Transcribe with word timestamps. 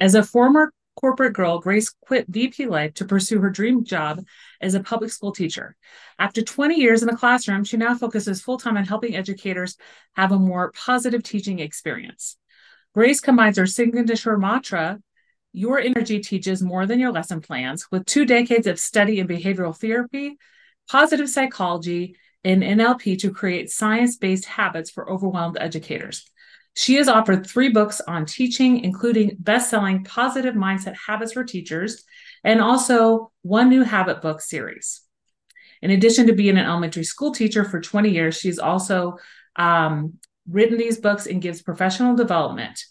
As 0.00 0.14
a 0.14 0.22
former 0.22 0.72
corporate 0.96 1.34
girl, 1.34 1.60
Grace 1.60 1.90
quit 2.00 2.26
VP 2.28 2.66
life 2.66 2.94
to 2.94 3.04
pursue 3.04 3.38
her 3.40 3.50
dream 3.50 3.84
job 3.84 4.24
as 4.60 4.74
a 4.74 4.80
public 4.80 5.10
school 5.10 5.32
teacher. 5.32 5.76
After 6.18 6.42
20 6.42 6.76
years 6.76 7.02
in 7.02 7.08
the 7.08 7.16
classroom, 7.16 7.64
she 7.64 7.76
now 7.76 7.94
focuses 7.94 8.40
full 8.40 8.58
time 8.58 8.76
on 8.76 8.86
helping 8.86 9.14
educators 9.14 9.76
have 10.14 10.32
a 10.32 10.38
more 10.38 10.72
positive 10.72 11.22
teaching 11.22 11.58
experience. 11.58 12.36
Grace 12.94 13.20
combines 13.20 13.58
her 13.58 13.66
signature 13.66 14.36
mantra, 14.38 14.98
Your 15.52 15.78
energy 15.78 16.20
teaches 16.20 16.62
more 16.62 16.86
than 16.86 17.00
your 17.00 17.12
lesson 17.12 17.40
plans, 17.40 17.90
with 17.90 18.06
two 18.06 18.24
decades 18.24 18.66
of 18.66 18.78
study 18.78 19.18
in 19.18 19.28
behavioral 19.28 19.76
therapy, 19.76 20.38
positive 20.88 21.28
psychology, 21.28 22.16
and 22.42 22.62
NLP 22.62 23.18
to 23.20 23.32
create 23.32 23.70
science 23.70 24.16
based 24.16 24.46
habits 24.46 24.90
for 24.90 25.10
overwhelmed 25.10 25.58
educators. 25.60 26.29
She 26.74 26.94
has 26.96 27.08
offered 27.08 27.46
three 27.46 27.68
books 27.68 28.00
on 28.00 28.26
teaching, 28.26 28.84
including 28.84 29.36
best 29.38 29.70
selling 29.70 30.04
Positive 30.04 30.54
Mindset 30.54 30.96
Habits 31.06 31.32
for 31.32 31.44
Teachers 31.44 32.04
and 32.44 32.60
also 32.60 33.32
one 33.42 33.68
new 33.68 33.82
habit 33.82 34.22
book 34.22 34.40
series. 34.40 35.02
In 35.82 35.90
addition 35.90 36.26
to 36.26 36.32
being 36.32 36.58
an 36.58 36.66
elementary 36.66 37.04
school 37.04 37.32
teacher 37.32 37.64
for 37.64 37.80
20 37.80 38.10
years, 38.10 38.36
she's 38.36 38.58
also 38.58 39.16
um, 39.56 40.18
written 40.48 40.78
these 40.78 40.98
books 40.98 41.26
and 41.26 41.42
gives 41.42 41.62
professional 41.62 42.14
development. 42.14 42.84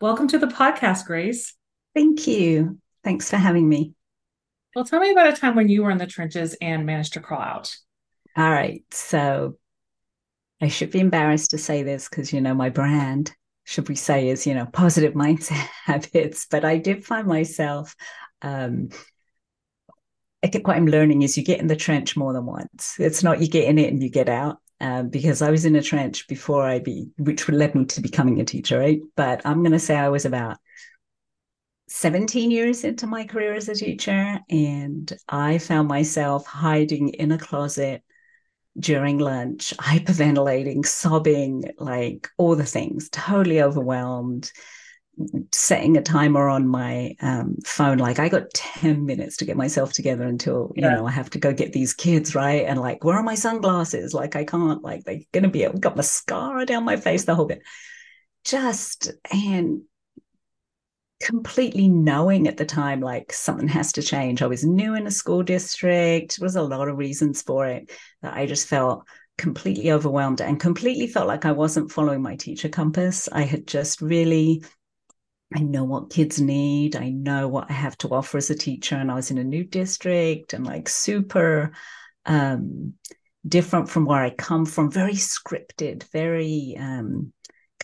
Welcome 0.00 0.28
to 0.28 0.38
the 0.38 0.46
podcast, 0.46 1.06
Grace. 1.06 1.54
Thank 1.94 2.26
you. 2.26 2.78
Thanks 3.04 3.30
for 3.30 3.36
having 3.36 3.68
me. 3.68 3.94
Well, 4.74 4.84
tell 4.84 5.00
me 5.00 5.10
about 5.10 5.28
a 5.28 5.36
time 5.36 5.56
when 5.56 5.68
you 5.68 5.82
were 5.82 5.90
in 5.90 5.98
the 5.98 6.06
trenches 6.06 6.56
and 6.60 6.86
managed 6.86 7.14
to 7.14 7.20
crawl 7.20 7.40
out. 7.40 7.74
All 8.36 8.50
right. 8.50 8.84
So 8.90 9.56
I 10.60 10.68
should 10.68 10.90
be 10.90 11.00
embarrassed 11.00 11.50
to 11.50 11.58
say 11.58 11.82
this 11.82 12.08
because, 12.08 12.32
you 12.32 12.40
know, 12.40 12.54
my 12.54 12.68
brand, 12.68 13.32
should 13.64 13.88
we 13.88 13.94
say, 13.94 14.28
is, 14.28 14.46
you 14.46 14.54
know, 14.54 14.66
positive 14.66 15.14
mindset 15.14 15.52
habits. 15.84 16.46
But 16.50 16.64
I 16.64 16.78
did 16.78 17.04
find 17.04 17.26
myself, 17.26 17.94
um, 18.42 18.88
I 20.42 20.48
think 20.48 20.66
what 20.66 20.76
I'm 20.76 20.86
learning 20.86 21.22
is 21.22 21.36
you 21.36 21.44
get 21.44 21.60
in 21.60 21.66
the 21.66 21.76
trench 21.76 22.16
more 22.16 22.32
than 22.32 22.46
once. 22.46 22.96
It's 22.98 23.22
not 23.22 23.40
you 23.40 23.48
get 23.48 23.68
in 23.68 23.78
it 23.78 23.92
and 23.92 24.02
you 24.02 24.10
get 24.10 24.28
out. 24.28 24.58
Um, 24.80 25.08
because 25.08 25.42
I 25.42 25.50
was 25.50 25.64
in 25.64 25.74
a 25.74 25.82
trench 25.82 26.28
before 26.28 26.64
I 26.64 26.78
be, 26.78 27.10
which 27.18 27.48
led 27.48 27.74
me 27.74 27.84
to 27.86 28.00
becoming 28.00 28.40
a 28.40 28.44
teacher, 28.44 28.78
right? 28.78 29.00
But 29.16 29.42
I'm 29.44 29.64
going 29.64 29.72
to 29.72 29.78
say 29.80 29.96
I 29.96 30.08
was 30.08 30.24
about 30.24 30.58
17 31.88 32.52
years 32.52 32.84
into 32.84 33.08
my 33.08 33.24
career 33.24 33.54
as 33.54 33.68
a 33.68 33.74
teacher, 33.74 34.38
and 34.48 35.12
I 35.28 35.58
found 35.58 35.88
myself 35.88 36.46
hiding 36.46 37.08
in 37.08 37.32
a 37.32 37.38
closet 37.38 38.04
during 38.78 39.18
lunch, 39.18 39.74
hyperventilating, 39.78 40.86
sobbing, 40.86 41.64
like 41.78 42.28
all 42.36 42.54
the 42.54 42.64
things, 42.64 43.08
totally 43.10 43.62
overwhelmed, 43.62 44.50
setting 45.52 45.96
a 45.96 46.02
timer 46.02 46.48
on 46.48 46.68
my 46.68 47.14
um, 47.20 47.56
phone. 47.64 47.98
Like 47.98 48.18
I 48.18 48.28
got 48.28 48.52
10 48.54 49.04
minutes 49.04 49.36
to 49.38 49.44
get 49.44 49.56
myself 49.56 49.92
together 49.92 50.24
until, 50.24 50.72
you 50.76 50.84
yeah. 50.84 50.94
know, 50.94 51.06
I 51.06 51.10
have 51.10 51.30
to 51.30 51.38
go 51.38 51.52
get 51.52 51.72
these 51.72 51.92
kids, 51.92 52.34
right? 52.34 52.64
And 52.64 52.80
like, 52.80 53.04
where 53.04 53.16
are 53.16 53.22
my 53.22 53.34
sunglasses? 53.34 54.14
Like 54.14 54.36
I 54.36 54.44
can't, 54.44 54.82
like 54.82 55.04
they're 55.04 55.20
going 55.32 55.44
to 55.44 55.48
be, 55.48 55.66
I've 55.66 55.80
got 55.80 55.96
mascara 55.96 56.66
down 56.66 56.84
my 56.84 56.96
face, 56.96 57.24
the 57.24 57.34
whole 57.34 57.46
bit. 57.46 57.62
Just, 58.44 59.10
and 59.32 59.82
completely 61.20 61.88
knowing 61.88 62.46
at 62.46 62.56
the 62.56 62.64
time 62.64 63.00
like 63.00 63.32
something 63.32 63.68
has 63.68 63.92
to 63.92 64.02
change. 64.02 64.40
I 64.40 64.46
was 64.46 64.64
new 64.64 64.94
in 64.94 65.06
a 65.06 65.10
school 65.10 65.42
district. 65.42 66.38
There 66.38 66.44
was 66.44 66.56
a 66.56 66.62
lot 66.62 66.88
of 66.88 66.96
reasons 66.96 67.42
for 67.42 67.66
it 67.66 67.90
that 68.22 68.34
I 68.34 68.46
just 68.46 68.68
felt 68.68 69.04
completely 69.36 69.92
overwhelmed 69.92 70.40
and 70.40 70.60
completely 70.60 71.06
felt 71.06 71.28
like 71.28 71.44
I 71.44 71.52
wasn't 71.52 71.92
following 71.92 72.22
my 72.22 72.36
teacher 72.36 72.68
compass. 72.68 73.28
I 73.30 73.42
had 73.42 73.66
just 73.66 74.00
really 74.00 74.62
I 75.54 75.60
know 75.60 75.84
what 75.84 76.10
kids 76.10 76.40
need. 76.40 76.94
I 76.94 77.08
know 77.08 77.48
what 77.48 77.70
I 77.70 77.72
have 77.72 77.96
to 77.98 78.08
offer 78.08 78.36
as 78.36 78.50
a 78.50 78.54
teacher. 78.54 78.96
And 78.96 79.10
I 79.10 79.14
was 79.14 79.30
in 79.30 79.38
a 79.38 79.44
new 79.44 79.64
district 79.64 80.52
and 80.52 80.66
like 80.66 80.90
super 80.90 81.72
um, 82.26 82.94
different 83.46 83.88
from 83.88 84.04
where 84.04 84.22
I 84.22 84.30
come 84.30 84.66
from, 84.66 84.90
very 84.90 85.14
scripted, 85.14 86.04
very 86.12 86.76
um, 86.78 87.32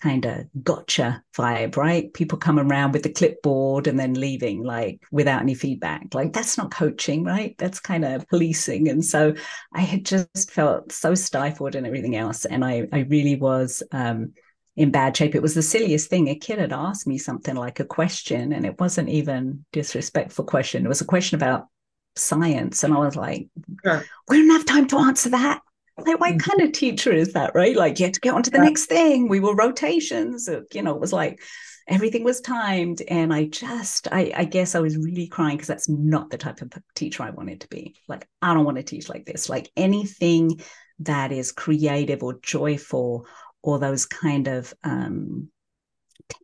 kind 0.04 0.26
of 0.26 0.44
gotcha 0.62 1.22
vibe, 1.34 1.76
right? 1.76 2.12
People 2.12 2.36
come 2.36 2.58
around 2.58 2.92
with 2.92 3.02
the 3.02 3.12
clipboard 3.12 3.86
and 3.86 3.98
then 3.98 4.12
leaving 4.12 4.62
like 4.62 5.00
without 5.10 5.40
any 5.40 5.54
feedback. 5.54 6.08
Like 6.12 6.34
that's 6.34 6.58
not 6.58 6.70
coaching, 6.70 7.24
right? 7.24 7.56
That's 7.56 7.80
kind 7.80 8.04
of 8.04 8.28
policing. 8.28 8.90
And 8.90 9.02
so 9.02 9.34
I 9.72 9.80
had 9.80 10.04
just 10.04 10.50
felt 10.50 10.92
so 10.92 11.14
stifled 11.14 11.74
and 11.74 11.86
everything 11.86 12.16
else. 12.16 12.44
And 12.44 12.62
I, 12.62 12.86
I 12.92 12.98
really 13.08 13.36
was 13.36 13.82
um, 13.92 14.34
in 14.76 14.90
bad 14.90 15.16
shape. 15.16 15.34
It 15.34 15.42
was 15.42 15.54
the 15.54 15.62
silliest 15.62 16.10
thing. 16.10 16.28
A 16.28 16.34
kid 16.34 16.58
had 16.58 16.74
asked 16.74 17.06
me 17.06 17.16
something 17.16 17.56
like 17.56 17.80
a 17.80 17.84
question, 17.86 18.52
and 18.52 18.66
it 18.66 18.78
wasn't 18.78 19.08
even 19.08 19.64
disrespectful 19.72 20.44
question. 20.44 20.84
It 20.84 20.88
was 20.88 21.00
a 21.00 21.06
question 21.06 21.36
about 21.36 21.68
science. 22.14 22.84
And 22.84 22.92
I 22.92 22.98
was 22.98 23.16
like, 23.16 23.48
sure. 23.82 24.04
we 24.28 24.36
don't 24.36 24.50
have 24.50 24.66
time 24.66 24.86
to 24.88 24.98
answer 24.98 25.30
that 25.30 25.62
like 25.98 26.20
what 26.20 26.40
kind 26.40 26.60
of 26.60 26.72
teacher 26.72 27.12
is 27.12 27.32
that 27.32 27.54
right 27.54 27.76
like 27.76 27.98
you 27.98 28.06
had 28.06 28.14
to 28.14 28.20
get 28.20 28.34
on 28.34 28.42
to 28.42 28.50
the 28.50 28.58
yeah. 28.58 28.64
next 28.64 28.86
thing 28.86 29.28
we 29.28 29.40
were 29.40 29.54
rotations 29.54 30.48
you 30.72 30.82
know 30.82 30.94
it 30.94 31.00
was 31.00 31.12
like 31.12 31.40
everything 31.86 32.24
was 32.24 32.40
timed 32.40 33.02
and 33.08 33.32
i 33.32 33.44
just 33.44 34.08
i, 34.10 34.32
I 34.34 34.44
guess 34.44 34.74
i 34.74 34.80
was 34.80 34.96
really 34.96 35.28
crying 35.28 35.56
because 35.56 35.68
that's 35.68 35.88
not 35.88 36.30
the 36.30 36.38
type 36.38 36.62
of 36.62 36.72
teacher 36.94 37.22
i 37.22 37.30
wanted 37.30 37.60
to 37.60 37.68
be 37.68 37.94
like 38.08 38.26
i 38.42 38.52
don't 38.54 38.64
want 38.64 38.78
to 38.78 38.82
teach 38.82 39.08
like 39.08 39.24
this 39.24 39.48
like 39.48 39.70
anything 39.76 40.60
that 41.00 41.32
is 41.32 41.52
creative 41.52 42.22
or 42.22 42.38
joyful 42.40 43.26
or 43.62 43.78
those 43.78 44.06
kind 44.06 44.48
of 44.48 44.74
um 44.82 45.48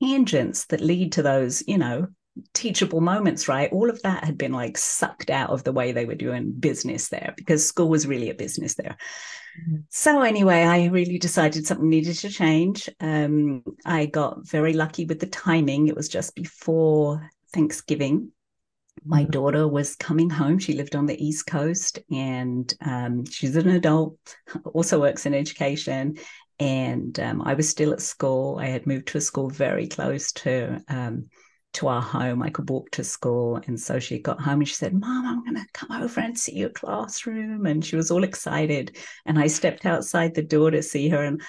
tangents 0.01 0.67
that 0.67 0.81
lead 0.81 1.13
to 1.13 1.23
those 1.23 1.63
you 1.67 1.79
know 1.79 2.07
teachable 2.55 3.01
moments, 3.01 3.49
right? 3.49 3.73
All 3.73 3.91
of 3.91 4.01
that 4.03 4.25
had 4.25 4.39
been 4.39 4.53
like 4.53 4.79
sucked 4.79 5.31
out 5.31 5.51
of 5.51 5.65
the 5.65 5.73
way 5.73 5.93
they 5.93 6.05
were 6.05 6.15
doing 6.15 6.53
business 6.53 7.09
there 7.09 7.35
because 7.37 7.67
school 7.67 7.89
was 7.89 8.07
really 8.07 8.31
a 8.31 8.35
business 8.35 8.75
there. 8.75 8.97
So 9.89 10.23
anyway, 10.23 10.63
I 10.63 10.87
really 10.87 11.19
decided 11.19 11.67
something 11.67 11.89
needed 11.89 12.17
to 12.19 12.29
change. 12.29 12.89
Um, 13.01 13.63
I 13.85 14.07
got 14.07 14.47
very 14.47 14.73
lucky 14.73 15.05
with 15.05 15.21
the 15.21 15.27
timing. 15.27 15.89
It 15.89 15.97
was 15.97 16.09
just 16.09 16.35
before 16.35 17.31
Thanksgiving. 17.53 18.33
My 19.05 19.23
mm-hmm. 19.23 19.31
daughter 19.31 19.69
was 19.69 19.97
coming 19.97 20.31
home. 20.31 20.59
She 20.59 20.75
lived 20.75 20.95
on 20.95 21.07
the 21.07 21.23
East 21.23 21.47
Coast 21.47 21.99
and 22.11 22.73
um, 22.81 23.25
she's 23.27 23.57
an 23.57 23.69
adult, 23.69 24.19
also 24.73 25.01
works 25.01 25.27
in 25.27 25.35
education. 25.35 26.19
And 26.59 27.19
um, 27.21 27.43
I 27.43 27.55
was 27.55 27.69
still 27.69 27.93
at 27.93 28.03
school. 28.03 28.59
I 28.61 28.67
had 28.67 28.87
moved 28.87 29.09
to 29.09 29.19
a 29.19 29.23
school 29.23 29.49
very 29.49 29.87
close 29.87 30.33
to 30.33 30.83
um, 30.89 31.29
to 31.75 31.89
our 31.89 32.03
home. 32.03 32.43
I 32.43 32.51
could 32.51 32.69
walk 32.69 32.91
to 32.93 33.05
school. 33.05 33.61
And 33.67 33.79
so 33.79 33.99
she 33.99 34.19
got 34.19 34.41
home 34.41 34.61
and 34.61 34.69
she 34.69 34.75
said, 34.75 34.95
Mom, 34.95 35.27
I'm 35.27 35.45
going 35.45 35.57
to 35.57 35.73
come 35.73 36.03
over 36.03 36.21
and 36.21 36.39
see 36.39 36.57
your 36.57 36.71
classroom. 36.71 37.67
And 37.67 37.85
she 37.85 37.97
was 37.97 38.11
all 38.11 38.25
excited. 38.25 38.97
And 39.27 39.39
I 39.39 39.47
stepped 39.47 39.87
outside 39.87 40.35
the 40.35 40.43
door 40.43 40.71
to 40.71 40.83
see 40.83 41.09
her. 41.09 41.23
And 41.23 41.43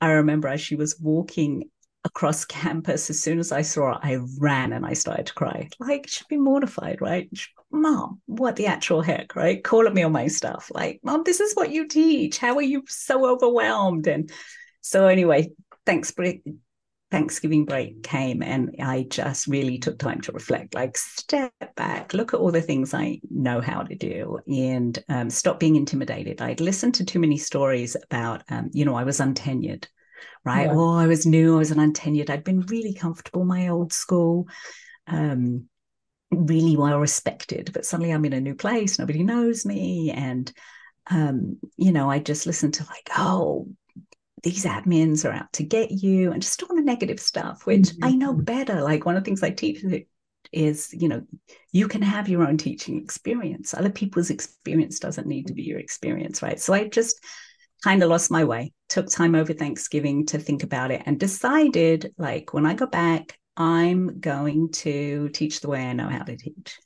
I 0.00 0.12
remember 0.12 0.48
as 0.48 0.60
she 0.60 0.74
was 0.74 0.98
walking 1.00 1.70
across 2.04 2.44
campus, 2.44 3.10
as 3.10 3.20
soon 3.20 3.38
as 3.38 3.52
I 3.52 3.62
saw 3.62 3.94
her, 3.94 4.00
I 4.02 4.18
ran 4.38 4.72
and 4.72 4.84
I 4.86 4.94
started 4.94 5.26
to 5.26 5.34
cry. 5.34 5.68
Like, 5.78 6.08
she'd 6.08 6.28
be 6.28 6.36
mortified, 6.36 7.00
right? 7.00 7.28
Mom, 7.70 8.20
what 8.26 8.56
the 8.56 8.66
actual 8.66 9.02
heck, 9.02 9.36
right? 9.36 9.62
Calling 9.62 9.94
me 9.94 10.02
on 10.02 10.12
my 10.12 10.26
stuff. 10.28 10.70
Like, 10.72 11.00
Mom, 11.02 11.22
this 11.24 11.40
is 11.40 11.54
what 11.54 11.70
you 11.70 11.86
teach. 11.86 12.38
How 12.38 12.56
are 12.56 12.62
you 12.62 12.84
so 12.88 13.26
overwhelmed? 13.26 14.06
And 14.06 14.30
so, 14.80 15.06
anyway, 15.06 15.50
thanks, 15.84 16.10
Britt 16.10 16.40
Thanksgiving 17.10 17.64
break 17.64 18.02
came 18.02 18.42
and 18.42 18.74
I 18.82 19.06
just 19.08 19.46
really 19.46 19.78
took 19.78 19.98
time 19.98 20.20
to 20.22 20.32
reflect, 20.32 20.74
like 20.74 20.96
step 20.98 21.52
back, 21.74 22.12
look 22.12 22.34
at 22.34 22.40
all 22.40 22.52
the 22.52 22.60
things 22.60 22.92
I 22.92 23.20
know 23.30 23.60
how 23.62 23.82
to 23.82 23.94
do 23.94 24.38
and 24.46 24.98
um, 25.08 25.30
stop 25.30 25.58
being 25.58 25.76
intimidated. 25.76 26.42
I'd 26.42 26.60
listened 26.60 26.94
to 26.96 27.04
too 27.04 27.18
many 27.18 27.38
stories 27.38 27.96
about, 28.10 28.42
um, 28.50 28.68
you 28.72 28.84
know, 28.84 28.94
I 28.94 29.04
was 29.04 29.20
untenured, 29.20 29.86
right? 30.44 30.66
Yeah. 30.66 30.74
Oh, 30.74 30.94
I 30.96 31.06
was 31.06 31.24
new, 31.24 31.54
I 31.54 31.58
was 31.58 31.70
an 31.70 31.78
untenured. 31.78 32.28
I'd 32.28 32.44
been 32.44 32.60
really 32.62 32.92
comfortable 32.92 33.44
my 33.44 33.68
old 33.68 33.92
school, 33.92 34.46
um, 35.06 35.66
really 36.30 36.76
well 36.76 36.98
respected, 36.98 37.70
but 37.72 37.86
suddenly 37.86 38.12
I'm 38.12 38.26
in 38.26 38.34
a 38.34 38.40
new 38.40 38.54
place, 38.54 38.98
nobody 38.98 39.22
knows 39.22 39.64
me. 39.64 40.10
And, 40.10 40.52
um, 41.10 41.58
you 41.78 41.90
know, 41.90 42.10
I 42.10 42.18
just 42.18 42.44
listened 42.44 42.74
to 42.74 42.84
like, 42.84 43.08
oh, 43.16 43.66
these 44.42 44.64
admins 44.64 45.24
are 45.28 45.32
out 45.32 45.52
to 45.54 45.62
get 45.62 45.90
you 45.90 46.32
and 46.32 46.42
just 46.42 46.62
all 46.62 46.76
the 46.76 46.82
negative 46.82 47.20
stuff, 47.20 47.66
which 47.66 47.82
mm-hmm. 47.82 48.04
I 48.04 48.10
know 48.12 48.34
better. 48.34 48.80
Like 48.82 49.04
one 49.04 49.16
of 49.16 49.22
the 49.22 49.24
things 49.24 49.42
I 49.42 49.50
teach 49.50 49.82
is 50.52 50.90
you 50.92 51.08
know 51.08 51.22
you 51.72 51.88
can 51.88 52.02
have 52.02 52.28
your 52.28 52.46
own 52.46 52.56
teaching 52.56 53.00
experience 53.02 53.74
other 53.74 53.90
people's 53.90 54.30
experience 54.30 54.98
doesn't 54.98 55.26
need 55.26 55.46
to 55.46 55.52
be 55.52 55.62
your 55.62 55.78
experience 55.78 56.42
right 56.42 56.60
so 56.60 56.72
i 56.72 56.88
just 56.88 57.22
kind 57.84 58.02
of 58.02 58.08
lost 58.08 58.30
my 58.30 58.44
way 58.44 58.72
took 58.88 59.10
time 59.10 59.34
over 59.34 59.52
thanksgiving 59.52 60.26
to 60.26 60.38
think 60.38 60.62
about 60.62 60.90
it 60.90 61.02
and 61.06 61.20
decided 61.20 62.12
like 62.18 62.52
when 62.54 62.66
i 62.66 62.74
go 62.74 62.86
back 62.86 63.38
i'm 63.56 64.20
going 64.20 64.70
to 64.70 65.28
teach 65.30 65.60
the 65.60 65.68
way 65.68 65.84
i 65.84 65.92
know 65.92 66.08
how 66.08 66.22
to 66.22 66.36
teach 66.36 66.78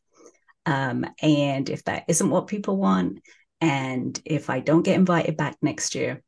um, 0.65 1.05
and 1.21 1.71
if 1.71 1.83
that 1.85 2.05
isn't 2.07 2.31
what 2.31 2.47
people 2.47 2.77
want 2.77 3.21
and 3.61 4.21
if 4.25 4.51
i 4.51 4.61
don't 4.61 4.85
get 4.85 4.97
invited 4.97 5.37
back 5.37 5.57
next 5.63 5.95
year 5.95 6.23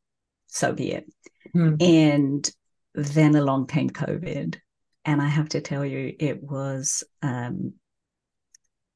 so 0.55 0.73
be 0.73 0.93
it 0.93 1.06
mm-hmm. 1.55 1.75
and 1.81 2.51
then 2.95 3.35
along 3.35 3.67
came 3.67 3.91
covid 3.91 4.56
and 5.05 5.21
I 5.21 5.29
have 5.29 5.51
to 5.51 5.61
tell 5.61 5.85
you, 5.85 6.15
it 6.19 6.43
was 6.43 7.05
um, 7.23 7.75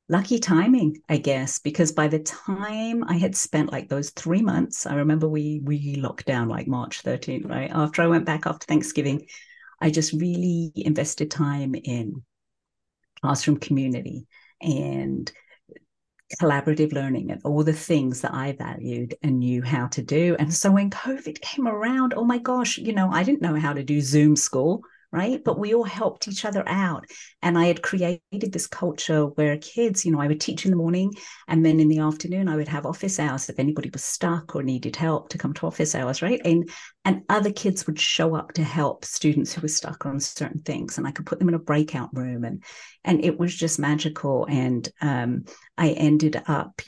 lucky 0.08 0.38
timing, 0.38 1.02
I 1.08 1.18
guess, 1.18 1.58
because 1.58 1.92
by 1.92 2.08
the 2.08 2.20
time 2.20 3.04
I 3.04 3.18
had 3.18 3.36
spent 3.36 3.72
like 3.72 3.88
those 3.88 4.10
three 4.10 4.40
months, 4.40 4.86
I 4.86 4.94
remember 4.94 5.28
we 5.28 5.60
we 5.62 5.96
locked 5.96 6.26
down 6.26 6.48
like 6.48 6.66
March 6.66 7.02
13th, 7.02 7.48
right? 7.48 7.70
After 7.72 8.02
I 8.02 8.06
went 8.06 8.24
back 8.24 8.46
after 8.46 8.64
Thanksgiving, 8.64 9.26
I 9.80 9.90
just 9.90 10.14
really 10.14 10.72
invested 10.76 11.30
time 11.30 11.74
in 11.74 12.22
classroom 13.20 13.58
community 13.58 14.26
and 14.62 15.30
collaborative 16.36 16.92
learning 16.92 17.30
and 17.30 17.40
all 17.44 17.64
the 17.64 17.72
things 17.72 18.20
that 18.20 18.34
I 18.34 18.52
valued 18.52 19.16
and 19.22 19.38
knew 19.38 19.62
how 19.62 19.86
to 19.88 20.02
do. 20.02 20.36
And 20.38 20.52
so 20.52 20.70
when 20.70 20.90
COVID 20.90 21.40
came 21.40 21.66
around, 21.66 22.14
oh 22.14 22.24
my 22.24 22.38
gosh, 22.38 22.78
you 22.78 22.92
know, 22.92 23.10
I 23.10 23.22
didn't 23.22 23.42
know 23.42 23.56
how 23.56 23.72
to 23.72 23.82
do 23.82 24.00
Zoom 24.00 24.36
school 24.36 24.82
right? 25.10 25.42
But 25.42 25.58
we 25.58 25.74
all 25.74 25.84
helped 25.84 26.28
each 26.28 26.44
other 26.44 26.62
out. 26.66 27.04
And 27.42 27.58
I 27.58 27.66
had 27.66 27.82
created 27.82 28.20
this 28.52 28.66
culture 28.66 29.26
where 29.26 29.56
kids, 29.56 30.04
you 30.04 30.12
know, 30.12 30.20
I 30.20 30.26
would 30.26 30.40
teach 30.40 30.64
in 30.64 30.70
the 30.70 30.76
morning 30.76 31.12
and 31.46 31.64
then 31.64 31.80
in 31.80 31.88
the 31.88 32.00
afternoon 32.00 32.48
I 32.48 32.56
would 32.56 32.68
have 32.68 32.84
office 32.84 33.18
hours 33.18 33.48
if 33.48 33.58
anybody 33.58 33.90
was 33.90 34.04
stuck 34.04 34.54
or 34.54 34.62
needed 34.62 34.96
help 34.96 35.30
to 35.30 35.38
come 35.38 35.54
to 35.54 35.66
office 35.66 35.94
hours, 35.94 36.20
right? 36.20 36.40
And 36.44 36.68
and 37.04 37.22
other 37.28 37.52
kids 37.52 37.86
would 37.86 37.98
show 37.98 38.34
up 38.34 38.52
to 38.54 38.62
help 38.62 39.04
students 39.04 39.54
who 39.54 39.62
were 39.62 39.68
stuck 39.68 40.04
on 40.04 40.20
certain 40.20 40.60
things. 40.60 40.98
And 40.98 41.06
I 41.06 41.10
could 41.10 41.26
put 41.26 41.38
them 41.38 41.48
in 41.48 41.54
a 41.54 41.58
breakout 41.58 42.10
room 42.12 42.44
and 42.44 42.62
and 43.04 43.24
it 43.24 43.38
was 43.38 43.54
just 43.54 43.78
magical. 43.78 44.46
And 44.46 44.86
um, 45.00 45.44
I 45.78 45.90
ended 45.90 46.42
up 46.46 46.82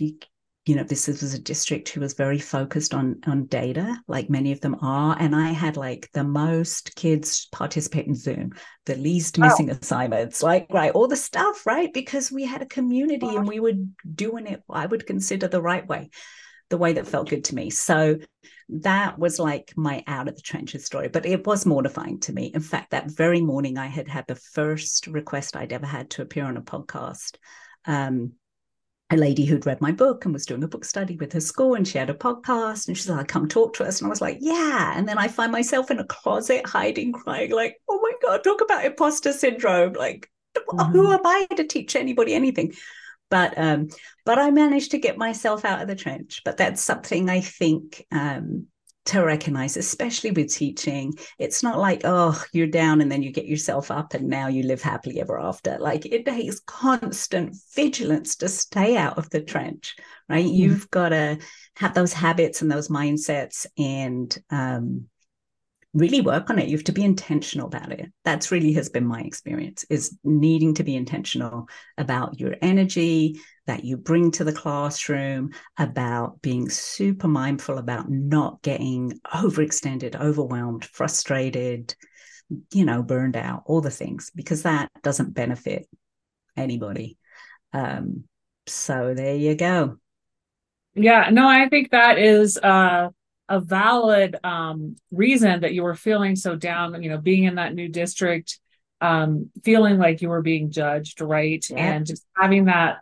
you 0.70 0.76
know 0.76 0.84
this 0.84 1.08
was 1.08 1.34
a 1.34 1.38
district 1.38 1.88
who 1.88 2.00
was 2.00 2.14
very 2.14 2.38
focused 2.38 2.94
on 2.94 3.16
on 3.26 3.46
data 3.46 4.00
like 4.06 4.30
many 4.30 4.52
of 4.52 4.60
them 4.60 4.76
are 4.80 5.16
and 5.18 5.34
i 5.34 5.50
had 5.50 5.76
like 5.76 6.08
the 6.14 6.22
most 6.22 6.94
kids 6.94 7.48
participate 7.50 8.06
in 8.06 8.14
zoom 8.14 8.52
the 8.86 8.94
least 8.94 9.36
missing 9.36 9.68
assignments 9.68 10.44
like 10.44 10.68
right 10.70 10.92
all 10.92 11.08
the 11.08 11.16
stuff 11.16 11.66
right 11.66 11.92
because 11.92 12.30
we 12.30 12.44
had 12.44 12.62
a 12.62 12.66
community 12.66 13.26
wow. 13.26 13.38
and 13.38 13.48
we 13.48 13.58
were 13.58 13.72
doing 14.14 14.46
it 14.46 14.62
i 14.70 14.86
would 14.86 15.08
consider 15.08 15.48
the 15.48 15.60
right 15.60 15.88
way 15.88 16.08
the 16.68 16.78
way 16.78 16.92
that 16.92 17.08
felt 17.08 17.28
good 17.28 17.42
to 17.42 17.54
me. 17.56 17.68
So 17.68 18.16
that 18.68 19.18
was 19.18 19.40
like 19.40 19.72
my 19.76 20.04
out 20.06 20.28
of 20.28 20.36
the 20.36 20.42
trenches 20.42 20.86
story 20.86 21.08
but 21.08 21.26
it 21.26 21.44
was 21.44 21.66
mortifying 21.66 22.20
to 22.20 22.32
me. 22.32 22.52
In 22.54 22.60
fact 22.60 22.92
that 22.92 23.10
very 23.10 23.40
morning 23.40 23.76
i 23.76 23.88
had 23.88 24.06
had 24.06 24.24
the 24.28 24.36
first 24.36 25.08
request 25.08 25.56
i'd 25.56 25.72
ever 25.72 25.86
had 25.86 26.08
to 26.10 26.22
appear 26.22 26.44
on 26.44 26.56
a 26.56 26.62
podcast 26.62 27.34
um, 27.86 28.34
a 29.10 29.16
lady 29.16 29.44
who'd 29.44 29.66
read 29.66 29.80
my 29.80 29.90
book 29.90 30.24
and 30.24 30.32
was 30.32 30.46
doing 30.46 30.62
a 30.62 30.68
book 30.68 30.84
study 30.84 31.16
with 31.16 31.32
her 31.32 31.40
school 31.40 31.74
and 31.74 31.86
she 31.86 31.98
had 31.98 32.10
a 32.10 32.14
podcast 32.14 32.86
and 32.86 32.96
she 32.96 33.02
she's 33.02 33.10
like 33.10 33.28
come 33.28 33.48
talk 33.48 33.74
to 33.74 33.84
us. 33.84 34.00
And 34.00 34.06
i 34.06 34.10
was 34.10 34.20
like 34.20 34.38
yeah. 34.40 34.92
And 34.96 35.08
then 35.08 35.18
i 35.18 35.28
find 35.28 35.50
myself 35.50 35.90
in 35.90 35.98
a 35.98 36.04
closet 36.04 36.66
hiding 36.66 37.12
crying 37.12 37.50
like 37.50 37.76
oh 37.88 38.00
my 38.02 38.12
god 38.22 38.44
talk 38.44 38.60
about 38.60 38.84
imposter 38.84 39.32
syndrome. 39.32 39.94
Like 39.94 40.30
mm-hmm. 40.56 40.92
who 40.92 41.10
am 41.10 41.24
i 41.24 41.46
to 41.56 41.64
teach 41.64 41.96
anybody 41.96 42.34
anything? 42.34 42.72
But 43.30 43.58
um 43.58 43.88
but 44.24 44.38
i 44.38 44.50
managed 44.50 44.92
to 44.92 44.98
get 44.98 45.18
myself 45.18 45.64
out 45.64 45.82
of 45.82 45.88
the 45.88 45.96
trench. 45.96 46.42
But 46.44 46.56
that's 46.56 46.82
something 46.82 47.28
i 47.28 47.40
think 47.40 48.06
um 48.12 48.66
to 49.06 49.20
recognize, 49.20 49.76
especially 49.76 50.30
with 50.30 50.52
teaching. 50.52 51.14
It's 51.38 51.62
not 51.62 51.78
like, 51.78 52.02
oh, 52.04 52.42
you're 52.52 52.66
down 52.66 53.00
and 53.00 53.10
then 53.10 53.22
you 53.22 53.32
get 53.32 53.46
yourself 53.46 53.90
up 53.90 54.14
and 54.14 54.28
now 54.28 54.48
you 54.48 54.62
live 54.62 54.82
happily 54.82 55.20
ever 55.20 55.40
after. 55.40 55.78
Like 55.78 56.06
it 56.06 56.24
takes 56.24 56.60
constant 56.60 57.56
vigilance 57.74 58.36
to 58.36 58.48
stay 58.48 58.96
out 58.96 59.18
of 59.18 59.30
the 59.30 59.40
trench, 59.40 59.96
right? 60.28 60.44
Mm-hmm. 60.44 60.54
You've 60.54 60.90
got 60.90 61.10
to 61.10 61.38
have 61.76 61.94
those 61.94 62.12
habits 62.12 62.62
and 62.62 62.70
those 62.70 62.88
mindsets 62.88 63.66
and 63.78 64.36
um, 64.50 65.06
really 65.92 66.20
work 66.20 66.50
on 66.50 66.58
it. 66.58 66.68
You 66.68 66.76
have 66.76 66.84
to 66.84 66.92
be 66.92 67.04
intentional 67.04 67.66
about 67.66 67.92
it. 67.92 68.12
That's 68.24 68.52
really 68.52 68.72
has 68.74 68.88
been 68.88 69.06
my 69.06 69.22
experience 69.22 69.84
is 69.90 70.16
needing 70.22 70.74
to 70.74 70.84
be 70.84 70.94
intentional 70.94 71.68
about 71.98 72.38
your 72.38 72.54
energy 72.62 73.40
that 73.66 73.84
you 73.84 73.96
bring 73.96 74.30
to 74.32 74.44
the 74.44 74.52
classroom, 74.52 75.50
about 75.78 76.40
being 76.42 76.68
super 76.68 77.28
mindful 77.28 77.78
about 77.78 78.08
not 78.08 78.62
getting 78.62 79.20
overextended, 79.32 80.14
overwhelmed, 80.14 80.84
frustrated, 80.84 81.94
you 82.72 82.84
know, 82.84 83.02
burned 83.02 83.36
out, 83.36 83.62
all 83.66 83.80
the 83.80 83.90
things, 83.90 84.30
because 84.34 84.62
that 84.62 84.90
doesn't 85.02 85.34
benefit 85.34 85.88
anybody. 86.56 87.16
Um, 87.72 88.24
so 88.66 89.14
there 89.14 89.36
you 89.36 89.54
go. 89.54 89.98
Yeah, 90.94 91.30
no, 91.30 91.48
I 91.48 91.68
think 91.68 91.90
that 91.90 92.18
is 92.18 92.58
uh 92.58 93.10
a 93.50 93.60
valid 93.60 94.36
um, 94.44 94.96
reason 95.10 95.60
that 95.60 95.74
you 95.74 95.82
were 95.82 95.96
feeling 95.96 96.36
so 96.36 96.54
down, 96.54 97.02
you 97.02 97.10
know, 97.10 97.18
being 97.18 97.44
in 97.44 97.56
that 97.56 97.74
new 97.74 97.88
district, 97.88 98.60
um, 99.00 99.50
feeling 99.64 99.98
like 99.98 100.22
you 100.22 100.28
were 100.28 100.40
being 100.40 100.70
judged, 100.70 101.20
right? 101.20 101.64
Yeah. 101.68 101.76
And 101.76 102.06
just 102.06 102.24
having 102.36 102.66
that 102.66 102.98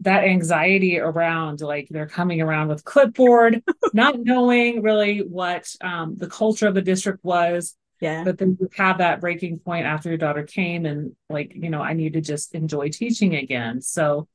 that 0.00 0.24
anxiety 0.24 0.98
around 0.98 1.60
like 1.60 1.86
they're 1.88 2.08
coming 2.08 2.42
around 2.42 2.66
with 2.66 2.84
clipboard, 2.84 3.62
not 3.94 4.18
knowing 4.18 4.82
really 4.82 5.20
what 5.20 5.72
um, 5.80 6.16
the 6.16 6.26
culture 6.26 6.66
of 6.66 6.74
the 6.74 6.82
district 6.82 7.24
was. 7.24 7.76
Yeah. 8.00 8.24
But 8.24 8.38
then 8.38 8.58
you 8.60 8.68
have 8.76 8.98
that 8.98 9.20
breaking 9.20 9.60
point 9.60 9.86
after 9.86 10.08
your 10.08 10.18
daughter 10.18 10.42
came 10.42 10.84
and 10.84 11.14
like, 11.30 11.52
you 11.54 11.70
know, 11.70 11.80
I 11.80 11.92
need 11.92 12.14
to 12.14 12.20
just 12.20 12.56
enjoy 12.56 12.88
teaching 12.88 13.36
again. 13.36 13.80
So 13.80 14.26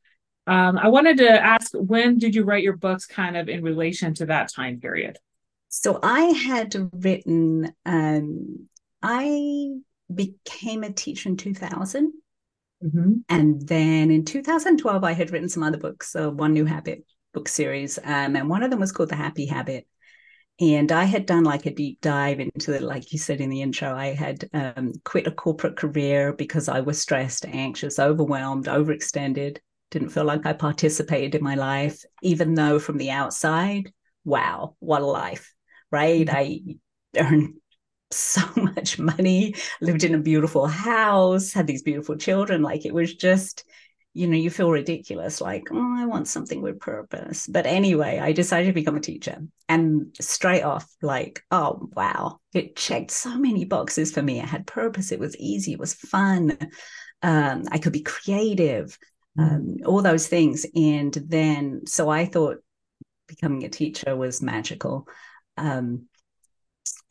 um, 0.50 0.80
I 0.80 0.88
wanted 0.88 1.18
to 1.18 1.30
ask 1.30 1.72
when 1.74 2.18
did 2.18 2.34
you 2.34 2.44
write 2.44 2.64
your 2.64 2.76
books 2.76 3.06
kind 3.06 3.38
of 3.38 3.50
in 3.50 3.62
relation 3.62 4.16
to 4.16 4.26
that 4.26 4.52
time 4.52 4.80
period? 4.80 5.18
So 5.68 6.00
I 6.02 6.22
had 6.22 6.76
written, 6.92 7.72
um, 7.86 8.68
I 9.04 9.76
became 10.14 10.84
a 10.84 10.92
teacher 10.92 11.30
in 11.30 11.38
2000. 11.38 12.14
Mm-hmm. 12.84 13.14
And 13.30 13.68
then 13.68 14.10
in 14.10 14.26
2012, 14.26 15.04
I 15.04 15.12
had 15.12 15.30
written 15.30 15.50
some 15.50 15.62
other 15.62 15.78
books, 15.78 16.12
so 16.12 16.32
One 16.32 16.54
New 16.54 16.66
Habit 16.66 17.06
book 17.32 17.48
series. 17.48 18.00
Um, 18.00 18.36
and 18.36 18.50
one 18.50 18.64
of 18.64 18.72
them 18.72 18.80
was 18.80 18.92
called 18.92 19.10
The 19.10 19.16
Happy 19.16 19.46
Habit. 19.46 19.86
And 20.60 20.92
I 20.92 21.04
had 21.04 21.28
done 21.28 21.44
like 21.44 21.68
a 21.68 21.74
deep 21.74 22.02
dive 22.02 22.40
into 22.40 22.74
it, 22.74 22.82
like 22.82 23.14
you 23.14 23.20
said 23.20 23.40
in 23.40 23.52
the 23.52 23.62
intro. 23.62 23.94
I 23.94 24.16
had 24.16 24.50
um, 24.52 24.94
quit 25.06 25.28
a 25.28 25.32
corporate 25.32 25.78
career 25.78 26.34
because 26.34 26.68
I 26.68 26.80
was 26.80 27.00
stressed, 27.00 27.46
anxious, 27.46 28.00
overwhelmed, 28.00 28.66
overextended 28.66 29.60
didn't 29.92 30.10
feel 30.10 30.26
like 30.26 30.46
I 30.46 30.54
participated 30.54 31.36
in 31.36 31.44
my 31.44 31.56
life, 31.56 32.04
even 32.22 32.54
though 32.54 32.80
from 32.80 32.98
the 32.98 33.12
outside, 33.12 33.92
wow, 34.24 34.76
what 34.80 35.02
a 35.02 35.06
life, 35.06 35.54
right? 35.92 36.26
Mm-hmm. 36.26 36.36
I 37.18 37.20
earned 37.20 37.54
so 38.12 38.42
much 38.56 39.00
money, 39.00 39.56
lived 39.82 40.04
in 40.04 40.16
a 40.16 40.20
beautiful 40.20 40.68
house, 40.68 41.54
had 41.54 41.68
these 41.68 41.84
beautiful 41.84 42.18
children. 42.18 42.62
Like 42.62 42.86
it 42.86 42.94
was 42.94 43.16
just, 43.16 43.64
you 44.14 44.28
know, 44.28 44.38
you 44.38 44.50
feel 44.50 44.72
ridiculous, 44.72 45.40
like, 45.40 45.64
oh, 45.72 45.96
I 45.98 46.06
want 46.06 46.28
something 46.28 46.62
with 46.62 46.80
purpose. 46.80 47.48
But 47.48 47.66
anyway, 47.66 48.20
I 48.20 48.32
decided 48.32 48.68
to 48.68 48.74
become 48.74 48.96
a 48.96 49.02
teacher 49.02 49.38
and 49.68 50.16
straight 50.20 50.64
off, 50.64 50.88
like, 51.02 51.44
oh, 51.52 51.90
wow, 51.96 52.40
it 52.54 52.76
checked 52.76 53.12
so 53.12 53.38
many 53.38 53.66
boxes 53.66 54.12
for 54.12 54.22
me. 54.22 54.40
It 54.40 54.46
had 54.46 54.66
purpose, 54.68 55.12
it 55.12 55.20
was 55.20 55.38
easy, 55.38 55.74
it 55.74 55.80
was 55.80 55.94
fun. 55.94 56.58
Um, 57.22 57.66
I 57.72 57.78
could 57.78 57.94
be 57.94 58.02
creative 58.02 58.98
um, 59.38 59.78
all 59.86 60.02
those 60.02 60.28
things. 60.28 60.66
And 60.76 61.14
then, 61.14 61.82
so 61.86 62.10
I 62.10 62.26
thought 62.26 62.58
becoming 63.28 63.64
a 63.64 63.70
teacher 63.70 64.16
was 64.16 64.42
magical. 64.42 65.08
Um, 65.58 66.08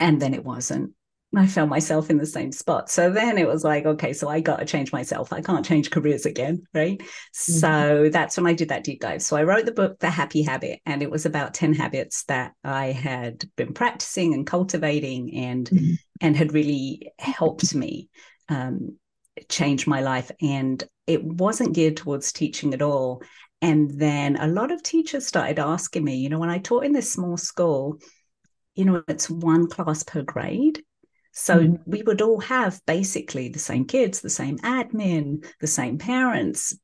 and 0.00 0.20
then 0.20 0.34
it 0.34 0.44
wasn't. 0.44 0.92
I 1.36 1.46
found 1.46 1.68
myself 1.68 2.08
in 2.08 2.16
the 2.16 2.24
same 2.24 2.52
spot. 2.52 2.90
So 2.90 3.10
then 3.10 3.36
it 3.36 3.46
was 3.46 3.62
like, 3.62 3.84
okay, 3.84 4.14
so 4.14 4.28
I 4.28 4.40
got 4.40 4.60
to 4.60 4.64
change 4.64 4.92
myself. 4.92 5.30
I 5.30 5.42
can't 5.42 5.64
change 5.64 5.90
careers 5.90 6.24
again. 6.24 6.62
Right. 6.72 6.98
Mm-hmm. 6.98 7.52
So 7.52 8.08
that's 8.10 8.38
when 8.38 8.46
I 8.46 8.54
did 8.54 8.70
that 8.70 8.82
deep 8.82 9.02
dive. 9.02 9.22
So 9.22 9.36
I 9.36 9.42
wrote 9.42 9.66
the 9.66 9.72
book, 9.72 9.98
The 9.98 10.08
Happy 10.08 10.42
Habit, 10.42 10.80
and 10.86 11.02
it 11.02 11.10
was 11.10 11.26
about 11.26 11.52
10 11.52 11.74
habits 11.74 12.24
that 12.24 12.52
I 12.64 12.92
had 12.92 13.44
been 13.56 13.74
practicing 13.74 14.32
and 14.32 14.46
cultivating 14.46 15.34
and, 15.34 15.68
mm-hmm. 15.68 15.94
and 16.22 16.34
had 16.34 16.54
really 16.54 17.12
helped 17.18 17.74
me 17.74 18.08
um, 18.48 18.96
change 19.50 19.86
my 19.86 20.00
life. 20.00 20.30
And 20.40 20.82
it 21.08 21.24
wasn't 21.24 21.74
geared 21.74 21.96
towards 21.96 22.32
teaching 22.32 22.74
at 22.74 22.82
all. 22.82 23.22
And 23.60 23.90
then 23.98 24.36
a 24.36 24.46
lot 24.46 24.70
of 24.70 24.82
teachers 24.82 25.26
started 25.26 25.58
asking 25.58 26.04
me, 26.04 26.16
you 26.16 26.28
know, 26.28 26.38
when 26.38 26.50
I 26.50 26.58
taught 26.58 26.84
in 26.84 26.92
this 26.92 27.10
small 27.10 27.36
school, 27.36 27.98
you 28.76 28.84
know, 28.84 29.02
it's 29.08 29.28
one 29.28 29.68
class 29.68 30.04
per 30.04 30.22
grade. 30.22 30.82
So 31.32 31.60
mm-hmm. 31.60 31.90
we 31.90 32.02
would 32.02 32.22
all 32.22 32.40
have 32.40 32.80
basically 32.86 33.48
the 33.48 33.58
same 33.58 33.86
kids, 33.86 34.20
the 34.20 34.30
same 34.30 34.58
admin, 34.58 35.44
the 35.60 35.66
same 35.66 35.98
parents. 35.98 36.76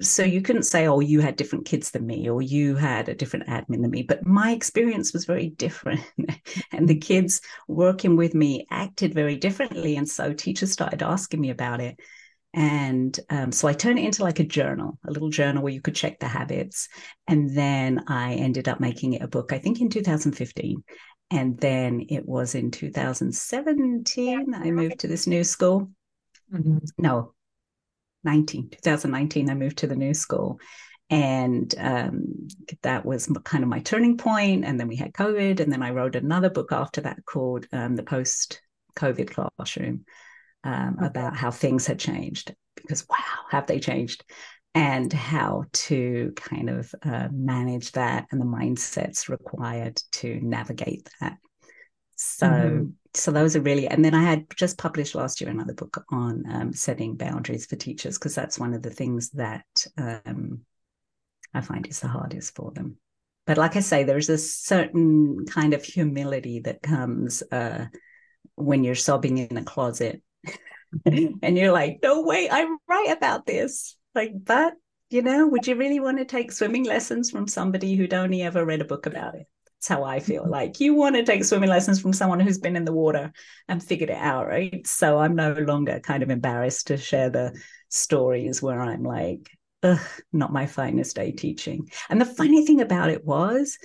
So 0.00 0.24
you 0.24 0.42
couldn't 0.42 0.64
say, 0.64 0.86
oh, 0.88 1.00
you 1.00 1.20
had 1.20 1.36
different 1.36 1.64
kids 1.64 1.92
than 1.92 2.06
me 2.06 2.28
or 2.28 2.42
you 2.42 2.74
had 2.74 3.08
a 3.08 3.14
different 3.14 3.46
admin 3.46 3.82
than 3.82 3.90
me. 3.90 4.02
But 4.02 4.26
my 4.26 4.50
experience 4.50 5.12
was 5.12 5.24
very 5.24 5.48
different. 5.56 6.00
and 6.72 6.88
the 6.88 6.98
kids 6.98 7.40
working 7.68 8.16
with 8.16 8.34
me 8.34 8.66
acted 8.70 9.14
very 9.14 9.36
differently. 9.36 9.96
And 9.96 10.08
so 10.08 10.32
teachers 10.32 10.72
started 10.72 11.02
asking 11.02 11.40
me 11.40 11.50
about 11.50 11.80
it. 11.80 12.00
And 12.54 13.18
um, 13.30 13.50
so 13.50 13.66
I 13.66 13.72
turned 13.72 13.98
it 13.98 14.04
into 14.04 14.22
like 14.22 14.38
a 14.38 14.44
journal, 14.44 14.96
a 15.06 15.10
little 15.10 15.28
journal 15.28 15.62
where 15.62 15.72
you 15.72 15.80
could 15.80 15.96
check 15.96 16.20
the 16.20 16.28
habits. 16.28 16.88
And 17.26 17.50
then 17.50 18.04
I 18.06 18.34
ended 18.34 18.68
up 18.68 18.78
making 18.78 19.14
it 19.14 19.22
a 19.22 19.28
book, 19.28 19.52
I 19.52 19.58
think 19.58 19.80
in 19.80 19.90
2015. 19.90 20.84
And 21.32 21.58
then 21.58 22.06
it 22.08 22.24
was 22.24 22.54
in 22.54 22.70
2017, 22.70 24.54
I 24.54 24.70
moved 24.70 25.00
to 25.00 25.08
this 25.08 25.26
new 25.26 25.42
school. 25.42 25.90
Mm-hmm. 26.52 26.78
No, 26.96 27.34
19, 28.22 28.70
2019, 28.70 29.50
I 29.50 29.54
moved 29.54 29.78
to 29.78 29.88
the 29.88 29.96
new 29.96 30.14
school. 30.14 30.60
And 31.10 31.74
um, 31.78 32.48
that 32.82 33.04
was 33.04 33.26
kind 33.42 33.64
of 33.64 33.68
my 33.68 33.80
turning 33.80 34.16
point. 34.16 34.64
And 34.64 34.78
then 34.78 34.86
we 34.86 34.96
had 34.96 35.12
COVID. 35.12 35.58
And 35.58 35.72
then 35.72 35.82
I 35.82 35.90
wrote 35.90 36.14
another 36.14 36.50
book 36.50 36.70
after 36.70 37.00
that 37.00 37.24
called 37.26 37.66
um, 37.72 37.96
The 37.96 38.04
Post 38.04 38.60
COVID 38.96 39.30
Classroom 39.58 40.04
um, 40.64 40.96
okay. 40.98 41.06
about 41.06 41.36
how 41.36 41.50
things 41.50 41.86
had 41.86 41.98
changed 41.98 42.54
because 42.74 43.06
wow 43.08 43.16
have 43.50 43.66
they 43.66 43.78
changed 43.78 44.24
and 44.74 45.12
how 45.12 45.64
to 45.72 46.32
kind 46.34 46.68
of 46.68 46.92
uh, 47.02 47.28
manage 47.30 47.92
that 47.92 48.26
and 48.30 48.40
the 48.40 48.44
mindsets 48.44 49.28
required 49.28 50.02
to 50.12 50.40
navigate 50.42 51.08
that 51.20 51.36
so 52.16 52.46
mm-hmm. 52.46 52.84
so 53.12 53.30
those 53.30 53.56
are 53.56 53.60
really 53.60 53.86
and 53.86 54.04
then 54.04 54.14
i 54.14 54.22
had 54.22 54.44
just 54.56 54.78
published 54.78 55.14
last 55.14 55.40
year 55.40 55.50
another 55.50 55.74
book 55.74 56.04
on 56.10 56.44
um, 56.50 56.72
setting 56.72 57.16
boundaries 57.16 57.66
for 57.66 57.76
teachers 57.76 58.18
because 58.18 58.34
that's 58.34 58.58
one 58.58 58.74
of 58.74 58.82
the 58.82 58.90
things 58.90 59.30
that 59.30 59.64
um, 59.98 60.60
i 61.52 61.60
find 61.60 61.86
is 61.86 62.00
the 62.00 62.08
hardest 62.08 62.54
for 62.54 62.70
them 62.72 62.96
but 63.46 63.58
like 63.58 63.76
i 63.76 63.80
say 63.80 64.02
there's 64.04 64.30
a 64.30 64.38
certain 64.38 65.44
kind 65.46 65.74
of 65.74 65.84
humility 65.84 66.60
that 66.60 66.82
comes 66.82 67.42
uh, 67.52 67.86
when 68.56 68.84
you're 68.84 68.94
sobbing 68.94 69.38
in 69.38 69.56
a 69.56 69.64
closet 69.64 70.22
and 71.06 71.58
you're 71.58 71.72
like, 71.72 71.98
no 72.02 72.22
way, 72.22 72.48
I'm 72.50 72.76
right 72.88 73.14
about 73.16 73.46
this. 73.46 73.96
Like, 74.14 74.32
but 74.44 74.74
you 75.10 75.22
know, 75.22 75.46
would 75.46 75.66
you 75.66 75.76
really 75.76 76.00
want 76.00 76.18
to 76.18 76.24
take 76.24 76.50
swimming 76.50 76.84
lessons 76.84 77.30
from 77.30 77.46
somebody 77.46 77.94
who'd 77.94 78.14
only 78.14 78.42
ever 78.42 78.64
read 78.64 78.80
a 78.80 78.84
book 78.86 79.06
about 79.06 79.34
it? 79.34 79.46
That's 79.66 79.88
how 79.88 80.04
I 80.04 80.20
feel. 80.20 80.42
Mm-hmm. 80.42 80.50
Like 80.50 80.80
you 80.80 80.94
want 80.94 81.14
to 81.16 81.24
take 81.24 81.44
swimming 81.44 81.68
lessons 81.68 82.00
from 82.00 82.12
someone 82.12 82.40
who's 82.40 82.58
been 82.58 82.76
in 82.76 82.84
the 82.84 82.92
water 82.92 83.32
and 83.68 83.82
figured 83.82 84.10
it 84.10 84.16
out, 84.16 84.46
right? 84.46 84.86
So 84.86 85.18
I'm 85.18 85.36
no 85.36 85.52
longer 85.52 86.00
kind 86.00 86.22
of 86.22 86.30
embarrassed 86.30 86.88
to 86.88 86.96
share 86.96 87.30
the 87.30 87.54
stories 87.90 88.62
where 88.62 88.80
I'm 88.80 89.02
like, 89.02 89.50
ugh, 89.82 90.00
not 90.32 90.52
my 90.52 90.66
finest 90.66 91.16
day 91.16 91.32
teaching. 91.32 91.90
And 92.08 92.20
the 92.20 92.24
funny 92.24 92.64
thing 92.64 92.80
about 92.80 93.10
it 93.10 93.24
was, 93.24 93.78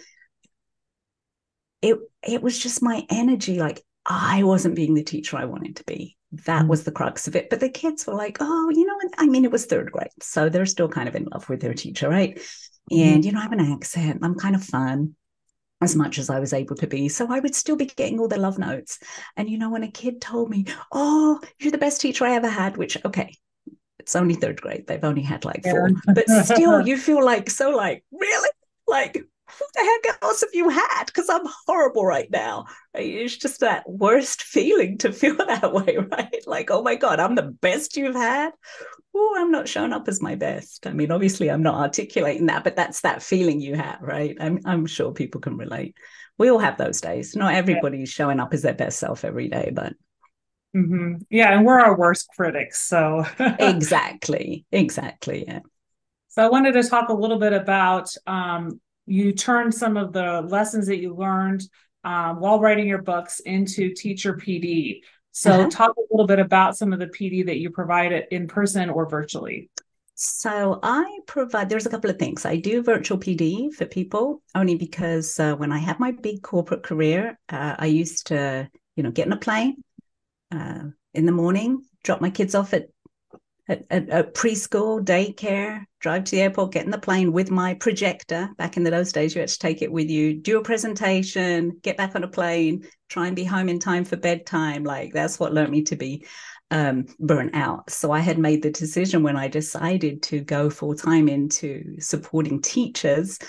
it 1.82 1.98
it 2.28 2.42
was 2.42 2.58
just 2.58 2.82
my 2.82 3.06
energy. 3.10 3.60
Like 3.60 3.84
I 4.06 4.44
wasn't 4.44 4.76
being 4.76 4.94
the 4.94 5.04
teacher 5.04 5.38
I 5.38 5.46
wanted 5.46 5.78
to 5.78 5.84
be 5.84 6.18
that 6.32 6.66
mm. 6.66 6.68
was 6.68 6.84
the 6.84 6.92
crux 6.92 7.28
of 7.28 7.36
it. 7.36 7.50
But 7.50 7.60
the 7.60 7.70
kids 7.70 8.06
were 8.06 8.14
like, 8.14 8.38
oh, 8.40 8.70
you 8.70 8.86
know, 8.86 8.96
I 9.18 9.26
mean, 9.26 9.46
it 9.46 9.52
was 9.52 9.66
third 9.66 9.92
grade. 9.92 10.10
So 10.22 10.50
they're 10.50 10.66
still 10.66 10.90
kind 10.90 11.10
of 11.10 11.16
in 11.16 11.26
love 11.26 11.50
with 11.50 11.62
their 11.62 11.74
teacher, 11.74 12.10
right? 12.10 12.36
Mm-hmm. 12.92 13.02
And, 13.02 13.26
you 13.26 13.32
know, 13.32 13.40
I 13.40 13.44
have 13.44 13.52
an 13.52 13.72
accent. 13.72 14.20
I'm 14.24 14.36
kind 14.36 14.56
of 14.56 14.64
fun 14.64 15.16
as 15.82 15.96
much 15.96 16.20
as 16.20 16.30
I 16.30 16.40
was 16.40 16.54
able 16.54 16.76
to 16.78 16.88
be. 16.88 17.10
So 17.10 17.32
I 17.32 17.40
would 17.40 17.56
still 17.56 17.76
be 17.76 17.86
getting 17.86 18.20
all 18.20 18.28
the 18.28 18.38
love 18.38 18.60
notes. 18.60 19.00
And, 19.38 19.50
you 19.50 19.58
know, 19.58 19.70
when 19.70 19.84
a 19.84 19.92
kid 19.92 20.22
told 20.22 20.50
me, 20.50 20.66
oh, 20.92 21.40
you're 21.60 21.72
the 21.72 21.78
best 21.78 22.02
teacher 22.02 22.26
I 22.26 22.36
ever 22.36 22.50
had, 22.50 22.78
which, 22.78 22.98
okay, 23.06 23.34
it's 23.98 24.16
only 24.16 24.36
third 24.36 24.62
grade. 24.62 24.86
They've 24.88 25.04
only 25.04 25.22
had 25.22 25.46
like 25.46 25.64
four. 25.64 25.90
But 26.14 26.30
still, 26.30 26.82
you 26.88 26.98
feel 26.98 27.24
like, 27.24 27.50
so 27.50 27.72
like, 27.72 28.04
really? 28.12 28.50
Like, 28.88 29.24
who 29.58 29.66
the 29.74 30.00
heck 30.04 30.22
else 30.22 30.42
have 30.42 30.54
you 30.54 30.70
had? 30.70 31.06
Because 31.06 31.30
I'm 31.30 31.48
horrible 31.66 32.06
right 32.06 32.30
now. 32.32 32.66
It's 32.94 33.38
just 33.38 33.62
that 33.62 33.90
worst 33.90 34.44
feeling 34.44 34.98
to 35.00 35.12
feel 35.12 35.36
that 35.48 35.74
way, 35.74 35.98
right? 35.98 36.44
Like, 36.46 36.72
oh 36.72 36.82
my 36.82 36.96
God, 36.96 37.20
I'm 37.20 37.36
the 37.36 37.44
best 37.44 37.98
you've 37.98 38.16
had. 38.16 38.52
Oh, 39.16 39.36
I'm 39.38 39.52
not 39.52 39.68
showing 39.68 39.94
up 39.94 40.08
as 40.08 40.22
my 40.22 40.36
best. 40.36 40.86
I 40.86 40.94
mean, 40.94 41.12
obviously, 41.12 41.50
I'm 41.50 41.64
not 41.64 41.82
articulating 41.82 42.46
that, 42.48 42.64
but 42.64 42.76
that's 42.76 43.02
that 43.02 43.24
feeling 43.24 43.60
you 43.60 43.76
have, 43.76 44.02
right? 44.02 44.36
I'm, 44.40 44.60
I'm 44.66 44.86
sure 44.86 45.12
people 45.12 45.42
can 45.42 45.58
relate. 45.58 45.96
We 46.38 46.50
all 46.50 46.60
have 46.60 46.78
those 46.78 47.02
days. 47.02 47.36
Not 47.36 47.56
everybody's 47.56 48.10
showing 48.10 48.40
up 48.40 48.54
as 48.54 48.62
their 48.62 48.74
best 48.74 49.00
self 49.00 49.26
every 49.26 49.50
day, 49.50 49.72
but 49.74 49.94
Mm-hmm. 50.76 51.24
Yeah, 51.30 51.56
and 51.56 51.66
we're 51.66 51.80
our 51.80 51.98
worst 51.98 52.30
critics. 52.36 52.82
So 52.82 53.26
exactly, 53.40 54.66
exactly. 54.72 55.46
Yeah. 55.48 55.60
So 56.28 56.44
I 56.44 56.50
wanted 56.50 56.74
to 56.74 56.84
talk 56.84 57.10
a 57.10 57.14
little 57.14 57.40
bit 57.40 57.54
about 57.54 58.14
um, 58.28 58.80
you 59.10 59.34
turn 59.34 59.72
some 59.72 59.98
of 59.98 60.14
the 60.14 60.42
lessons 60.42 60.88
that 60.88 61.00
you 61.00 61.16
learned 61.16 61.64
um, 62.04 62.40
while 62.40 62.60
writing 62.60 62.88
your 62.88 63.02
books 63.02 63.40
into 63.42 63.94
teacher 63.94 64.36
PD. 64.36 65.02
So, 65.32 65.52
uh-huh. 65.52 65.70
talk 65.70 65.96
a 65.98 66.02
little 66.12 66.28
bit 66.28 66.40
about 66.40 66.78
some 66.78 66.94
of 66.94 67.00
the 67.00 67.08
PD 67.08 67.46
that 67.46 67.58
you 67.58 67.70
provide 67.70 68.12
in 68.32 68.48
person 68.48 68.90
or 68.90 69.08
virtually. 69.08 69.70
So, 70.16 70.80
I 70.84 71.20
provide, 71.28 71.70
there's 71.70 71.86
a 71.86 71.90
couple 71.90 72.10
of 72.10 72.20
things. 72.20 72.46
I 72.46 72.58
do 72.58 72.84
virtual 72.84 73.18
PD 73.18 73.74
for 73.74 73.86
people 73.86 74.42
only 74.56 74.76
because 74.76 75.40
uh, 75.40 75.56
when 75.56 75.72
I 75.72 75.78
had 75.78 76.00
my 76.00 76.12
big 76.12 76.42
corporate 76.42 76.84
career, 76.84 77.38
uh, 77.50 77.76
I 77.78 77.88
used 77.88 78.28
to, 78.28 78.70
you 78.96 79.04
know, 79.04 79.12
get 79.12 79.28
in 79.28 79.34
a 79.34 79.38
plane 79.38 79.84
uh, 80.52 80.84
in 81.14 81.26
the 81.26 81.32
morning, 81.32 81.84
drop 82.04 82.22
my 82.22 82.30
kids 82.30 82.56
off 82.56 82.74
at 82.74 82.90
at, 83.70 83.86
at, 83.90 84.10
at, 84.10 84.34
preschool, 84.34 85.04
daycare, 85.04 85.86
drive 86.00 86.26
to 86.26 86.32
the 86.32 86.42
airport, 86.42 86.72
get 86.72 86.86
in 86.86 86.92
the 86.92 86.98
plane 86.98 87.32
with 87.32 87.52
my 87.52 87.76
projector. 87.76 88.50
Back 88.58 88.76
in 88.76 88.84
the 88.84 88.92
those 88.92 89.14
days, 89.14 89.36
you 89.36 89.42
had 89.42 89.50
to 89.50 89.60
take 89.60 89.82
it 89.82 89.92
with 89.92 90.10
you, 90.10 90.34
do 90.34 90.58
a 90.58 90.64
presentation, 90.64 91.80
get 91.84 91.96
back 91.96 92.16
on 92.16 92.24
a 92.24 92.28
plane, 92.28 92.86
try 93.08 93.28
and 93.28 93.36
be 93.36 93.44
home 93.44 93.70
in 93.70 93.80
time 93.80 94.04
for 94.04 94.18
bedtime. 94.18 94.84
Like 94.84 95.14
that's 95.14 95.40
what 95.40 95.54
learned 95.54 95.72
me 95.72 95.84
to 95.84 95.96
be 95.96 96.26
um, 96.72 97.06
burnt 97.20 97.56
out. 97.56 97.90
So 97.90 98.12
I 98.12 98.20
had 98.20 98.38
made 98.38 98.64
the 98.64 98.72
decision 98.72 99.24
when 99.24 99.38
I 99.38 99.48
decided 99.48 100.22
to 100.24 100.42
go 100.42 100.70
full 100.70 100.96
time 100.96 101.30
into 101.30 101.96
supporting 102.00 102.62
teachers. 102.62 103.40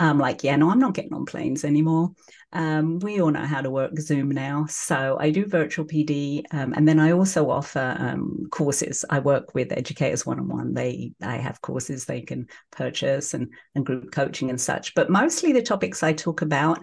Um, 0.00 0.18
like, 0.18 0.44
yeah, 0.44 0.56
no, 0.56 0.70
I'm 0.70 0.78
not 0.78 0.94
getting 0.94 1.12
on 1.12 1.26
planes 1.26 1.64
anymore. 1.64 2.12
Um, 2.52 2.98
we 3.00 3.20
all 3.20 3.30
know 3.30 3.44
how 3.44 3.60
to 3.60 3.70
work 3.70 3.98
Zoom 3.98 4.30
now. 4.30 4.66
So 4.68 5.18
I 5.20 5.30
do 5.30 5.44
virtual 5.44 5.84
PD. 5.84 6.42
Um, 6.52 6.72
and 6.72 6.88
then 6.88 6.98
I 6.98 7.12
also 7.12 7.50
offer 7.50 7.96
um, 7.98 8.46
courses. 8.50 9.04
I 9.10 9.18
work 9.18 9.54
with 9.54 9.72
educators 9.72 10.24
one 10.24 10.38
on 10.38 10.48
one. 10.48 10.72
They 10.72 11.12
I 11.22 11.36
have 11.36 11.60
courses 11.60 12.04
they 12.04 12.22
can 12.22 12.46
purchase 12.70 13.34
and, 13.34 13.52
and 13.74 13.84
group 13.84 14.12
coaching 14.12 14.50
and 14.50 14.60
such. 14.60 14.94
But 14.94 15.10
mostly 15.10 15.52
the 15.52 15.62
topics 15.62 16.02
I 16.02 16.12
talk 16.12 16.42
about 16.42 16.78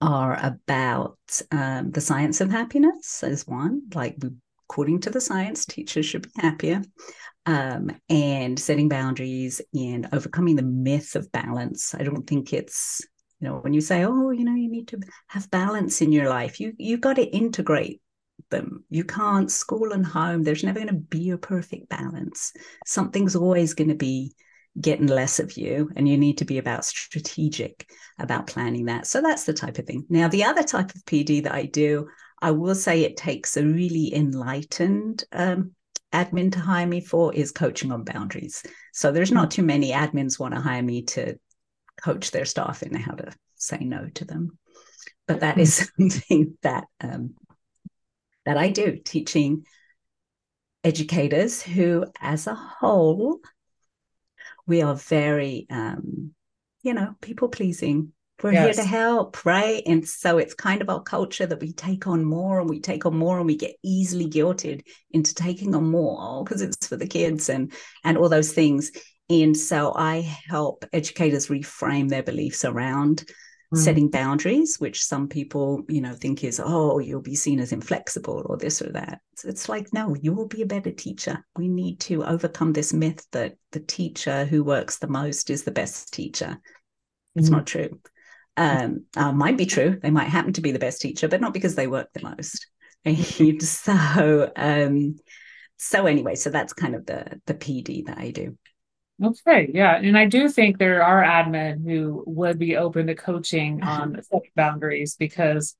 are 0.00 0.38
about 0.42 1.18
um, 1.50 1.90
the 1.90 2.00
science 2.00 2.40
of 2.40 2.50
happiness 2.50 3.22
as 3.22 3.46
one, 3.46 3.82
like 3.94 4.16
according 4.68 5.00
to 5.00 5.10
the 5.10 5.20
science, 5.20 5.66
teachers 5.66 6.06
should 6.06 6.22
be 6.22 6.30
happier. 6.36 6.82
Um, 7.50 7.90
and 8.08 8.56
setting 8.60 8.88
boundaries 8.88 9.60
and 9.74 10.06
overcoming 10.12 10.54
the 10.54 10.62
myth 10.62 11.16
of 11.16 11.32
balance. 11.32 11.96
I 11.96 12.04
don't 12.04 12.24
think 12.24 12.52
it's 12.52 13.00
you 13.40 13.48
know 13.48 13.56
when 13.56 13.72
you 13.72 13.80
say 13.80 14.04
oh 14.04 14.30
you 14.30 14.44
know 14.44 14.54
you 14.54 14.70
need 14.70 14.86
to 14.88 15.00
have 15.26 15.50
balance 15.50 16.00
in 16.00 16.12
your 16.12 16.28
life 16.28 16.60
you 16.60 16.74
you've 16.78 17.00
got 17.00 17.16
to 17.16 17.24
integrate 17.24 18.00
them. 18.50 18.84
You 18.88 19.02
can't 19.02 19.50
school 19.50 19.90
and 19.90 20.06
home 20.06 20.44
there's 20.44 20.62
never 20.62 20.78
going 20.78 20.94
to 20.94 21.06
be 21.18 21.30
a 21.30 21.38
perfect 21.38 21.88
balance. 21.88 22.52
Something's 22.86 23.34
always 23.34 23.74
going 23.74 23.90
to 23.90 23.96
be 23.96 24.32
getting 24.80 25.08
less 25.08 25.40
of 25.40 25.56
you 25.56 25.90
and 25.96 26.08
you 26.08 26.16
need 26.16 26.38
to 26.38 26.44
be 26.44 26.58
about 26.58 26.84
strategic 26.84 27.90
about 28.20 28.46
planning 28.46 28.84
that. 28.84 29.08
So 29.08 29.20
that's 29.20 29.44
the 29.44 29.54
type 29.54 29.78
of 29.78 29.86
thing. 29.86 30.06
Now 30.08 30.28
the 30.28 30.44
other 30.44 30.62
type 30.62 30.94
of 30.94 31.04
pd 31.04 31.42
that 31.42 31.52
i 31.52 31.64
do 31.64 32.06
i 32.40 32.52
will 32.52 32.76
say 32.76 33.02
it 33.02 33.16
takes 33.16 33.56
a 33.56 33.66
really 33.66 34.14
enlightened 34.14 35.24
um, 35.32 35.72
admin 36.12 36.52
to 36.52 36.58
hire 36.58 36.86
me 36.86 37.00
for 37.00 37.32
is 37.34 37.52
coaching 37.52 37.92
on 37.92 38.04
boundaries 38.04 38.62
so 38.92 39.12
there's 39.12 39.32
not 39.32 39.50
too 39.50 39.62
many 39.62 39.92
admins 39.92 40.38
want 40.38 40.54
to 40.54 40.60
hire 40.60 40.82
me 40.82 41.02
to 41.02 41.38
coach 42.00 42.30
their 42.30 42.44
staff 42.44 42.82
in 42.82 42.94
how 42.94 43.12
to 43.14 43.32
say 43.56 43.78
no 43.78 44.08
to 44.14 44.24
them. 44.24 44.58
But 45.26 45.40
that 45.40 45.58
is 45.58 45.90
something 45.96 46.56
that 46.62 46.84
um, 47.00 47.34
that 48.44 48.56
I 48.56 48.70
do, 48.70 48.98
teaching 49.04 49.64
educators 50.82 51.62
who, 51.62 52.06
as 52.20 52.46
a 52.46 52.54
whole, 52.54 53.38
we 54.66 54.82
are 54.82 54.94
very, 54.94 55.66
um, 55.70 56.34
you 56.82 56.94
know, 56.94 57.14
people 57.20 57.48
pleasing. 57.48 58.12
We're 58.42 58.52
yes. 58.52 58.76
here 58.76 58.84
to 58.84 58.88
help, 58.88 59.44
right? 59.44 59.82
And 59.86 60.06
so 60.06 60.38
it's 60.38 60.54
kind 60.54 60.80
of 60.80 60.88
our 60.88 61.02
culture 61.02 61.46
that 61.46 61.60
we 61.60 61.72
take 61.72 62.06
on 62.06 62.24
more 62.24 62.60
and 62.60 62.68
we 62.68 62.80
take 62.80 63.04
on 63.06 63.16
more 63.16 63.38
and 63.38 63.46
we 63.46 63.56
get 63.56 63.76
easily 63.82 64.28
guilted 64.28 64.82
into 65.10 65.34
taking 65.34 65.74
on 65.74 65.90
more 65.90 66.44
because 66.44 66.62
it's 66.62 66.86
for 66.86 66.96
the 66.96 67.06
kids 67.06 67.48
and 67.48 67.72
and 68.04 68.16
all 68.16 68.28
those 68.28 68.52
things. 68.52 68.92
And 69.28 69.56
so 69.56 69.92
I 69.94 70.20
help 70.48 70.84
educators 70.92 71.46
reframe 71.48 72.08
their 72.08 72.22
beliefs 72.22 72.64
around 72.64 73.24
mm. 73.72 73.78
setting 73.78 74.10
boundaries, 74.10 74.80
which 74.80 75.04
some 75.04 75.28
people, 75.28 75.82
you 75.88 76.00
know, 76.00 76.14
think 76.14 76.42
is, 76.42 76.60
oh, 76.62 76.98
you'll 76.98 77.20
be 77.22 77.36
seen 77.36 77.60
as 77.60 77.70
inflexible 77.70 78.42
or 78.46 78.56
this 78.56 78.82
or 78.82 78.90
that. 78.92 79.20
It's, 79.32 79.44
it's 79.44 79.68
like, 79.68 79.92
no, 79.92 80.16
you 80.20 80.32
will 80.32 80.48
be 80.48 80.62
a 80.62 80.66
better 80.66 80.90
teacher. 80.90 81.44
We 81.56 81.68
need 81.68 82.00
to 82.00 82.24
overcome 82.24 82.72
this 82.72 82.92
myth 82.92 83.24
that 83.30 83.54
the 83.70 83.80
teacher 83.80 84.44
who 84.44 84.64
works 84.64 84.98
the 84.98 85.06
most 85.06 85.48
is 85.48 85.62
the 85.62 85.70
best 85.70 86.12
teacher. 86.12 86.58
It's 87.36 87.48
mm. 87.48 87.52
not 87.52 87.66
true. 87.66 88.00
Um, 88.56 89.06
uh, 89.16 89.32
might 89.32 89.56
be 89.56 89.66
true. 89.66 89.98
They 90.02 90.10
might 90.10 90.28
happen 90.28 90.52
to 90.54 90.60
be 90.60 90.72
the 90.72 90.78
best 90.78 91.00
teacher, 91.00 91.28
but 91.28 91.40
not 91.40 91.54
because 91.54 91.74
they 91.74 91.86
work 91.86 92.08
the 92.12 92.22
most. 92.22 92.66
so, 93.60 94.52
um, 94.56 95.16
so 95.76 96.06
anyway, 96.06 96.34
so 96.34 96.50
that's 96.50 96.72
kind 96.72 96.94
of 96.94 97.06
the 97.06 97.40
the 97.46 97.54
PD 97.54 98.06
that 98.06 98.18
I 98.18 98.30
do. 98.30 98.58
Okay, 99.22 99.70
yeah, 99.72 99.96
and 99.96 100.16
I 100.16 100.26
do 100.26 100.48
think 100.48 100.78
there 100.78 101.02
are 101.02 101.22
admin 101.22 101.84
who 101.84 102.24
would 102.26 102.58
be 102.58 102.76
open 102.76 103.06
to 103.06 103.14
coaching 103.14 103.82
on 103.82 104.20
such 104.22 104.44
boundaries 104.54 105.16
because 105.16 105.76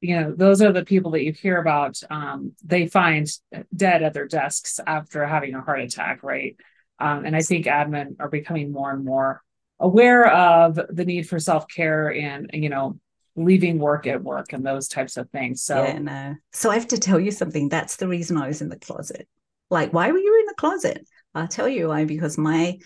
you 0.00 0.20
know 0.20 0.34
those 0.34 0.60
are 0.60 0.72
the 0.72 0.84
people 0.84 1.12
that 1.12 1.22
you 1.22 1.32
hear 1.32 1.58
about. 1.58 1.98
Um, 2.10 2.52
they 2.64 2.86
find 2.86 3.26
dead 3.74 4.02
at 4.02 4.14
their 4.14 4.26
desks 4.26 4.80
after 4.86 5.26
having 5.26 5.54
a 5.54 5.60
heart 5.60 5.80
attack, 5.80 6.22
right? 6.22 6.56
Um, 6.98 7.24
and 7.24 7.34
I 7.34 7.42
think 7.42 7.66
admin 7.66 8.16
are 8.20 8.28
becoming 8.28 8.72
more 8.72 8.90
and 8.90 9.04
more 9.04 9.42
aware 9.82 10.32
of 10.32 10.78
the 10.88 11.04
need 11.04 11.28
for 11.28 11.38
self 11.38 11.66
care 11.68 12.14
and 12.14 12.48
you 12.54 12.70
know 12.70 12.98
leaving 13.36 13.78
work 13.78 14.06
at 14.06 14.22
work 14.22 14.52
and 14.52 14.64
those 14.64 14.88
types 14.88 15.16
of 15.16 15.28
things. 15.30 15.62
So, 15.62 15.82
yeah, 15.82 15.98
no. 15.98 16.34
So 16.52 16.70
I 16.70 16.74
have 16.74 16.88
to 16.88 16.98
tell 16.98 17.18
you 17.18 17.30
something. 17.30 17.68
That's 17.68 17.96
the 17.96 18.08
reason 18.08 18.36
I 18.36 18.46
was 18.46 18.60
in 18.60 18.68
the 18.68 18.78
closet. 18.78 19.26
Like, 19.70 19.92
why 19.92 20.10
were 20.10 20.18
you 20.18 20.40
in 20.40 20.46
the 20.46 20.54
closet? 20.54 21.06
I'll 21.34 21.48
tell 21.48 21.68
you 21.68 21.88
why, 21.88 22.04
because 22.04 22.36
my 22.36 22.78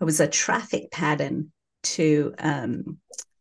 it 0.00 0.04
was 0.04 0.20
a 0.20 0.28
traffic 0.28 0.90
pattern 0.90 1.52
to 1.82 2.34
um, 2.38 2.98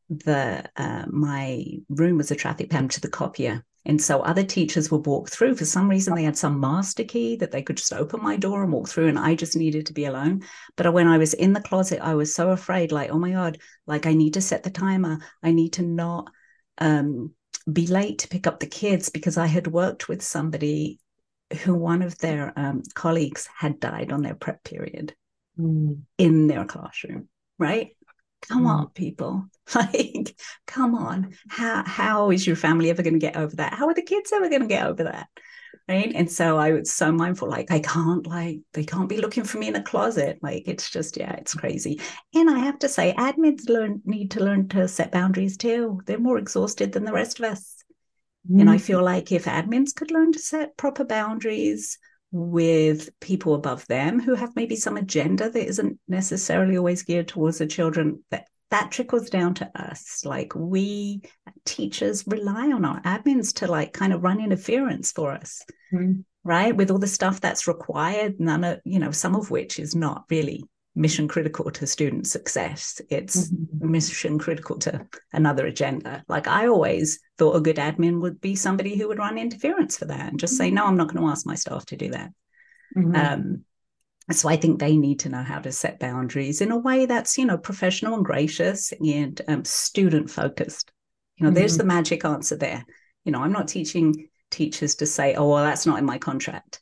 the 0.10 0.64
uh, 0.76 1.06
my 1.08 1.66
room 1.90 2.18
was 2.18 2.32
a 2.32 2.36
traffic 2.36 2.70
pattern 2.70 2.90
to 2.90 3.02
the 3.02 3.10
copier. 3.10 3.64
And 3.88 4.02
so 4.02 4.20
other 4.20 4.44
teachers 4.44 4.92
would 4.92 5.06
walk 5.06 5.30
through. 5.30 5.56
For 5.56 5.64
some 5.64 5.90
reason, 5.90 6.14
they 6.14 6.24
had 6.24 6.38
some 6.38 6.60
master 6.60 7.06
key 7.06 7.38
that 7.38 7.52
they 7.52 7.64
could 7.64 7.78
just 7.78 7.94
open 7.94 8.22
my 8.22 8.36
door 8.36 8.62
and 8.62 8.72
walk 8.72 8.90
through, 8.90 9.08
and 9.08 9.18
I 9.18 9.34
just 9.34 9.56
needed 9.56 9.86
to 9.86 9.94
be 9.94 10.06
alone. 10.06 10.44
But 10.76 10.92
when 10.94 11.08
I 11.08 11.18
was 11.18 11.34
in 11.34 11.54
the 11.54 11.62
closet, 11.62 12.00
I 12.02 12.14
was 12.16 12.36
so 12.36 12.50
afraid, 12.50 12.92
like, 12.92 13.10
oh 13.12 13.18
my 13.18 13.32
God, 13.32 13.58
like 13.88 14.06
I 14.06 14.14
need 14.14 14.34
to 14.34 14.42
set 14.42 14.64
the 14.64 14.70
timer. 14.70 15.20
I 15.42 15.52
need 15.52 15.74
to 15.74 15.84
not 15.84 16.30
um, 16.80 17.34
be 17.72 17.88
late 17.88 18.20
to 18.20 18.28
pick 18.28 18.46
up 18.46 18.60
the 18.60 18.68
kids 18.68 19.10
because 19.10 19.38
I 19.38 19.48
had 19.48 19.68
worked 19.68 20.10
with 20.10 20.22
somebody 20.22 21.00
who 21.64 21.74
one 21.74 22.02
of 22.02 22.18
their 22.18 22.52
um, 22.58 22.84
colleagues 22.94 23.48
had 23.58 23.80
died 23.80 24.12
on 24.12 24.22
their 24.22 24.36
prep 24.36 24.66
period 24.66 25.16
mm. 25.58 26.02
in 26.18 26.48
their 26.48 26.66
classroom, 26.66 27.30
right? 27.58 27.96
Come 28.42 28.66
mm. 28.66 28.70
on, 28.70 28.90
people. 28.90 29.46
Like, 29.76 30.34
come 30.66 30.96
on. 30.96 31.34
How 31.50 31.84
how 31.86 32.32
is 32.32 32.48
your 32.48 32.56
family 32.56 32.90
ever 32.90 33.04
going 33.04 33.16
to 33.16 33.20
get 33.20 33.36
over 33.36 33.54
that? 33.58 33.74
How 33.74 33.88
are 33.88 33.94
the 33.94 34.02
kids 34.02 34.32
ever 34.32 34.48
going 34.48 34.62
to 34.62 34.68
get 34.68 34.88
over 34.88 35.04
that? 35.04 35.28
Right. 35.90 36.12
And 36.16 36.30
so 36.30 36.58
I 36.58 36.72
was 36.72 36.92
so 36.92 37.12
mindful, 37.12 37.50
like, 37.50 37.72
I 37.72 37.80
can't, 37.80 38.28
like, 38.28 38.60
they 38.74 38.84
can't 38.84 39.08
be 39.08 39.18
looking 39.18 39.44
for 39.44 39.58
me 39.58 39.70
in 39.70 39.76
a 39.76 39.84
closet. 39.84 40.40
Like, 40.42 40.64
it's 40.68 40.90
just, 40.90 41.16
yeah, 41.16 41.34
it's 41.34 41.54
crazy. 41.54 42.02
And 42.34 42.50
I 42.50 42.60
have 42.60 42.80
to 42.80 42.90
say, 42.90 43.14
admins 43.18 43.70
learn 43.70 44.02
need 44.06 44.32
to 44.32 44.44
learn 44.44 44.68
to 44.70 44.88
set 44.88 45.12
boundaries 45.12 45.58
too. 45.58 46.02
They're 46.06 46.20
more 46.20 46.38
exhausted 46.38 46.92
than 46.92 47.06
the 47.06 47.14
rest 47.14 47.40
of 47.40 47.46
us. 47.46 47.84
Mm. 48.50 48.62
And 48.62 48.70
I 48.70 48.78
mm. 48.78 48.82
feel 48.82 49.04
like 49.04 49.32
if 49.32 49.46
admins 49.46 49.96
could 49.96 50.12
learn 50.12 50.32
to 50.34 50.40
set 50.40 50.78
proper 50.78 51.06
boundaries 51.06 52.00
with 52.32 53.10
people 53.20 53.54
above 53.54 53.88
them 53.88 54.20
who 54.20 54.36
have 54.36 54.56
maybe 54.56 54.76
some 54.76 54.98
agenda 54.98 55.50
that 55.50 55.68
isn't 55.68 56.00
necessarily 56.08 56.78
always 56.78 57.04
geared 57.04 57.28
towards 57.28 57.60
the 57.60 57.68
children, 57.68 58.24
that 58.32 58.48
that 58.70 58.92
trickles 58.92 59.30
down 59.30 59.54
to 59.56 59.72
us. 59.76 60.26
Like 60.26 60.54
we 60.56 61.22
teachers 61.66 62.26
rely 62.28 62.72
on 62.72 62.84
our 62.84 63.02
admins 63.02 63.56
to 63.56 63.68
like 63.68 63.94
kind 63.94 64.14
of 64.14 64.24
run 64.24 64.42
interference 64.42 65.12
for 65.12 65.32
us. 65.32 65.62
Mm. 65.94 66.26
Right. 66.44 66.76
With 66.76 66.92
all 66.92 66.98
the 66.98 67.08
stuff 67.08 67.42
that's 67.42 67.68
required, 67.68 68.40
none 68.40 68.64
of, 68.64 68.80
you 68.86 69.00
know, 69.00 69.12
some 69.12 69.36
of 69.36 69.52
which 69.52 69.80
is 69.80 69.96
not 69.96 70.24
really 70.30 70.64
mission 70.98 71.28
critical 71.28 71.70
to 71.70 71.86
student 71.86 72.26
success. 72.28 73.00
It's 73.10 73.50
mm-hmm. 73.50 73.92
mission 73.92 74.40
critical 74.40 74.80
to 74.80 75.08
another 75.32 75.68
agenda. 75.68 76.24
Like 76.28 76.48
I 76.48 76.68
always 76.68 77.20
thought 77.38 77.56
a 77.56 77.62
good 77.62 77.76
admin 77.76 78.20
would 78.22 78.42
be 78.42 78.56
somebody 78.56 78.98
who 78.98 79.08
would 79.08 79.20
run 79.20 79.38
interference 79.38 79.98
for 79.98 80.06
that 80.06 80.32
and 80.32 80.40
just 80.40 80.58
say, 80.58 80.72
no, 80.72 80.86
I'm 80.86 80.98
not 80.98 81.08
going 81.08 81.24
to 81.24 81.30
ask 81.30 81.46
my 81.46 81.56
staff 81.56 81.86
to 81.88 81.96
do 81.96 82.10
that. 82.10 82.32
Mm-hmm. 82.96 83.16
Um, 83.16 83.64
so 84.32 84.50
I 84.50 84.58
think 84.58 84.80
they 84.80 84.98
need 84.98 85.20
to 85.20 85.30
know 85.30 85.44
how 85.44 85.60
to 85.60 85.72
set 85.72 86.00
boundaries 86.00 86.62
in 86.62 86.72
a 86.72 86.78
way 86.78 87.06
that's, 87.06 87.38
you 87.38 87.46
know, 87.46 87.58
professional 87.58 88.16
and 88.16 88.26
gracious 88.26 88.92
and 89.00 89.40
um, 89.48 89.64
student 89.64 90.30
focused. 90.30 90.92
You 91.38 91.44
know, 91.44 91.50
mm-hmm. 91.50 91.60
there's 91.60 91.78
the 91.78 91.86
magic 91.86 92.26
answer 92.26 92.56
there. 92.56 92.84
You 93.24 93.32
know, 93.32 93.42
I'm 93.42 93.54
not 93.54 93.68
teaching 93.68 94.30
teachers 94.50 94.96
to 94.96 95.06
say, 95.06 95.36
oh, 95.36 95.48
well, 95.50 95.64
that's 95.64 95.86
not 95.86 96.00
in 96.00 96.06
my 96.06 96.18
contract. 96.18 96.80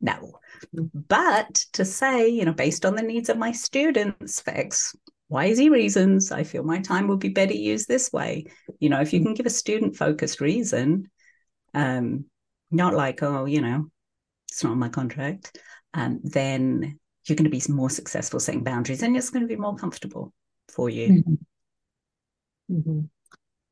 No, 0.00 0.38
but 1.08 1.54
to 1.72 1.84
say, 1.84 2.28
you 2.28 2.44
know, 2.44 2.52
based 2.52 2.84
on 2.84 2.94
the 2.94 3.02
needs 3.02 3.28
of 3.28 3.38
my 3.38 3.52
students 3.52 4.40
for 4.40 4.50
X, 4.50 4.94
Y, 5.28 5.54
Z 5.54 5.68
reasons, 5.68 6.32
I 6.32 6.44
feel 6.44 6.62
my 6.62 6.80
time 6.80 7.08
would 7.08 7.20
be 7.20 7.28
better 7.28 7.54
used 7.54 7.88
this 7.88 8.12
way. 8.12 8.46
You 8.78 8.88
know, 8.88 9.00
if 9.00 9.12
you 9.12 9.22
can 9.22 9.34
give 9.34 9.46
a 9.46 9.50
student 9.50 9.96
focused 9.96 10.40
reason, 10.40 11.10
um, 11.74 12.24
not 12.70 12.94
like, 12.94 13.22
oh, 13.22 13.44
you 13.44 13.60
know, 13.60 13.90
it's 14.50 14.64
not 14.64 14.72
on 14.72 14.78
my 14.78 14.88
contract, 14.88 15.58
um, 15.94 16.20
then 16.24 16.98
you're 17.26 17.36
going 17.36 17.44
to 17.44 17.50
be 17.50 17.62
more 17.72 17.90
successful 17.90 18.40
setting 18.40 18.64
boundaries 18.64 19.02
and 19.02 19.16
it's 19.16 19.30
going 19.30 19.42
to 19.42 19.48
be 19.48 19.60
more 19.60 19.76
comfortable 19.76 20.32
for 20.68 20.88
you. 20.88 21.08
Mm-hmm. 21.08 22.74
Mm-hmm. 22.74 23.00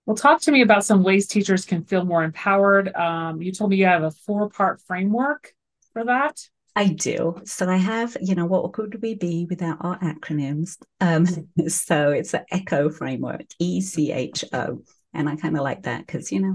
Well, 0.06 0.16
talk 0.16 0.40
to 0.42 0.52
me 0.52 0.62
about 0.62 0.84
some 0.84 1.02
ways 1.02 1.26
teachers 1.26 1.64
can 1.64 1.84
feel 1.84 2.04
more 2.04 2.24
empowered. 2.24 2.94
Um, 2.94 3.42
you 3.42 3.52
told 3.52 3.70
me 3.70 3.76
you 3.76 3.84
have 3.84 4.04
a 4.04 4.10
four 4.10 4.48
part 4.48 4.80
framework 4.80 5.52
for 5.92 6.04
that. 6.04 6.40
I 6.78 6.86
do. 6.86 7.34
So 7.44 7.68
I 7.68 7.76
have, 7.76 8.16
you 8.20 8.36
know, 8.36 8.46
what 8.46 8.72
could 8.72 9.02
we 9.02 9.16
be 9.16 9.48
without 9.50 9.78
our 9.80 9.98
acronyms? 9.98 10.76
Um, 11.00 11.26
so 11.68 12.12
it's 12.12 12.34
an 12.34 12.44
ECHO 12.52 12.90
framework, 12.90 13.42
E 13.58 13.80
C 13.80 14.12
H 14.12 14.44
O. 14.52 14.84
And 15.12 15.28
I 15.28 15.34
kind 15.34 15.56
of 15.56 15.64
like 15.64 15.82
that 15.82 16.06
because, 16.06 16.30
you 16.30 16.38
know, 16.38 16.54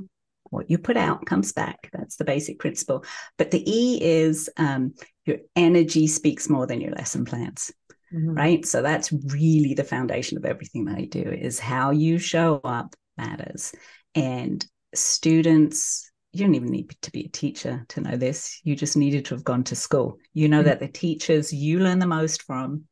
what 0.49 0.69
you 0.69 0.77
put 0.77 0.95
out 0.95 1.25
comes 1.25 1.51
back. 1.51 1.89
That's 1.91 2.15
the 2.15 2.23
basic 2.23 2.57
principle. 2.57 3.03
But 3.37 3.51
the 3.51 3.69
E 3.69 4.01
is 4.01 4.49
um, 4.55 4.93
your 5.25 5.39
energy 5.57 6.07
speaks 6.07 6.49
more 6.49 6.67
than 6.67 6.79
your 6.79 6.91
lesson 6.91 7.25
plans. 7.25 7.73
Mm-hmm. 8.13 8.33
Right. 8.33 8.65
So 8.65 8.81
that's 8.81 9.11
really 9.11 9.73
the 9.73 9.83
foundation 9.83 10.37
of 10.37 10.45
everything 10.45 10.85
that 10.85 10.99
I 10.99 11.03
do 11.03 11.19
is 11.23 11.59
how 11.59 11.91
you 11.91 12.17
show 12.17 12.61
up 12.63 12.95
matters. 13.17 13.73
And 14.15 14.65
students 14.95 16.12
you 16.33 16.45
don't 16.45 16.55
even 16.55 16.71
need 16.71 16.95
to 17.01 17.11
be 17.11 17.25
a 17.25 17.29
teacher 17.29 17.85
to 17.89 18.01
know 18.01 18.17
this. 18.17 18.59
You 18.63 18.75
just 18.75 18.97
needed 18.97 19.25
to 19.25 19.35
have 19.35 19.43
gone 19.43 19.63
to 19.65 19.75
school. 19.75 20.17
You 20.33 20.49
know 20.49 20.59
mm-hmm. 20.59 20.67
that 20.67 20.79
the 20.79 20.87
teachers 20.87 21.53
you 21.53 21.79
learn 21.79 21.99
the 21.99 22.07
most 22.07 22.43
from 22.43 22.85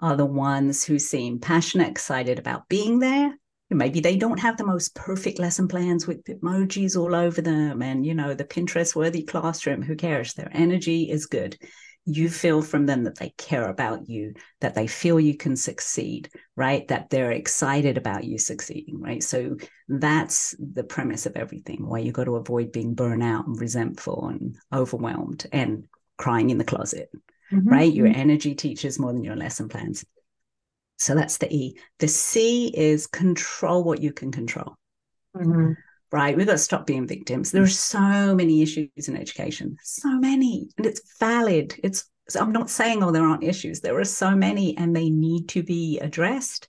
are 0.00 0.16
the 0.16 0.26
ones 0.26 0.84
who 0.84 0.98
seem 0.98 1.38
passionate, 1.38 1.88
excited 1.88 2.38
about 2.38 2.68
being 2.68 2.98
there. 2.98 3.36
Maybe 3.70 4.00
they 4.00 4.16
don't 4.16 4.40
have 4.40 4.56
the 4.56 4.64
most 4.64 4.94
perfect 4.94 5.38
lesson 5.38 5.68
plans 5.68 6.06
with 6.06 6.24
emojis 6.24 6.98
all 6.98 7.14
over 7.14 7.42
them 7.42 7.82
and, 7.82 8.06
you 8.06 8.14
know, 8.14 8.32
the 8.32 8.44
Pinterest 8.44 8.96
worthy 8.96 9.22
classroom. 9.22 9.82
Who 9.82 9.94
cares? 9.94 10.32
Their 10.32 10.50
energy 10.54 11.10
is 11.10 11.26
good 11.26 11.58
you 12.08 12.30
feel 12.30 12.62
from 12.62 12.86
them 12.86 13.04
that 13.04 13.18
they 13.18 13.34
care 13.36 13.68
about 13.68 14.08
you, 14.08 14.32
that 14.60 14.74
they 14.74 14.86
feel 14.86 15.20
you 15.20 15.36
can 15.36 15.54
succeed, 15.56 16.30
right? 16.56 16.88
That 16.88 17.10
they're 17.10 17.32
excited 17.32 17.98
about 17.98 18.24
you 18.24 18.38
succeeding, 18.38 18.98
right? 19.00 19.22
So 19.22 19.56
that's 19.88 20.56
the 20.58 20.84
premise 20.84 21.26
of 21.26 21.36
everything, 21.36 21.86
why 21.86 21.98
you 21.98 22.10
got 22.10 22.24
to 22.24 22.36
avoid 22.36 22.72
being 22.72 22.96
burnout 22.96 23.46
and 23.46 23.60
resentful 23.60 24.28
and 24.28 24.56
overwhelmed 24.72 25.46
and 25.52 25.84
crying 26.16 26.48
in 26.48 26.56
the 26.56 26.64
closet, 26.64 27.10
mm-hmm. 27.52 27.68
right? 27.68 27.92
Your 27.92 28.08
mm-hmm. 28.08 28.20
energy 28.20 28.54
teaches 28.54 28.98
more 28.98 29.12
than 29.12 29.24
your 29.24 29.36
lesson 29.36 29.68
plans. 29.68 30.04
So 30.96 31.14
that's 31.14 31.36
the 31.36 31.54
E. 31.54 31.78
The 31.98 32.08
C 32.08 32.72
is 32.74 33.06
control 33.06 33.84
what 33.84 34.00
you 34.00 34.12
can 34.12 34.32
control. 34.32 34.76
Mm-hmm 35.36 35.72
right? 36.10 36.36
We've 36.36 36.46
got 36.46 36.52
to 36.52 36.58
stop 36.58 36.86
being 36.86 37.06
victims. 37.06 37.50
There 37.50 37.62
are 37.62 37.68
so 37.68 38.34
many 38.34 38.62
issues 38.62 39.08
in 39.08 39.16
education, 39.16 39.76
so 39.82 40.18
many, 40.18 40.68
and 40.76 40.86
it's 40.86 41.02
valid. 41.18 41.74
It's 41.82 42.04
I'm 42.38 42.52
not 42.52 42.68
saying 42.68 43.02
oh 43.02 43.10
there 43.10 43.24
aren't 43.24 43.44
issues. 43.44 43.80
There 43.80 43.98
are 43.98 44.04
so 44.04 44.34
many, 44.34 44.76
and 44.76 44.94
they 44.94 45.10
need 45.10 45.48
to 45.50 45.62
be 45.62 45.98
addressed. 46.00 46.68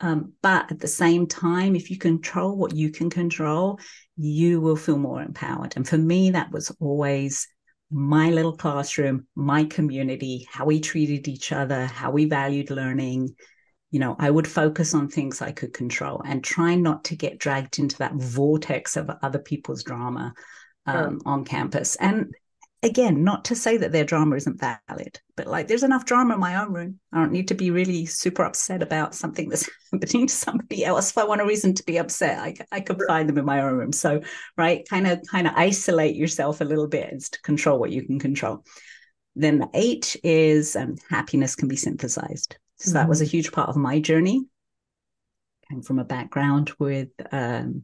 Um, 0.00 0.32
but 0.42 0.70
at 0.70 0.78
the 0.78 0.88
same 0.88 1.26
time, 1.26 1.74
if 1.74 1.90
you 1.90 1.98
control 1.98 2.56
what 2.56 2.74
you 2.74 2.90
can 2.90 3.10
control, 3.10 3.80
you 4.16 4.60
will 4.60 4.76
feel 4.76 4.98
more 4.98 5.22
empowered. 5.22 5.74
And 5.76 5.88
for 5.88 5.98
me, 5.98 6.30
that 6.30 6.52
was 6.52 6.70
always 6.80 7.48
my 7.90 8.30
little 8.30 8.56
classroom, 8.56 9.26
my 9.34 9.64
community, 9.64 10.46
how 10.50 10.66
we 10.66 10.80
treated 10.80 11.26
each 11.26 11.52
other, 11.52 11.86
how 11.86 12.10
we 12.10 12.26
valued 12.26 12.70
learning, 12.70 13.34
you 13.90 14.00
know, 14.00 14.16
I 14.18 14.30
would 14.30 14.46
focus 14.46 14.94
on 14.94 15.08
things 15.08 15.40
I 15.40 15.52
could 15.52 15.72
control 15.72 16.22
and 16.24 16.44
try 16.44 16.74
not 16.74 17.04
to 17.04 17.16
get 17.16 17.38
dragged 17.38 17.78
into 17.78 17.96
that 17.98 18.14
vortex 18.14 18.96
of 18.96 19.10
other 19.22 19.38
people's 19.38 19.82
drama 19.82 20.34
um, 20.86 21.20
on 21.24 21.44
campus. 21.44 21.96
And 21.96 22.34
again, 22.82 23.24
not 23.24 23.46
to 23.46 23.54
say 23.54 23.76
that 23.78 23.92
their 23.92 24.04
drama 24.04 24.36
isn't 24.36 24.60
valid, 24.60 25.20
but 25.36 25.46
like 25.46 25.68
there's 25.68 25.82
enough 25.82 26.04
drama 26.04 26.34
in 26.34 26.40
my 26.40 26.62
own 26.62 26.72
room. 26.72 27.00
I 27.12 27.18
don't 27.18 27.32
need 27.32 27.48
to 27.48 27.54
be 27.54 27.70
really 27.70 28.06
super 28.06 28.44
upset 28.44 28.82
about 28.82 29.14
something 29.14 29.48
that's 29.48 29.68
happening 29.92 30.26
to 30.26 30.34
somebody 30.34 30.84
else. 30.84 31.10
If 31.10 31.18
I 31.18 31.24
want 31.24 31.40
a 31.40 31.46
reason 31.46 31.74
to 31.74 31.84
be 31.84 31.98
upset, 31.98 32.38
I, 32.38 32.54
I 32.70 32.80
could 32.80 33.02
find 33.06 33.28
them 33.28 33.38
in 33.38 33.44
my 33.44 33.62
own 33.62 33.74
room. 33.74 33.92
So, 33.92 34.20
right, 34.56 34.86
kind 34.88 35.06
of 35.06 35.20
kind 35.30 35.46
of 35.46 35.54
isolate 35.56 36.16
yourself 36.16 36.60
a 36.60 36.64
little 36.64 36.88
bit 36.88 37.12
is 37.12 37.30
to 37.30 37.42
control 37.42 37.78
what 37.78 37.90
you 37.90 38.04
can 38.04 38.18
control. 38.18 38.64
Then 39.34 39.58
the 39.58 39.68
eight 39.74 40.16
is 40.22 40.76
um, 40.76 40.96
happiness 41.08 41.54
can 41.54 41.68
be 41.68 41.76
synthesized. 41.76 42.58
So 42.78 42.88
mm-hmm. 42.88 42.98
that 42.98 43.08
was 43.08 43.20
a 43.20 43.24
mm-hmm. 43.24 43.30
huge 43.30 43.52
part 43.52 43.68
of 43.68 43.76
my 43.76 44.00
journey. 44.00 44.46
Came 45.68 45.82
from 45.82 45.98
a 45.98 46.04
background 46.04 46.72
with 46.78 47.10
um, 47.30 47.82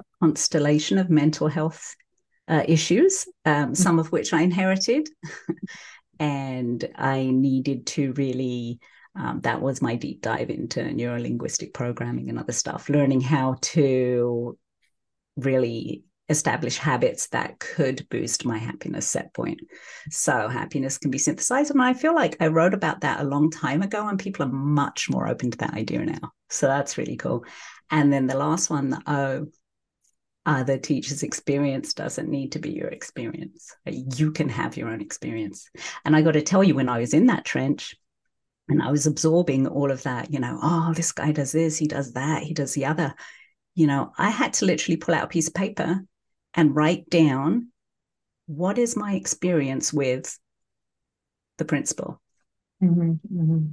a 0.00 0.04
constellation 0.20 0.98
of 0.98 1.10
mental 1.10 1.48
health 1.48 1.94
uh, 2.48 2.62
issues, 2.66 3.26
um, 3.44 3.74
some 3.74 3.98
of 3.98 4.12
which 4.12 4.32
I 4.32 4.42
inherited. 4.42 5.08
and 6.18 6.88
I 6.96 7.30
needed 7.30 7.86
to 7.88 8.12
really 8.12 8.78
um, 9.14 9.40
that 9.42 9.60
was 9.60 9.82
my 9.82 9.96
deep 9.96 10.22
dive 10.22 10.48
into 10.48 10.80
neurolinguistic 10.80 11.74
programming 11.74 12.30
and 12.30 12.38
other 12.38 12.52
stuff, 12.52 12.88
learning 12.88 13.20
how 13.20 13.56
to 13.60 14.58
really 15.36 16.04
establish 16.32 16.76
habits 16.76 17.28
that 17.28 17.60
could 17.60 18.08
boost 18.08 18.44
my 18.44 18.58
happiness 18.58 19.08
set 19.08 19.32
point. 19.32 19.60
So 20.10 20.48
happiness 20.48 20.98
can 20.98 21.12
be 21.12 21.18
synthesized. 21.18 21.70
And 21.70 21.80
I 21.80 21.94
feel 21.94 22.14
like 22.14 22.36
I 22.40 22.48
wrote 22.48 22.74
about 22.74 23.02
that 23.02 23.20
a 23.20 23.24
long 23.24 23.50
time 23.50 23.82
ago, 23.82 24.08
and 24.08 24.18
people 24.18 24.44
are 24.44 24.52
much 24.52 25.08
more 25.08 25.28
open 25.28 25.52
to 25.52 25.58
that 25.58 25.74
idea 25.74 26.04
now. 26.04 26.32
So 26.50 26.66
that's 26.66 26.98
really 26.98 27.16
cool. 27.16 27.44
And 27.90 28.12
then 28.12 28.26
the 28.26 28.36
last 28.36 28.68
one, 28.70 28.90
the 28.90 29.02
O, 29.06 29.46
uh, 30.44 30.64
the 30.64 30.78
teacher's 30.78 31.22
experience 31.22 31.94
doesn't 31.94 32.28
need 32.28 32.52
to 32.52 32.58
be 32.58 32.70
your 32.70 32.88
experience. 32.88 33.72
You 33.86 34.32
can 34.32 34.48
have 34.48 34.76
your 34.76 34.88
own 34.88 35.00
experience. 35.00 35.70
And 36.04 36.16
I 36.16 36.22
got 36.22 36.32
to 36.32 36.42
tell 36.42 36.64
you, 36.64 36.74
when 36.74 36.88
I 36.88 36.98
was 36.98 37.14
in 37.14 37.26
that 37.26 37.44
trench, 37.44 37.94
and 38.68 38.82
I 38.82 38.90
was 38.90 39.06
absorbing 39.06 39.66
all 39.66 39.90
of 39.90 40.02
that, 40.04 40.32
you 40.32 40.40
know, 40.40 40.58
oh, 40.62 40.92
this 40.94 41.12
guy 41.12 41.32
does 41.32 41.52
this, 41.52 41.76
he 41.76 41.86
does 41.86 42.12
that, 42.14 42.42
he 42.42 42.54
does 42.54 42.74
the 42.74 42.86
other. 42.86 43.14
You 43.74 43.86
know, 43.86 44.12
I 44.16 44.30
had 44.30 44.54
to 44.54 44.66
literally 44.66 44.96
pull 44.96 45.14
out 45.14 45.24
a 45.24 45.28
piece 45.28 45.48
of 45.48 45.54
paper 45.54 46.00
and 46.54 46.74
write 46.74 47.08
down 47.08 47.68
what 48.46 48.78
is 48.78 48.96
my 48.96 49.14
experience 49.14 49.92
with 49.92 50.38
the 51.58 51.64
principal. 51.64 52.20
Mm-hmm, 52.82 53.12
mm-hmm. 53.12 53.66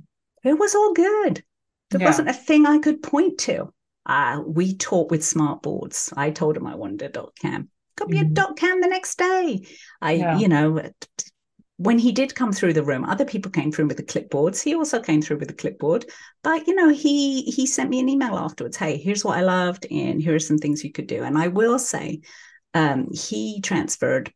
It 0.43 0.57
was 0.57 0.75
all 0.75 0.93
good. 0.93 1.43
There 1.91 2.01
yeah. 2.01 2.07
wasn't 2.07 2.29
a 2.29 2.33
thing 2.33 2.65
I 2.65 2.79
could 2.79 3.01
point 3.01 3.39
to. 3.39 3.73
Uh, 4.05 4.41
we 4.45 4.75
taught 4.75 5.11
with 5.11 5.25
smart 5.25 5.61
boards. 5.61 6.13
I 6.15 6.29
told 6.29 6.55
him 6.55 6.67
I 6.67 6.75
wanted 6.75 7.01
a 7.01 7.09
doc 7.09 7.33
cam. 7.41 7.69
Got 7.95 8.09
me 8.09 8.19
mm-hmm. 8.19 8.31
a 8.31 8.33
doc 8.33 8.57
cam 8.57 8.81
the 8.81 8.87
next 8.87 9.17
day. 9.17 9.65
I, 10.01 10.13
yeah. 10.13 10.37
you 10.37 10.47
know, 10.47 10.81
when 11.77 11.97
he 11.97 12.11
did 12.11 12.35
come 12.35 12.51
through 12.51 12.73
the 12.73 12.83
room, 12.83 13.05
other 13.05 13.25
people 13.25 13.51
came 13.51 13.71
through 13.71 13.87
with 13.87 13.97
the 13.97 14.03
clipboards. 14.03 14.61
He 14.61 14.75
also 14.75 15.01
came 15.01 15.21
through 15.21 15.37
with 15.37 15.47
the 15.47 15.53
clipboard, 15.53 16.05
but 16.43 16.67
you 16.67 16.75
know, 16.75 16.89
he 16.89 17.43
he 17.43 17.65
sent 17.65 17.89
me 17.89 17.99
an 17.99 18.09
email 18.09 18.35
afterwards. 18.35 18.77
Hey, 18.77 18.97
here's 18.97 19.23
what 19.23 19.37
I 19.37 19.41
loved, 19.41 19.87
and 19.89 20.21
here 20.21 20.35
are 20.35 20.39
some 20.39 20.57
things 20.57 20.83
you 20.83 20.91
could 20.91 21.07
do. 21.07 21.23
And 21.23 21.37
I 21.37 21.47
will 21.47 21.79
say, 21.79 22.21
um, 22.73 23.07
he 23.13 23.61
transferred 23.61 24.31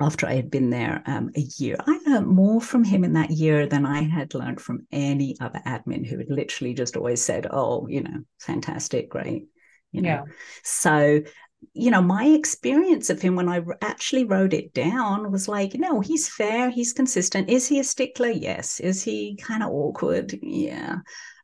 after 0.00 0.26
I 0.26 0.34
had 0.34 0.50
been 0.50 0.70
there 0.70 1.02
um, 1.06 1.30
a 1.36 1.40
year. 1.58 1.76
I 1.86 1.98
learned 2.06 2.26
more 2.26 2.60
from 2.60 2.84
him 2.84 3.04
in 3.04 3.12
that 3.14 3.30
year 3.30 3.66
than 3.66 3.84
I 3.84 4.02
had 4.02 4.34
learned 4.34 4.60
from 4.60 4.86
any 4.90 5.36
other 5.40 5.60
admin 5.66 6.06
who 6.06 6.18
had 6.18 6.30
literally 6.30 6.72
just 6.72 6.96
always 6.96 7.22
said, 7.22 7.46
"Oh, 7.50 7.86
you 7.86 8.02
know, 8.02 8.20
fantastic, 8.38 9.10
great." 9.10 9.48
You 9.92 10.02
know, 10.02 10.08
yeah. 10.08 10.22
so 10.62 11.22
you 11.72 11.90
know, 11.90 12.02
my 12.02 12.24
experience 12.24 13.10
of 13.10 13.20
him 13.20 13.36
when 13.36 13.48
I 13.48 13.60
actually 13.82 14.24
wrote 14.24 14.54
it 14.54 14.72
down 14.72 15.30
was 15.30 15.46
like, 15.46 15.74
no, 15.74 16.00
he's 16.00 16.28
fair, 16.28 16.70
he's 16.70 16.92
consistent. 16.92 17.50
Is 17.50 17.68
he 17.68 17.78
a 17.80 17.84
stickler? 17.84 18.30
Yes. 18.30 18.80
Is 18.80 19.02
he 19.02 19.36
kind 19.36 19.62
of 19.62 19.70
awkward? 19.70 20.38
Yeah. 20.42 20.96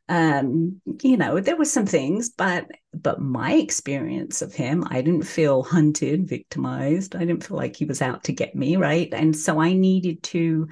Um, 0.09 0.81
you 1.01 1.17
know, 1.17 1.39
there 1.39 1.57
were 1.57 1.65
some 1.65 1.85
things, 1.85 2.29
but 2.29 2.67
but 2.93 3.19
my 3.19 3.53
experience 3.53 4.41
of 4.41 4.53
him, 4.53 4.85
I 4.89 5.01
didn't 5.01 5.23
feel 5.23 5.63
hunted, 5.63 6.27
victimized. 6.27 7.15
I 7.15 7.19
didn't 7.19 7.43
feel 7.43 7.57
like 7.57 7.75
he 7.75 7.85
was 7.85 8.01
out 8.01 8.23
to 8.25 8.33
get 8.33 8.55
me, 8.55 8.77
right? 8.77 9.09
And 9.13 9.35
so 9.35 9.59
I 9.59 9.73
needed 9.73 10.23
to, 10.23 10.67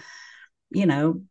you 0.72 0.86
know, 0.86 1.22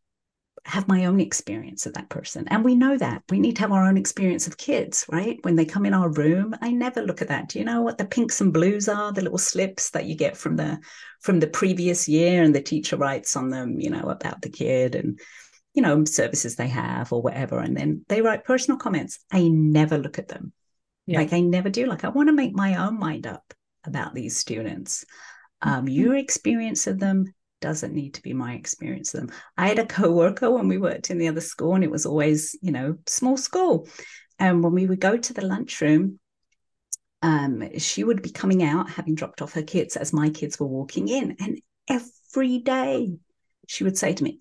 have 0.65 0.87
my 0.87 1.05
own 1.05 1.19
experience 1.19 1.85
of 1.85 1.93
that 1.93 2.09
person. 2.09 2.47
And 2.47 2.63
we 2.63 2.75
know 2.75 2.97
that 2.97 3.21
we 3.29 3.39
need 3.39 3.55
to 3.57 3.61
have 3.61 3.71
our 3.71 3.85
own 3.85 3.97
experience 3.97 4.47
of 4.47 4.57
kids, 4.57 5.05
right? 5.09 5.37
When 5.43 5.55
they 5.55 5.65
come 5.65 5.85
in 5.85 5.93
our 5.93 6.09
room, 6.09 6.55
I 6.59 6.71
never 6.71 7.03
look 7.03 7.21
at 7.21 7.27
that. 7.27 7.49
Do 7.49 7.59
you 7.59 7.65
know 7.65 7.81
what 7.81 7.99
the 7.99 8.05
pinks 8.05 8.41
and 8.41 8.51
blues 8.51 8.89
are? 8.89 9.11
The 9.11 9.21
little 9.21 9.37
slips 9.37 9.91
that 9.91 10.05
you 10.05 10.15
get 10.15 10.35
from 10.35 10.55
the 10.55 10.79
from 11.21 11.39
the 11.39 11.47
previous 11.47 12.07
year, 12.07 12.43
and 12.43 12.53
the 12.53 12.61
teacher 12.61 12.97
writes 12.97 13.35
on 13.35 13.49
them, 13.49 13.79
you 13.79 13.89
know, 13.91 14.09
about 14.09 14.41
the 14.41 14.49
kid 14.49 14.95
and 14.95 15.19
you 15.75 15.81
know 15.81 16.05
services 16.05 16.55
they 16.55 16.67
have 16.67 17.11
or 17.11 17.21
whatever, 17.21 17.59
and 17.59 17.75
then 17.75 18.05
they 18.07 18.21
write 18.21 18.45
personal 18.45 18.79
comments. 18.79 19.19
I 19.31 19.47
never 19.47 19.97
look 19.97 20.17
at 20.17 20.29
them. 20.29 20.53
Yeah. 21.05 21.19
Like 21.19 21.33
I 21.33 21.41
never 21.41 21.69
do. 21.69 21.85
Like 21.85 22.03
I 22.03 22.09
want 22.09 22.29
to 22.29 22.33
make 22.33 22.55
my 22.55 22.87
own 22.87 22.97
mind 22.97 23.27
up 23.27 23.53
about 23.83 24.13
these 24.13 24.37
students. 24.37 25.05
Um, 25.61 25.85
mm-hmm. 25.85 25.87
your 25.89 26.15
experience 26.15 26.87
of 26.87 26.99
them 26.99 27.33
doesn't 27.61 27.93
need 27.93 28.15
to 28.15 28.21
be 28.21 28.33
my 28.33 28.53
experience 28.53 29.13
of 29.13 29.21
them. 29.21 29.37
I 29.57 29.67
had 29.67 29.79
a 29.79 29.85
co-worker 29.85 30.51
when 30.51 30.67
we 30.67 30.77
worked 30.77 31.09
in 31.09 31.17
the 31.17 31.27
other 31.27 31.41
school, 31.41 31.75
and 31.75 31.83
it 31.83 31.91
was 31.91 32.05
always, 32.05 32.57
you 32.61 32.71
know, 32.71 32.97
small 33.07 33.37
school. 33.37 33.87
And 34.39 34.63
when 34.63 34.73
we 34.73 34.85
would 34.85 34.99
go 34.99 35.17
to 35.17 35.33
the 35.33 35.45
lunchroom, 35.45 36.19
um, 37.21 37.77
she 37.79 38.03
would 38.03 38.21
be 38.21 38.29
coming 38.29 38.63
out 38.63 38.89
having 38.89 39.15
dropped 39.15 39.41
off 39.41 39.53
her 39.53 39.63
kids 39.63 39.95
as 39.95 40.13
my 40.13 40.29
kids 40.29 40.59
were 40.59 40.67
walking 40.67 41.07
in. 41.07 41.37
And 41.39 41.59
every 41.87 42.59
day 42.59 43.17
she 43.67 43.83
would 43.83 43.97
say 43.97 44.13
to 44.13 44.23
me, 44.23 44.39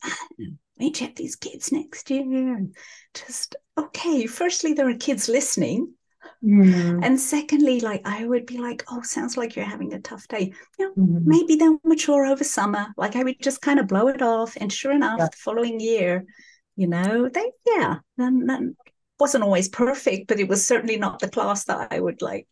You 0.76 0.92
have 1.00 1.14
these 1.14 1.36
kids 1.36 1.72
next 1.72 2.10
year? 2.10 2.22
And 2.22 2.74
Just 3.14 3.56
okay. 3.78 4.26
Firstly, 4.26 4.72
there 4.72 4.88
are 4.88 4.94
kids 4.94 5.28
listening 5.28 5.94
Mm-hmm. 6.44 7.02
And 7.02 7.18
secondly, 7.18 7.80
like 7.80 8.02
I 8.04 8.26
would 8.26 8.44
be 8.46 8.58
like, 8.58 8.84
oh, 8.90 9.00
sounds 9.02 9.36
like 9.36 9.56
you're 9.56 9.64
having 9.64 9.94
a 9.94 10.00
tough 10.00 10.28
day. 10.28 10.52
You 10.78 10.86
know, 10.86 10.92
mm-hmm. 11.02 11.28
maybe 11.28 11.56
they'll 11.56 11.78
mature 11.84 12.26
over 12.26 12.44
summer. 12.44 12.88
Like 12.96 13.16
I 13.16 13.22
would 13.22 13.40
just 13.40 13.62
kind 13.62 13.80
of 13.80 13.88
blow 13.88 14.08
it 14.08 14.20
off. 14.20 14.56
And 14.60 14.72
sure 14.72 14.92
enough, 14.92 15.18
yeah. 15.18 15.26
the 15.26 15.36
following 15.36 15.80
year, 15.80 16.24
you 16.76 16.86
know, 16.86 17.28
they 17.28 17.50
yeah, 17.66 17.96
then, 18.18 18.46
then 18.46 18.76
wasn't 19.18 19.44
always 19.44 19.68
perfect, 19.68 20.28
but 20.28 20.38
it 20.38 20.48
was 20.48 20.66
certainly 20.66 20.98
not 20.98 21.20
the 21.20 21.28
class 21.30 21.64
that 21.64 21.88
I 21.90 22.00
would 22.00 22.20
like 22.20 22.46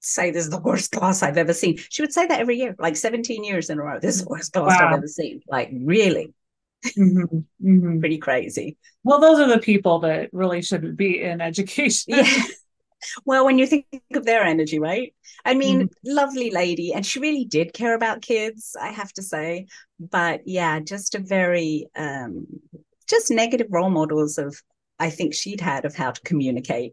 say 0.00 0.30
this 0.30 0.44
is 0.44 0.50
the 0.50 0.60
worst 0.60 0.90
class 0.90 1.22
I've 1.22 1.38
ever 1.38 1.52
seen. 1.52 1.78
She 1.90 2.02
would 2.02 2.12
say 2.12 2.26
that 2.26 2.40
every 2.40 2.56
year, 2.56 2.74
like 2.78 2.96
17 2.96 3.44
years 3.44 3.70
in 3.70 3.78
a 3.78 3.82
row. 3.82 4.00
This 4.00 4.16
is 4.16 4.24
the 4.24 4.30
worst 4.30 4.52
class 4.52 4.80
wow. 4.80 4.88
I've 4.88 4.98
ever 4.98 5.06
seen. 5.06 5.42
Like, 5.48 5.70
really? 5.72 6.34
Mm-hmm. 6.84 7.38
Mm-hmm. 7.62 8.00
Pretty 8.00 8.18
crazy. 8.18 8.76
Well, 9.04 9.20
those 9.20 9.40
are 9.40 9.48
the 9.48 9.58
people 9.58 10.00
that 10.00 10.30
really 10.32 10.62
shouldn't 10.62 10.96
be 10.96 11.22
in 11.22 11.40
education. 11.40 12.14
Yeah. 12.16 12.42
well, 13.24 13.44
when 13.44 13.58
you 13.58 13.66
think 13.66 13.86
of 14.14 14.24
their 14.24 14.42
energy, 14.42 14.78
right? 14.78 15.14
I 15.44 15.54
mean, 15.54 15.82
mm 15.82 15.88
lovely 16.04 16.50
lady, 16.50 16.92
and 16.94 17.04
she 17.04 17.18
really 17.18 17.44
did 17.44 17.72
care 17.72 17.94
about 17.94 18.22
kids, 18.22 18.76
I 18.80 18.88
have 18.88 19.12
to 19.14 19.22
say. 19.22 19.66
But 19.98 20.42
yeah, 20.46 20.80
just 20.80 21.14
a 21.14 21.18
very 21.18 21.88
um 21.96 22.46
just 23.08 23.30
negative 23.30 23.68
role 23.70 23.90
models 23.90 24.38
of 24.38 24.56
I 24.98 25.10
think 25.10 25.34
she'd 25.34 25.60
had 25.60 25.84
of 25.84 25.94
how 25.94 26.12
to 26.12 26.20
communicate. 26.22 26.92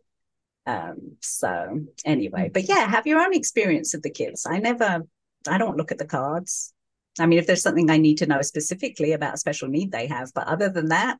Um, 0.65 1.17
so 1.22 1.82
anyway, 2.06 2.50
but 2.54 2.67
yeah, 2.69 2.88
have 2.88 3.08
your 3.08 3.19
own 3.22 3.34
experience 3.34 3.93
of 3.93 4.02
the 4.02 4.10
kids. 4.10 4.46
I 4.50 4.60
never 4.60 5.04
I 5.48 5.58
don't 5.58 5.78
look 5.78 5.91
at 5.91 5.98
the 5.98 6.06
cards. 6.06 6.74
I 7.19 7.26
mean, 7.26 7.39
if 7.39 7.47
there's 7.47 7.62
something 7.62 7.89
I 7.89 7.97
need 7.97 8.19
to 8.19 8.26
know 8.26 8.41
specifically 8.41 9.12
about 9.12 9.36
a 9.36 9.38
special 9.38 9.67
need 9.67 9.91
they 9.91 10.08
have, 10.08 10.32
but 10.34 10.47
other 10.47 10.69
than 10.69 10.89
that, 10.89 11.17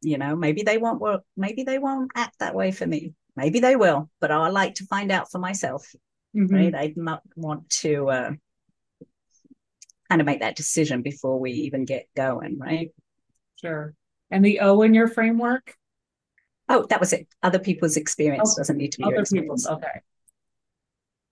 you 0.00 0.16
know, 0.16 0.36
maybe 0.36 0.62
they 0.62 0.78
won't 0.78 1.00
work, 1.00 1.22
maybe 1.36 1.62
they 1.64 1.78
won't 1.78 2.12
act 2.14 2.38
that 2.38 2.54
way 2.54 2.70
for 2.70 2.86
me. 2.86 3.12
Maybe 3.36 3.60
they 3.60 3.76
will, 3.76 4.10
but 4.20 4.30
I 4.30 4.48
like 4.48 4.76
to 4.76 4.86
find 4.86 5.12
out 5.12 5.30
for 5.30 5.38
myself. 5.38 5.94
Mm-hmm. 6.36 6.54
Right. 6.54 6.74
I 6.74 6.92
not 6.96 7.22
want 7.36 7.68
to 7.70 8.08
uh, 8.08 8.30
kind 10.08 10.20
of 10.20 10.26
make 10.26 10.40
that 10.40 10.56
decision 10.56 11.02
before 11.02 11.38
we 11.38 11.52
even 11.52 11.84
get 11.84 12.06
going, 12.16 12.58
right? 12.58 12.90
Sure. 13.56 13.94
And 14.30 14.44
the 14.44 14.60
O 14.60 14.82
in 14.82 14.94
your 14.94 15.08
framework? 15.08 15.74
Oh, 16.68 16.86
that 16.90 17.00
was 17.00 17.12
it. 17.12 17.26
Other 17.42 17.58
people's 17.58 17.96
experience 17.96 18.54
oh, 18.54 18.60
doesn't 18.60 18.76
need 18.76 18.92
to 18.92 18.98
be 18.98 19.04
other 19.04 19.24
people's. 19.24 19.66
Okay. 19.66 20.02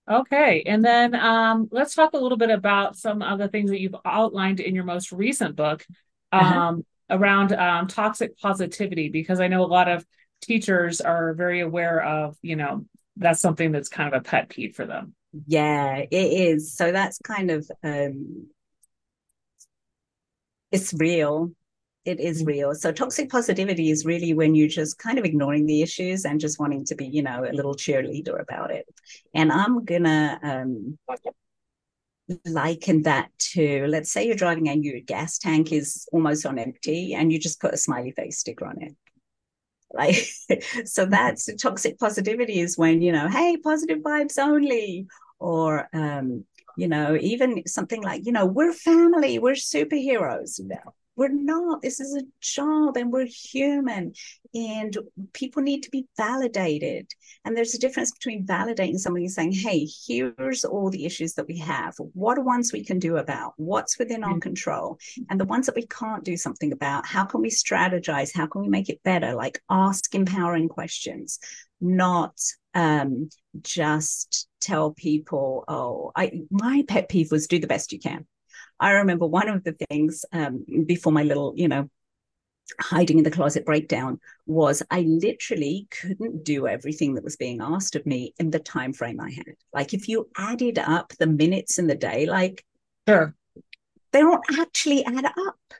Okay, 0.09 0.63
and 0.65 0.83
then 0.85 1.13
um, 1.15 1.67
let's 1.71 1.93
talk 1.93 2.13
a 2.13 2.17
little 2.17 2.37
bit 2.37 2.49
about 2.49 2.95
some 2.95 3.21
of 3.21 3.39
the 3.39 3.49
things 3.49 3.69
that 3.71 3.81
you've 3.81 3.95
outlined 4.05 4.61
in 4.61 4.73
your 4.73 4.85
most 4.85 5.11
recent 5.11 5.57
book 5.57 5.85
uh-huh. 6.31 6.59
um, 6.59 6.85
uh-huh. 7.09 7.17
around 7.17 7.51
um, 7.51 7.87
toxic 7.87 8.37
positivity, 8.39 9.09
because 9.09 9.41
I 9.41 9.49
know 9.49 9.63
a 9.63 9.67
lot 9.67 9.89
of 9.89 10.05
teachers 10.41 11.01
are 11.01 11.33
very 11.33 11.59
aware 11.59 12.01
of, 12.01 12.37
you 12.41 12.55
know, 12.55 12.85
that's 13.17 13.41
something 13.41 13.71
that's 13.71 13.89
kind 13.89 14.13
of 14.13 14.21
a 14.21 14.23
pet 14.23 14.47
peeve 14.47 14.75
for 14.75 14.85
them. 14.85 15.13
Yeah, 15.45 15.97
it 15.97 16.09
is. 16.11 16.73
So 16.73 16.91
that's 16.91 17.19
kind 17.19 17.51
of 17.51 17.69
um, 17.83 18.47
it's 20.71 20.93
real 20.93 21.51
it 22.07 22.21
is 22.21 22.41
mm. 22.41 22.47
real. 22.47 22.73
So 22.73 22.91
toxic 22.91 23.29
positivity 23.29 23.91
is 23.91 24.05
really 24.05 24.33
when 24.33 24.55
you're 24.55 24.69
just 24.69 24.97
kind 24.97 25.19
of 25.19 25.25
ignoring 25.25 25.65
the 25.65 25.81
issues 25.81 26.25
and 26.25 26.39
just 26.39 26.57
wanting 26.57 26.85
to 26.85 26.95
be, 26.95 27.05
you 27.05 27.21
know, 27.21 27.43
a 27.43 27.51
little 27.51 27.75
cheerleader 27.75 28.41
about 28.41 28.71
it. 28.71 28.87
And 29.33 29.51
I'm 29.51 29.83
gonna 29.83 30.39
um, 30.41 30.97
liken 32.45 33.03
that 33.03 33.29
to, 33.51 33.85
let's 33.87 34.11
say 34.11 34.25
you're 34.25 34.35
driving 34.35 34.69
and 34.69 34.85
your 34.85 35.01
gas 35.01 35.37
tank 35.37 35.73
is 35.73 36.07
almost 36.13 36.45
on 36.45 36.57
empty, 36.57 37.13
and 37.13 37.31
you 37.31 37.39
just 37.39 37.59
put 37.59 37.73
a 37.73 37.77
smiley 37.77 38.11
face 38.11 38.39
sticker 38.39 38.65
on 38.65 38.81
it. 38.81 38.95
Like, 39.91 40.29
so 40.85 41.05
that's 41.05 41.49
toxic 41.61 41.99
positivity 41.99 42.61
is 42.61 42.77
when 42.77 43.01
you 43.01 43.11
know, 43.11 43.27
hey, 43.27 43.57
positive 43.57 43.99
vibes 43.99 44.37
only, 44.37 45.07
or 45.39 45.89
um, 45.91 46.45
you 46.77 46.87
know, 46.87 47.17
even 47.19 47.67
something 47.67 48.01
like, 48.01 48.25
you 48.25 48.31
know, 48.31 48.45
we're 48.45 48.71
family, 48.71 49.39
we're 49.39 49.55
superheroes. 49.55 50.57
You 50.59 50.69
know, 50.69 50.93
we're 51.17 51.29
not. 51.29 51.81
This 51.81 51.99
is 51.99 52.15
a 52.15 52.25
job 52.41 52.95
and 52.95 53.11
we're 53.11 53.25
human 53.25 54.13
and 54.53 54.95
people 55.33 55.63
need 55.63 55.83
to 55.83 55.89
be 55.89 56.05
validated. 56.15 57.11
And 57.43 57.57
there's 57.57 57.73
a 57.73 57.79
difference 57.79 58.11
between 58.11 58.45
validating 58.45 58.97
somebody 58.97 59.25
and 59.25 59.33
saying, 59.33 59.51
hey, 59.53 59.87
here's 60.07 60.63
all 60.63 60.89
the 60.89 61.05
issues 61.05 61.33
that 61.33 61.47
we 61.47 61.57
have. 61.57 61.95
What 62.13 62.37
are 62.37 62.43
ones 62.43 62.71
we 62.71 62.85
can 62.85 62.99
do 62.99 63.17
about? 63.17 63.53
What's 63.57 63.97
within 63.97 64.23
our 64.23 64.35
mm. 64.35 64.41
control? 64.41 64.99
And 65.29 65.39
the 65.39 65.45
ones 65.45 65.65
that 65.65 65.75
we 65.75 65.87
can't 65.87 66.23
do 66.23 66.37
something 66.37 66.71
about, 66.71 67.07
how 67.07 67.25
can 67.25 67.41
we 67.41 67.49
strategize? 67.49 68.33
How 68.33 68.45
can 68.45 68.61
we 68.61 68.69
make 68.69 68.89
it 68.89 69.01
better? 69.03 69.33
Like 69.33 69.59
ask 69.69 70.13
empowering 70.13 70.69
questions, 70.69 71.39
not 71.81 72.39
um, 72.75 73.29
just 73.61 74.47
tell 74.61 74.91
people, 74.91 75.65
oh, 75.67 76.11
I 76.15 76.41
my 76.51 76.83
pet 76.87 77.09
peeve 77.09 77.31
was 77.31 77.47
do 77.47 77.57
the 77.59 77.65
best 77.65 77.91
you 77.91 77.99
can. 77.99 78.27
I 78.79 78.91
remember 78.91 79.25
one 79.25 79.49
of 79.49 79.63
the 79.63 79.73
things 79.89 80.25
um, 80.31 80.65
before 80.85 81.11
my 81.11 81.23
little, 81.23 81.53
you 81.55 81.67
know, 81.67 81.89
hiding 82.79 83.17
in 83.17 83.23
the 83.23 83.31
closet 83.31 83.65
breakdown 83.65 84.19
was 84.45 84.83
I 84.91 85.01
literally 85.01 85.87
couldn't 85.89 86.43
do 86.43 86.67
everything 86.67 87.15
that 87.15 87.23
was 87.23 87.35
being 87.37 87.61
asked 87.61 87.95
of 87.95 88.05
me 88.05 88.33
in 88.39 88.51
the 88.51 88.59
time 88.59 88.93
frame 88.93 89.19
I 89.19 89.31
had. 89.31 89.55
Like 89.73 89.93
if 89.93 90.09
you 90.09 90.29
added 90.37 90.77
up 90.77 91.13
the 91.17 91.27
minutes 91.27 91.79
in 91.79 91.87
the 91.87 91.95
day, 91.95 92.25
like 92.25 92.65
sure. 93.07 93.33
they 94.11 94.19
don't 94.19 94.43
actually 94.59 95.05
add 95.05 95.25
up 95.25 95.73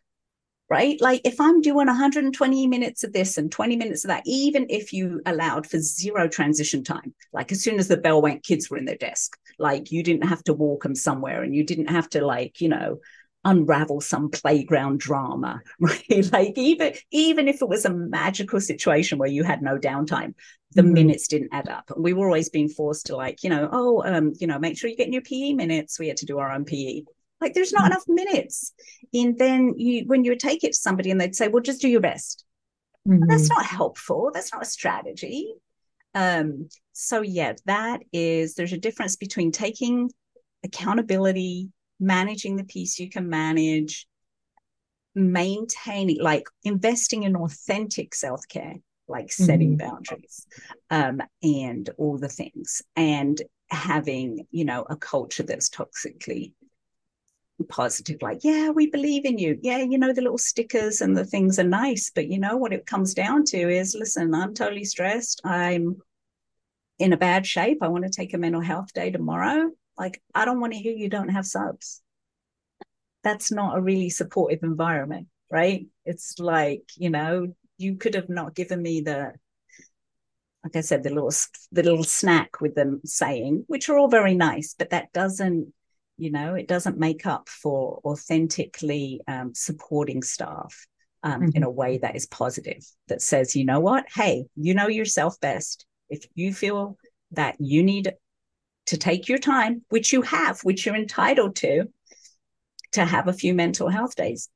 right? 0.69 0.99
Like 0.99 1.21
if 1.23 1.39
I'm 1.39 1.61
doing 1.61 1.87
120 1.87 2.67
minutes 2.67 3.03
of 3.03 3.13
this 3.13 3.37
and 3.37 3.51
20 3.51 3.77
minutes 3.77 4.03
of 4.03 4.09
that, 4.09 4.23
even 4.25 4.65
if 4.69 4.91
you 4.91 5.21
allowed 5.25 5.65
for 5.65 5.79
zero 5.79 6.27
transition 6.27 6.83
time, 6.83 7.13
like 7.31 7.51
as 7.51 7.63
soon 7.63 7.79
as 7.79 7.87
the 7.87 7.97
bell 7.97 8.21
went, 8.21 8.43
kids 8.43 8.69
were 8.69 8.77
in 8.77 8.85
their 8.85 8.97
desk. 8.97 9.37
Like 9.59 9.91
you 9.91 10.03
didn't 10.03 10.27
have 10.27 10.43
to 10.45 10.53
walk 10.53 10.83
them 10.83 10.95
somewhere 10.95 11.41
and 11.41 11.55
you 11.55 11.63
didn't 11.63 11.89
have 11.89 12.09
to 12.09 12.25
like, 12.25 12.59
you 12.59 12.69
know, 12.69 12.99
unravel 13.45 14.01
some 14.01 14.29
playground 14.29 14.99
drama, 14.99 15.61
right? 15.79 16.31
like 16.33 16.57
even 16.57 16.93
even 17.11 17.47
if 17.47 17.61
it 17.61 17.69
was 17.69 17.85
a 17.85 17.93
magical 17.93 18.59
situation 18.59 19.17
where 19.17 19.29
you 19.29 19.43
had 19.43 19.61
no 19.61 19.77
downtime, 19.77 20.33
the 20.71 20.81
mm-hmm. 20.81 20.93
minutes 20.93 21.29
didn't 21.29 21.53
add 21.53 21.69
up. 21.69 21.89
We 21.95 22.11
were 22.11 22.27
always 22.27 22.49
being 22.49 22.67
forced 22.67 23.05
to 23.05 23.15
like, 23.15 23.43
you 23.43 23.49
know, 23.49 23.69
oh, 23.71 24.03
um, 24.03 24.33
you 24.37 24.47
know, 24.47 24.59
make 24.59 24.77
sure 24.77 24.89
you 24.89 24.97
get 24.97 25.07
in 25.07 25.13
your 25.13 25.21
PE 25.21 25.53
minutes. 25.53 25.97
We 25.97 26.09
had 26.09 26.17
to 26.17 26.25
do 26.25 26.39
our 26.39 26.51
own 26.51 26.65
PE. 26.65 27.03
Like 27.39 27.53
there's 27.53 27.73
not 27.73 27.83
mm-hmm. 27.83 27.91
enough 27.91 28.03
minutes. 28.07 28.73
And 29.13 29.37
then 29.37 29.73
you 29.77 30.03
when 30.05 30.23
you 30.23 30.31
would 30.31 30.39
take 30.39 30.63
it 30.63 30.73
to 30.73 30.79
somebody 30.79 31.11
and 31.11 31.19
they'd 31.19 31.35
say, 31.35 31.47
well, 31.47 31.61
just 31.61 31.81
do 31.81 31.87
your 31.87 32.01
best. 32.01 32.45
Mm-hmm. 33.07 33.19
Well, 33.19 33.27
that's 33.29 33.49
not 33.49 33.65
helpful. 33.65 34.31
That's 34.33 34.51
not 34.51 34.63
a 34.63 34.65
strategy. 34.65 35.53
Um, 36.13 36.69
so 36.93 37.21
yeah, 37.21 37.53
that 37.65 38.01
is 38.11 38.55
there's 38.55 38.73
a 38.73 38.77
difference 38.77 39.15
between 39.15 39.51
taking 39.51 40.09
accountability, 40.63 41.69
managing 41.99 42.55
the 42.55 42.63
piece 42.63 42.97
you 42.97 43.09
can 43.09 43.29
manage, 43.29 44.07
maintaining 45.13 46.21
like 46.21 46.47
investing 46.63 47.23
in 47.23 47.35
authentic 47.35 48.15
self-care, 48.15 48.75
like 49.07 49.31
setting 49.31 49.77
mm-hmm. 49.77 49.87
boundaries, 49.87 50.47
um, 50.89 51.21
and 51.43 51.89
all 51.97 52.17
the 52.17 52.27
things, 52.27 52.81
and 52.95 53.41
having, 53.69 54.47
you 54.49 54.65
know, 54.65 54.85
a 54.89 54.95
culture 54.95 55.43
that's 55.43 55.69
toxically 55.69 56.53
positive 57.65 58.21
like 58.21 58.39
yeah 58.43 58.69
we 58.69 58.87
believe 58.87 59.25
in 59.25 59.37
you. 59.37 59.57
Yeah 59.61 59.79
you 59.79 59.97
know 59.97 60.13
the 60.13 60.21
little 60.21 60.37
stickers 60.37 61.01
and 61.01 61.15
the 61.15 61.25
things 61.25 61.59
are 61.59 61.63
nice. 61.63 62.11
But 62.13 62.27
you 62.27 62.39
know 62.39 62.57
what 62.57 62.73
it 62.73 62.85
comes 62.85 63.13
down 63.13 63.45
to 63.45 63.57
is 63.57 63.95
listen 63.95 64.33
i'm 64.33 64.53
totally 64.53 64.85
stressed. 64.85 65.41
I'm 65.43 65.97
in 66.99 67.13
a 67.13 67.17
bad 67.17 67.45
shape. 67.45 67.79
I 67.81 67.87
want 67.87 68.05
to 68.05 68.09
take 68.09 68.33
a 68.33 68.37
mental 68.37 68.61
health 68.61 68.93
day 68.93 69.11
tomorrow. 69.11 69.71
Like 69.97 70.21
i 70.35 70.45
don't 70.45 70.61
want 70.61 70.73
to 70.73 70.79
hear 70.79 70.93
you 70.93 71.09
don't 71.09 71.29
have 71.29 71.45
subs. 71.45 72.01
That's 73.23 73.51
not 73.51 73.77
a 73.77 73.81
really 73.81 74.09
supportive 74.09 74.63
environment 74.63 75.27
right? 75.49 75.87
It's 76.05 76.39
like 76.39 76.83
you 76.95 77.09
know 77.09 77.53
you 77.77 77.95
could 77.95 78.15
have 78.15 78.29
not 78.29 78.55
given 78.55 78.81
me 78.81 79.01
the 79.01 79.33
like 80.63 80.75
i 80.75 80.81
said 80.81 81.03
the 81.03 81.11
little 81.11 81.31
the 81.71 81.83
little 81.83 82.03
snack 82.03 82.59
with 82.59 82.75
them 82.75 82.99
saying 83.05 83.63
which 83.67 83.87
are 83.87 83.97
all 83.97 84.07
very 84.07 84.33
nice 84.33 84.75
but 84.77 84.89
that 84.89 85.13
doesn't 85.13 85.71
you 86.17 86.31
know 86.31 86.55
it 86.55 86.67
doesn't 86.67 86.97
make 86.97 87.25
up 87.25 87.47
for 87.47 87.99
authentically 88.03 89.21
um, 89.27 89.53
supporting 89.53 90.21
staff 90.21 90.87
um, 91.23 91.41
mm-hmm. 91.41 91.49
in 91.55 91.63
a 91.63 91.69
way 91.69 91.97
that 91.97 92.15
is 92.15 92.25
positive 92.25 92.83
that 93.07 93.21
says 93.21 93.55
you 93.55 93.65
know 93.65 93.79
what? 93.79 94.05
Hey 94.13 94.45
you 94.55 94.73
know 94.73 94.87
yourself 94.87 95.39
best. 95.39 95.85
If 96.09 96.25
you 96.35 96.53
feel 96.53 96.97
that 97.31 97.55
you 97.59 97.83
need 97.83 98.13
to 98.87 98.97
take 98.97 99.27
your 99.27 99.37
time 99.37 99.83
which 99.89 100.13
you 100.13 100.21
have 100.21 100.59
which 100.61 100.85
you're 100.85 100.95
entitled 100.95 101.55
to 101.57 101.85
to 102.93 103.05
have 103.05 103.27
a 103.27 103.33
few 103.33 103.53
mental 103.53 103.89
health 103.89 104.15
days 104.15 104.49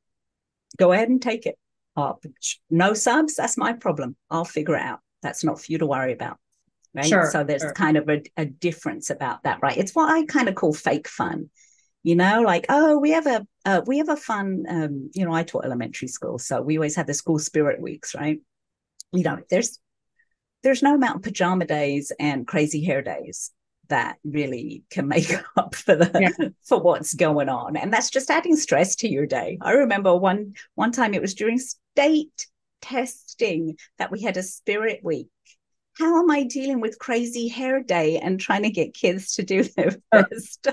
go 0.78 0.94
ahead 0.94 1.10
and 1.10 1.22
take 1.22 1.46
it. 1.46 1.58
Up 1.98 2.24
no 2.70 2.94
subs 2.94 3.36
that's 3.36 3.58
my 3.58 3.74
problem. 3.74 4.16
I'll 4.30 4.46
figure 4.46 4.76
it 4.76 4.82
out. 4.82 5.02
That's 5.22 5.44
not 5.44 5.60
for 5.60 5.66
you 5.70 5.78
to 5.80 5.86
worry 5.86 6.14
about 6.14 6.40
right? 6.94 7.06
Sure, 7.06 7.30
so 7.32 7.44
there's 7.44 7.62
sure. 7.62 7.74
kind 7.74 7.98
of 7.98 8.10
a, 8.10 8.22
a 8.38 8.46
difference 8.46 9.10
about 9.10 9.44
that, 9.44 9.60
right? 9.62 9.78
It's 9.78 9.96
what 9.96 10.12
I 10.12 10.26
kind 10.26 10.50
of 10.50 10.56
call 10.56 10.74
fake 10.74 11.08
fun. 11.08 11.50
You 12.04 12.16
know, 12.16 12.42
like 12.42 12.66
oh, 12.70 12.98
we 12.98 13.12
have 13.12 13.28
a 13.28 13.46
uh, 13.64 13.82
we 13.86 14.00
have 14.00 14.10
a 14.10 14.16
fun. 14.16 14.66
Um, 14.68 15.12
you 15.14 15.24
know, 15.24 15.34
I 15.34 15.44
taught 15.44 15.66
elementary 15.66 16.08
school, 16.08 16.40
so 16.40 16.62
we 16.62 16.78
always 16.78 16.96
have 16.96 17.06
the 17.06 17.14
school 17.14 17.38
spirit 17.38 17.80
weeks, 17.80 18.16
right? 18.16 18.40
You 19.12 19.24
know, 19.24 19.40
there's 19.52 19.80
there's 20.64 20.82
no 20.82 20.96
amount 20.96 21.18
of 21.18 21.22
pajama 21.22 21.66
days 21.66 22.12
and 22.20 22.48
crazy 22.48 22.84
hair 22.84 23.02
days 23.02 23.52
that 23.90 24.18
really 24.24 24.84
can 24.90 25.08
make 25.08 25.32
up 25.58 25.76
for 25.76 25.96
the 25.96 26.10
yeah. 26.20 26.50
for 26.64 26.82
what's 26.82 27.14
going 27.14 27.50
on 27.50 27.76
and 27.76 27.94
that's 27.94 28.10
just 28.10 28.32
adding 28.32 28.56
stress 28.56 28.96
to 28.96 29.08
your 29.08 29.26
day 29.26 29.58
i 29.62 29.72
remember 29.72 30.16
one 30.16 30.54
one 30.76 30.92
time 30.92 31.14
it 31.14 31.22
was 31.22 31.34
during 31.34 31.60
state 31.60 32.48
testing 32.82 33.76
that 34.00 34.10
we 34.10 34.22
had 34.22 34.38
a 34.38 34.44
spirit 34.44 35.02
week 35.04 35.28
how 36.02 36.20
am 36.20 36.32
I 36.32 36.42
dealing 36.42 36.82
with 36.82 36.98
crazy 36.98 37.48
hair 37.48 37.84
day 37.84 38.18
and 38.18 38.40
trying 38.40 38.64
to 38.64 38.72
get 38.72 38.96
kids 38.96 39.36
to 39.36 39.44
do 39.44 39.62
their 39.64 39.92
best? 40.12 40.68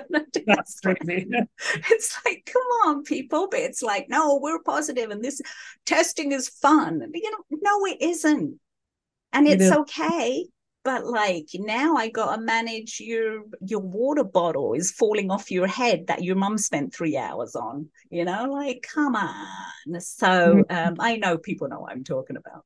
That's 0.46 0.80
crazy. 0.80 1.28
It's 1.90 2.18
like, 2.24 2.48
come 2.50 2.62
on, 2.86 3.02
people. 3.02 3.48
But 3.50 3.60
it's 3.60 3.82
like, 3.82 4.08
no, 4.08 4.38
we're 4.42 4.62
positive 4.62 5.10
and 5.10 5.22
this 5.22 5.42
testing 5.84 6.32
is 6.32 6.48
fun. 6.48 7.00
But, 7.00 7.20
you 7.20 7.30
know, 7.30 7.58
no, 7.62 7.84
it 7.84 8.00
isn't. 8.00 8.58
And 9.34 9.46
it's 9.46 9.70
okay. 9.70 10.46
But 10.82 11.04
like 11.04 11.48
now 11.52 11.96
I 11.96 12.08
gotta 12.08 12.40
manage 12.40 12.98
your 12.98 13.42
your 13.60 13.80
water 13.80 14.24
bottle 14.24 14.72
is 14.72 14.90
falling 14.90 15.30
off 15.30 15.50
your 15.50 15.66
head 15.66 16.06
that 16.06 16.24
your 16.24 16.36
mum 16.36 16.56
spent 16.56 16.94
three 16.94 17.18
hours 17.18 17.54
on. 17.54 17.90
You 18.08 18.24
know, 18.24 18.44
like 18.50 18.86
come 18.94 19.14
on. 19.14 20.00
So 20.00 20.26
mm-hmm. 20.26 20.74
um, 20.74 20.96
I 20.98 21.16
know 21.16 21.36
people 21.36 21.68
know 21.68 21.80
what 21.80 21.92
I'm 21.92 22.04
talking 22.04 22.38
about 22.38 22.64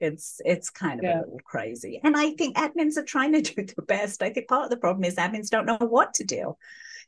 it's 0.00 0.40
it's 0.44 0.70
kind 0.70 1.00
of 1.00 1.04
yeah. 1.04 1.18
a 1.18 1.20
little 1.20 1.40
crazy 1.44 2.00
and 2.02 2.16
i 2.16 2.30
think 2.32 2.56
admins 2.56 2.96
are 2.96 3.04
trying 3.04 3.32
to 3.32 3.42
do 3.54 3.54
their 3.64 3.84
best 3.86 4.22
i 4.22 4.30
think 4.30 4.48
part 4.48 4.64
of 4.64 4.70
the 4.70 4.76
problem 4.76 5.04
is 5.04 5.16
admins 5.16 5.50
don't 5.50 5.66
know 5.66 5.78
what 5.80 6.14
to 6.14 6.24
do 6.24 6.56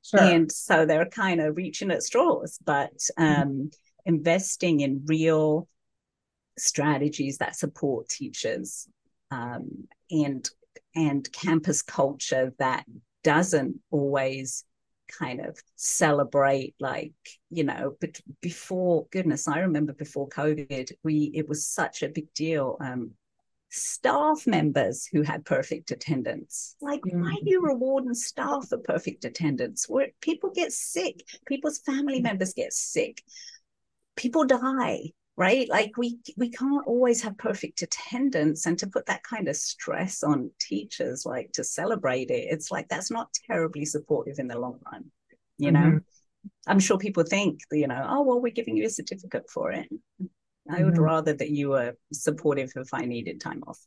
sure. 0.02 0.20
and 0.20 0.52
so 0.52 0.86
they're 0.86 1.06
kind 1.06 1.40
of 1.40 1.56
reaching 1.56 1.90
at 1.90 2.02
straws 2.02 2.58
but 2.64 2.96
mm-hmm. 3.18 3.24
um, 3.24 3.48
mm-hmm. 3.48 3.66
investing 4.06 4.80
in 4.80 5.02
real 5.06 5.68
strategies 6.58 7.38
that 7.38 7.56
support 7.56 8.08
teachers 8.08 8.86
um, 9.30 9.88
and 10.10 10.50
and 10.94 11.32
campus 11.32 11.80
culture 11.80 12.52
that 12.58 12.84
doesn't 13.24 13.80
always 13.90 14.64
kind 15.18 15.40
of 15.40 15.58
celebrate 15.76 16.74
like 16.80 17.12
you 17.50 17.64
know 17.64 17.96
but 18.00 18.20
before 18.40 19.06
goodness 19.10 19.46
i 19.48 19.60
remember 19.60 19.92
before 19.92 20.28
covid 20.28 20.90
we 21.02 21.30
it 21.34 21.48
was 21.48 21.66
such 21.66 22.02
a 22.02 22.08
big 22.08 22.32
deal 22.34 22.76
um 22.80 23.12
staff 23.74 24.46
members 24.46 25.06
who 25.06 25.22
had 25.22 25.46
perfect 25.46 25.90
attendance. 25.92 26.76
Like, 26.82 27.00
mm-hmm. 27.00 27.22
why 27.22 27.30
are 27.30 27.42
you 27.42 27.62
rewarding 27.62 28.12
staff 28.12 28.68
for 28.68 28.76
perfect 28.76 29.24
attendance? 29.24 29.86
Where 29.88 30.08
people 30.20 30.50
get 30.50 30.72
sick, 30.72 31.24
people's 31.46 31.78
family 31.78 32.20
members 32.20 32.52
get 32.52 32.74
sick, 32.74 33.22
people 34.14 34.44
die 34.44 35.12
right? 35.36 35.68
Like 35.68 35.96
we 35.96 36.18
we 36.36 36.50
can't 36.50 36.86
always 36.86 37.22
have 37.22 37.38
perfect 37.38 37.82
attendance 37.82 38.66
and 38.66 38.78
to 38.78 38.86
put 38.86 39.06
that 39.06 39.22
kind 39.22 39.48
of 39.48 39.56
stress 39.56 40.22
on 40.22 40.50
teachers 40.60 41.24
like 41.24 41.52
to 41.52 41.64
celebrate 41.64 42.30
it 42.30 42.46
it's 42.50 42.70
like 42.70 42.88
that's 42.88 43.10
not 43.10 43.32
terribly 43.46 43.84
supportive 43.84 44.38
in 44.38 44.48
the 44.48 44.58
long 44.58 44.78
run 44.90 45.04
you 45.58 45.70
mm-hmm. 45.70 45.90
know 45.90 46.00
i'm 46.66 46.78
sure 46.78 46.98
people 46.98 47.24
think 47.24 47.60
you 47.70 47.86
know 47.86 48.06
oh 48.08 48.22
well 48.22 48.40
we're 48.40 48.52
giving 48.52 48.76
you 48.76 48.86
a 48.86 48.90
certificate 48.90 49.48
for 49.50 49.72
it. 49.72 49.88
Mm-hmm. 50.22 50.74
i 50.74 50.82
would 50.82 50.94
mm-hmm. 50.94 51.02
rather 51.02 51.32
that 51.32 51.50
you 51.50 51.70
were 51.70 51.94
supportive 52.12 52.72
if 52.76 52.92
i 52.92 53.04
needed 53.04 53.40
time 53.40 53.62
off. 53.66 53.78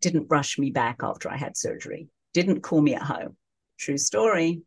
Didn't 0.00 0.28
rush 0.30 0.58
me 0.58 0.70
back 0.70 1.00
after 1.02 1.28
i 1.28 1.36
had 1.36 1.56
surgery. 1.56 2.08
Didn't 2.32 2.60
call 2.60 2.80
me 2.80 2.94
at 2.94 3.02
home. 3.02 3.36
True 3.78 3.98
story 3.98 4.62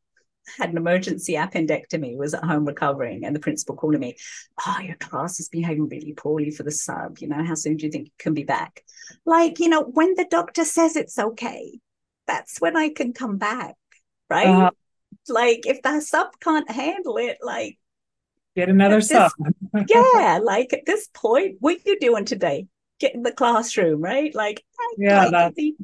had 0.57 0.69
an 0.69 0.77
emergency 0.77 1.33
appendectomy, 1.33 2.17
was 2.17 2.33
at 2.33 2.43
home 2.43 2.65
recovering, 2.65 3.25
and 3.25 3.35
the 3.35 3.39
principal 3.39 3.75
calling 3.75 3.99
me, 3.99 4.15
Oh, 4.65 4.79
your 4.81 4.95
class 4.95 5.39
is 5.39 5.49
behaving 5.49 5.87
really 5.89 6.13
poorly 6.13 6.51
for 6.51 6.63
the 6.63 6.71
sub. 6.71 7.19
You 7.19 7.27
know, 7.27 7.43
how 7.43 7.55
soon 7.55 7.77
do 7.77 7.85
you 7.85 7.91
think 7.91 8.07
you 8.07 8.13
can 8.17 8.33
be 8.33 8.43
back? 8.43 8.83
Like, 9.25 9.59
you 9.59 9.69
know, 9.69 9.83
when 9.83 10.15
the 10.15 10.27
doctor 10.29 10.65
says 10.65 10.95
it's 10.95 11.17
okay, 11.17 11.79
that's 12.25 12.59
when 12.59 12.77
I 12.77 12.89
can 12.89 13.13
come 13.13 13.37
back, 13.37 13.75
right? 14.29 14.47
Uh, 14.47 14.71
like, 15.27 15.65
if 15.65 15.81
the 15.81 15.99
sub 16.01 16.27
can't 16.39 16.69
handle 16.69 17.17
it, 17.17 17.37
like, 17.41 17.77
get 18.55 18.69
another 18.69 18.97
this, 18.97 19.09
sub. 19.09 19.31
yeah, 19.89 20.39
like 20.41 20.73
at 20.73 20.85
this 20.85 21.07
point, 21.13 21.57
what 21.59 21.77
are 21.77 21.89
you 21.89 21.99
doing 21.99 22.25
today? 22.25 22.67
Get 22.99 23.13
in 23.13 23.23
the 23.23 23.31
classroom, 23.31 24.01
right? 24.01 24.33
Like, 24.33 24.63
yeah, 24.97 25.27
like, 25.27 25.55
the, 25.55 25.75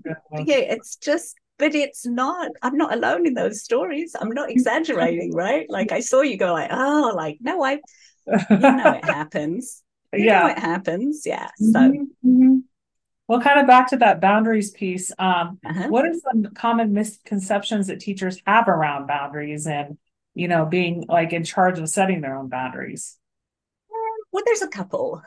yeah, 0.46 0.56
it's 0.58 0.96
just 0.96 1.36
but 1.58 1.76
it's 1.76 2.06
not 2.06 2.52
i'm 2.62 2.78
not 2.78 2.94
alone 2.94 3.26
in 3.26 3.34
those 3.34 3.64
stories. 3.64 4.16
I'm 4.20 4.30
not 4.30 4.50
exaggerating 4.56 5.34
right? 5.34 5.70
Like 5.70 5.92
i 5.92 6.00
saw 6.00 6.22
you 6.22 6.38
go 6.38 6.54
like 6.54 6.70
oh 6.72 7.14
like 7.16 7.38
no 7.42 7.64
i 7.64 7.74
you 7.74 8.58
know 8.60 8.94
it 8.94 9.06
happens. 9.20 9.84
You 10.14 10.26
yeah. 10.26 10.52
it 10.52 10.60
happens. 10.60 11.24
Yeah 11.26 11.50
so 11.58 11.80
mm-hmm. 11.80 12.58
well 13.28 13.42
kind 13.42 13.60
of 13.60 13.68
back 13.68 13.90
to 13.90 13.98
that 13.98 14.22
boundaries 14.22 14.72
piece 14.72 15.12
um, 15.20 15.60
uh-huh. 15.66 15.88
what 15.90 16.06
are 16.06 16.14
some 16.14 16.54
common 16.54 16.94
misconceptions 16.94 17.88
that 17.88 18.00
teachers 18.00 18.42
have 18.46 18.68
around 18.68 19.08
boundaries 19.08 19.68
and 19.68 19.98
you 20.36 20.48
know 20.48 20.66
being 20.66 21.06
like 21.08 21.34
in 21.34 21.44
charge 21.44 21.80
of 21.80 21.90
setting 21.90 22.22
their 22.22 22.38
own 22.38 22.50
boundaries? 22.50 23.18
Well 24.32 24.44
there's 24.46 24.62
a 24.64 24.68
couple. 24.68 25.22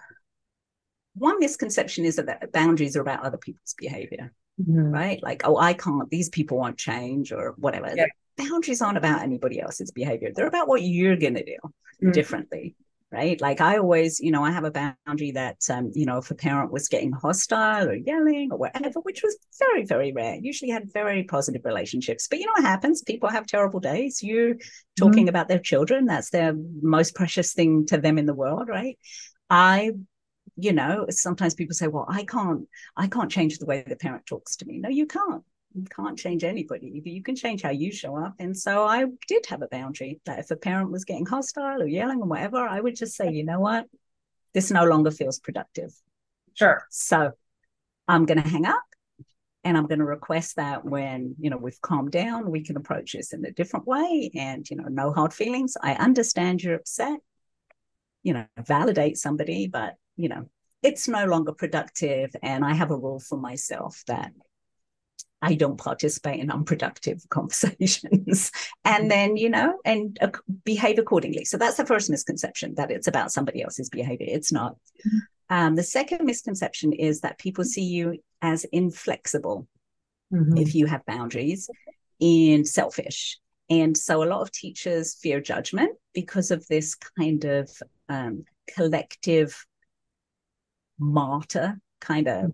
One 1.15 1.41
misconception 1.41 2.05
is 2.05 2.17
that 2.17 2.53
boundaries 2.53 2.95
are 2.95 3.01
about 3.01 3.25
other 3.25 3.39
people's 3.39 3.75
behavior 3.79 4.35
mm-hmm. 4.61 4.91
right? 4.91 5.23
Like, 5.23 5.43
oh, 5.45 5.57
I 5.57 5.75
can't, 5.75 6.09
these 6.11 6.29
people 6.29 6.59
won't 6.59 6.79
change 6.79 7.33
or 7.33 7.55
whatever. 7.59 7.93
Yeah. 7.95 8.07
Boundaries 8.37 8.83
aren't 8.83 8.99
about 8.99 9.23
anybody 9.23 9.61
else's 9.61 9.91
behavior. 9.91 10.31
They're 10.35 10.47
about 10.47 10.69
what 10.69 10.83
you're 10.83 11.17
going 11.17 11.35
to 11.35 11.45
do 11.45 11.57
mm-hmm. 11.63 12.11
differently. 12.13 12.75
Right. 13.13 13.41
Like 13.41 13.61
I 13.61 13.79
always, 13.79 14.19
you 14.19 14.33
know, 14.33 14.43
I 14.43 14.51
have 14.51 14.65
a 14.65 14.71
boundary 14.73 15.31
that, 15.31 15.59
um, 15.71 15.93
you 15.95 16.05
know, 16.05 16.19
if 16.19 16.31
a 16.33 16.35
parent 16.35 16.73
was 16.73 16.89
getting 16.89 17.13
hostile 17.13 17.89
or 17.89 17.95
yelling 17.95 18.51
or 18.51 18.59
whatever, 18.59 18.99
which 19.01 19.23
was 19.23 19.39
very, 19.61 19.85
very 19.85 20.13
rare, 20.13 20.35
usually 20.35 20.73
had 20.73 20.93
very 20.93 21.23
positive 21.23 21.63
relationships. 21.65 22.27
But 22.29 22.41
you 22.41 22.47
know 22.47 22.53
what 22.57 22.65
happens? 22.65 23.03
People 23.03 23.29
have 23.29 23.47
terrible 23.47 23.79
days. 23.79 24.25
You're 24.25 24.57
talking 24.99 25.23
mm-hmm. 25.23 25.29
about 25.29 25.47
their 25.47 25.61
children. 25.61 26.07
That's 26.07 26.31
their 26.31 26.55
most 26.83 27.15
precious 27.15 27.53
thing 27.55 27.87
to 27.87 27.97
them 27.97 28.19
in 28.19 28.27
the 28.27 28.35
world. 28.35 28.69
Right. 28.69 28.99
I 29.49 29.93
you 30.57 30.73
know 30.73 31.07
sometimes 31.11 31.55
people 31.55 31.75
say 31.75 31.87
well 31.87 32.07
i 32.09 32.25
can't 32.25 32.67
i 32.97 33.07
can't 33.07 33.31
change 33.31 33.59
the 33.59 33.67
way 33.67 33.85
the 33.87 33.97
parent 33.97 34.25
talks 34.27 34.57
to 34.57 34.65
me. 34.67 34.79
No 34.79 34.89
you 34.89 35.07
can't. 35.07 35.45
You 35.75 35.85
can't 35.95 36.19
change 36.19 36.43
anybody. 36.43 37.03
You 37.05 37.23
can 37.23 37.37
change 37.37 37.61
how 37.61 37.69
you 37.69 37.93
show 37.93 38.17
up. 38.17 38.35
And 38.39 38.57
so 38.57 38.85
i 38.85 39.05
did 39.29 39.47
have 39.47 39.63
a 39.63 39.69
boundary 39.69 40.21
that 40.25 40.39
if 40.39 40.51
a 40.51 40.57
parent 40.57 40.91
was 40.91 41.05
getting 41.05 41.27
hostile 41.27 41.83
or 41.83 41.87
yelling 41.87 42.21
or 42.21 42.27
whatever 42.27 42.59
i 42.59 42.81
would 42.81 42.97
just 42.97 43.15
say 43.17 43.31
you 43.31 43.45
know 43.45 43.61
what? 43.61 43.87
This 44.55 44.71
no 44.71 44.85
longer 44.85 45.11
feels 45.11 45.39
productive. 45.39 45.93
Sure. 46.55 46.87
So 46.91 47.33
i'm 48.09 48.25
going 48.25 48.43
to 48.43 48.49
hang 48.49 48.67
up 48.67 48.83
and 49.65 49.77
i'm 49.77 49.87
going 49.87 49.99
to 49.99 50.05
request 50.05 50.57
that 50.57 50.85
when 50.85 51.35
you 51.39 51.51
know 51.51 51.59
we've 51.59 51.81
calmed 51.83 52.13
down 52.13 52.51
we 52.51 52.63
can 52.63 52.77
approach 52.77 53.13
this 53.13 53.33
in 53.33 53.45
a 53.45 53.51
different 53.51 53.87
way 53.87 54.31
and 54.35 54.71
you 54.71 54.77
know 54.77 54.89
no 54.89 55.13
hard 55.13 55.35
feelings. 55.35 55.77
I 55.83 55.93
understand 55.95 56.63
you're 56.63 56.77
upset 56.77 57.19
you 58.23 58.33
know 58.33 58.47
validate 58.65 59.19
somebody 59.19 59.69
but 59.69 59.95
you 60.17 60.29
know, 60.29 60.49
it's 60.83 61.09
no 61.09 61.25
longer 61.27 61.53
productive. 61.53 62.35
And 62.43 62.65
I 62.65 62.75
have 62.75 62.91
a 62.91 62.97
rule 62.97 63.21
for 63.21 63.39
myself 63.39 64.03
that 64.07 64.33
I 65.43 65.55
don't 65.55 65.77
participate 65.77 66.41
in 66.41 66.51
unproductive 66.51 67.23
conversations. 67.31 68.51
and 68.85 69.11
then, 69.11 69.37
you 69.37 69.51
know, 69.51 69.79
and 69.85 70.19
uh, 70.21 70.31
behave 70.65 70.99
accordingly. 70.99 71.45
So 71.45 71.57
that's 71.57 71.77
the 71.77 71.87
first 71.87 72.11
misconception 72.11 72.75
that 72.77 72.91
it's 72.91 73.07
about 73.07 73.33
somebody 73.33 73.63
else's 73.63 73.91
behavior. 73.91 74.27
It's 74.29 74.53
not. 74.53 74.77
Mm-hmm. 75.07 75.19
Um, 75.49 75.77
the 75.77 75.83
second 75.83 76.25
misconception 76.25 76.93
is 76.93 77.21
that 77.21 77.39
people 77.39 77.63
see 77.65 77.85
you 77.85 78.19
as 78.43 78.65
inflexible 78.65 79.69
mm-hmm. 80.33 80.57
if 80.57 80.75
you 80.75 80.87
have 80.87 81.07
boundaries 81.07 81.71
and 82.21 82.67
selfish. 82.67 83.39
And 83.69 83.97
so 83.97 84.23
a 84.23 84.27
lot 84.27 84.43
of 84.43 84.53
teachers 84.53 85.15
fear 85.15 85.41
judgment 85.41 85.97
because 86.15 86.51
of 86.51 86.67
this 86.69 86.95
kind 86.95 87.45
of 87.45 87.71
um, 88.09 88.45
collective 88.75 89.65
martyr 90.99 91.79
kind 92.01 92.29
of 92.29 92.53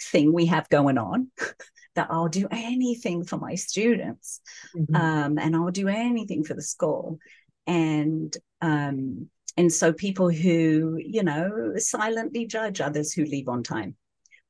thing 0.00 0.32
we 0.32 0.46
have 0.46 0.68
going 0.68 0.98
on 0.98 1.28
that 1.94 2.08
I'll 2.10 2.28
do 2.28 2.46
anything 2.50 3.24
for 3.24 3.38
my 3.38 3.54
students 3.54 4.40
mm-hmm. 4.76 4.94
um, 4.94 5.38
and 5.38 5.56
I'll 5.56 5.70
do 5.70 5.88
anything 5.88 6.44
for 6.44 6.54
the 6.54 6.62
school. 6.62 7.18
And 7.66 8.36
um, 8.60 9.28
and 9.56 9.72
so 9.72 9.92
people 9.92 10.30
who, 10.30 10.98
you 11.02 11.22
know, 11.22 11.72
silently 11.76 12.46
judge 12.46 12.80
others 12.80 13.12
who 13.12 13.24
leave 13.24 13.48
on 13.48 13.62
time 13.62 13.96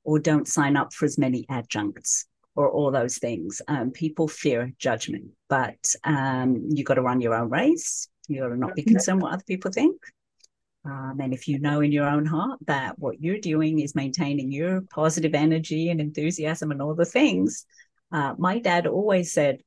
or 0.05 0.19
don't 0.19 0.49
sign 0.49 0.77
up 0.77 0.93
for 0.93 1.05
as 1.05 1.17
many 1.17 1.47
adjuncts 1.49 2.27
or 2.57 2.69
all 2.71 2.91
those 2.91 3.19
things. 3.19 3.63
Um, 3.69 3.93
people 3.93 4.27
fear 4.27 4.73
judgment, 4.79 5.27
but 5.49 5.79
um, 6.03 6.67
you 6.71 6.83
got 6.83 6.95
to 6.95 7.03
run 7.03 7.21
your 7.21 7.35
own 7.35 7.51
race. 7.51 8.09
You 8.29 8.41
got 8.41 8.49
to 8.49 8.57
not 8.57 8.75
be 8.75 8.83
concerned 8.83 9.23
what 9.23 9.33
other 9.33 9.45
people 9.47 9.71
think. 9.71 9.97
Um, 10.87 11.19
and 11.21 11.35
if 11.35 11.49
you 11.49 11.59
know 11.59 11.81
in 11.81 11.91
your 11.91 12.09
own 12.09 12.27
heart 12.27 12.61
that 12.67 12.99
what 12.99 13.21
you're 13.21 13.41
doing 13.41 13.81
is 13.81 13.95
maintaining 13.95 14.53
your 14.53 14.83
positive 14.83 15.35
energy 15.35 15.91
and 15.91 16.01
enthusiasm 16.01 16.71
and 16.71 16.81
all 16.81 16.95
the 16.95 17.05
things, 17.05 17.67
uh, 18.13 18.35
my 18.39 18.61
dad 18.61 18.87
always 18.87 19.33
said, 19.33 19.59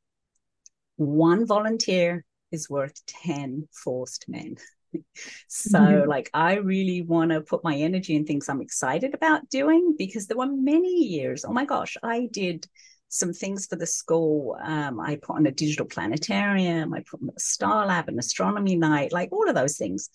one 0.96 1.46
volunteer 1.46 2.24
is 2.52 2.70
worth 2.70 3.06
10 3.06 3.68
forced 3.72 4.26
men. 4.30 4.56
so, 5.48 5.80
mm-hmm. 5.80 6.10
like, 6.10 6.30
I 6.34 6.56
really 6.56 7.02
want 7.02 7.32
to 7.32 7.42
put 7.42 7.64
my 7.64 7.76
energy 7.76 8.16
in 8.16 8.26
things 8.26 8.48
I'm 8.48 8.62
excited 8.62 9.14
about 9.14 9.50
doing 9.50 9.96
because 9.98 10.28
there 10.28 10.38
were 10.38 10.48
many 10.48 11.04
years. 11.06 11.44
Oh 11.44 11.54
my 11.54 11.66
gosh, 11.66 11.98
I 12.02 12.30
did 12.32 12.66
some 13.10 13.34
things 13.34 13.66
for 13.66 13.76
the 13.76 13.86
school. 13.86 14.58
Um, 14.64 15.00
I 15.00 15.16
put 15.16 15.36
on 15.36 15.46
a 15.48 15.52
digital 15.52 15.86
planetarium, 15.86 16.94
I 16.94 17.04
put 17.10 17.22
on 17.22 17.30
a 17.36 17.40
star 17.40 17.86
lab, 17.86 18.08
an 18.08 18.20
astronomy 18.20 18.76
night, 18.76 19.12
like 19.12 19.32
all 19.32 19.50
of 19.50 19.56
those 19.56 19.78
things 19.78 20.10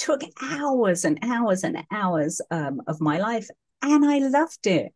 took 0.00 0.22
hours 0.40 1.04
and 1.04 1.18
hours 1.22 1.62
and 1.62 1.76
hours 1.92 2.40
um, 2.50 2.80
of 2.86 3.00
my 3.00 3.18
life. 3.18 3.46
And 3.82 4.04
I 4.04 4.18
loved 4.18 4.66
it. 4.66 4.92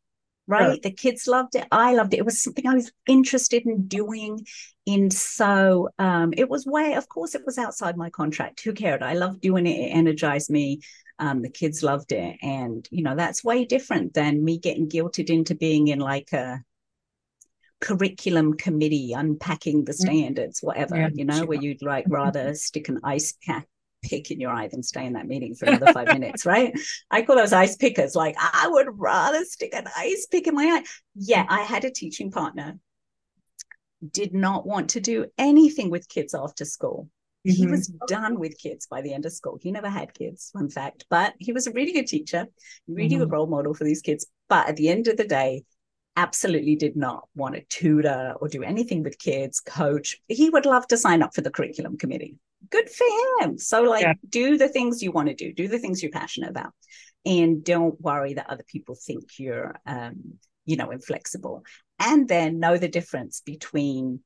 Right. 0.46 0.82
The 0.82 0.90
kids 0.90 1.26
loved 1.26 1.54
it. 1.56 1.66
I 1.70 1.94
loved 1.94 2.14
it. 2.14 2.18
It 2.18 2.24
was 2.24 2.42
something 2.42 2.66
I 2.66 2.74
was 2.74 2.90
interested 3.06 3.64
in 3.66 3.86
doing. 3.86 4.46
And 4.86 5.12
so 5.12 5.90
um, 5.98 6.32
it 6.36 6.48
was 6.48 6.66
way, 6.66 6.94
of 6.94 7.08
course, 7.08 7.34
it 7.34 7.46
was 7.46 7.58
outside 7.58 7.96
my 7.96 8.10
contract. 8.10 8.62
Who 8.62 8.72
cared? 8.72 9.02
I 9.02 9.14
loved 9.14 9.40
doing 9.40 9.66
it. 9.66 9.78
It 9.78 9.90
energized 9.90 10.50
me. 10.50 10.80
Um, 11.18 11.42
the 11.42 11.50
kids 11.50 11.82
loved 11.82 12.12
it. 12.12 12.36
And, 12.42 12.86
you 12.90 13.02
know, 13.02 13.14
that's 13.14 13.44
way 13.44 13.64
different 13.64 14.14
than 14.14 14.44
me 14.44 14.58
getting 14.58 14.88
guilted 14.88 15.30
into 15.30 15.54
being 15.54 15.88
in 15.88 15.98
like 15.98 16.32
a, 16.32 16.62
curriculum 17.80 18.54
committee 18.54 19.12
unpacking 19.12 19.84
the 19.84 19.92
mm. 19.92 19.96
standards 19.96 20.60
whatever 20.62 20.96
yeah, 20.96 21.08
you 21.12 21.24
know 21.24 21.38
sure. 21.38 21.46
where 21.46 21.60
you'd 21.60 21.82
like 21.82 22.06
rather 22.08 22.54
stick 22.54 22.88
an 22.88 22.98
ice 23.04 23.34
pack 23.44 23.68
pick 24.04 24.30
in 24.30 24.40
your 24.40 24.52
eye 24.52 24.68
than 24.68 24.82
stay 24.82 25.06
in 25.06 25.14
that 25.14 25.26
meeting 25.26 25.54
for 25.54 25.66
another 25.66 25.92
five 25.92 26.08
minutes, 26.08 26.46
right? 26.54 26.72
I 27.10 27.22
call 27.22 27.36
those 27.36 27.52
ice 27.52 27.76
pickers. 27.76 28.14
Like, 28.14 28.36
I 28.38 28.68
would 28.68 28.86
rather 28.92 29.44
stick 29.44 29.74
an 29.74 29.86
ice 29.96 30.26
pick 30.30 30.46
in 30.46 30.54
my 30.54 30.64
eye. 30.64 30.84
Yeah, 31.14 31.46
I 31.48 31.62
had 31.62 31.84
a 31.84 31.90
teaching 31.90 32.30
partner, 32.30 32.78
did 34.12 34.34
not 34.34 34.66
want 34.66 34.90
to 34.90 35.00
do 35.00 35.26
anything 35.38 35.90
with 35.90 36.09
kids 36.09 36.34
after 36.34 36.64
school. 36.64 37.09
Mm-hmm. 37.46 37.57
He 37.57 37.66
was 37.66 37.88
done 38.07 38.38
with 38.38 38.59
kids 38.59 38.86
by 38.86 39.02
the 39.02 39.12
end 39.12 39.26
of 39.26 39.32
school. 39.32 39.59
He 39.61 39.70
never 39.70 39.90
had 39.90 40.14
kids, 40.14 40.50
fun 40.52 40.70
fact, 40.70 41.05
but 41.11 41.34
he 41.38 41.52
was 41.52 41.66
a 41.66 41.72
really 41.72 41.92
good 41.92 42.07
teacher, 42.07 42.46
really 42.88 43.11
mm-hmm. 43.11 43.20
good 43.20 43.32
role 43.32 43.46
model 43.46 43.74
for 43.74 43.84
these 43.84 44.00
kids. 44.00 44.26
But 44.48 44.68
at 44.68 44.76
the 44.76 44.88
end 44.88 45.09
of 45.09 45.16
the 45.16 45.26
day, 45.26 45.64
absolutely 46.16 46.76
did 46.76 46.96
not 46.96 47.28
want 47.34 47.54
to 47.54 47.62
tutor 47.68 48.34
or 48.40 48.48
do 48.48 48.62
anything 48.62 49.02
with 49.02 49.18
kids, 49.18 49.60
coach. 49.60 50.16
He 50.28 50.50
would 50.50 50.66
love 50.66 50.86
to 50.88 50.96
sign 50.96 51.22
up 51.22 51.34
for 51.34 51.40
the 51.40 51.50
curriculum 51.50 51.98
committee 51.98 52.36
good 52.70 52.88
for 52.88 53.06
him. 53.40 53.58
So, 53.58 53.82
like, 53.82 54.02
yeah. 54.02 54.14
do 54.30 54.56
the 54.56 54.68
things 54.68 55.02
you 55.02 55.12
want 55.12 55.28
to 55.28 55.34
do, 55.34 55.52
do 55.52 55.68
the 55.68 55.78
things 55.78 56.02
you're 56.02 56.10
passionate 56.10 56.48
about. 56.48 56.72
and 57.26 57.64
don't 57.64 58.00
worry 58.00 58.34
that 58.34 58.48
other 58.48 58.64
people 58.66 58.94
think 58.94 59.38
you're 59.38 59.74
um, 59.86 60.38
you 60.64 60.76
know 60.76 60.90
inflexible 60.90 61.64
and 61.98 62.28
then 62.28 62.58
know 62.58 62.76
the 62.76 62.88
difference 62.88 63.40
between 63.44 64.20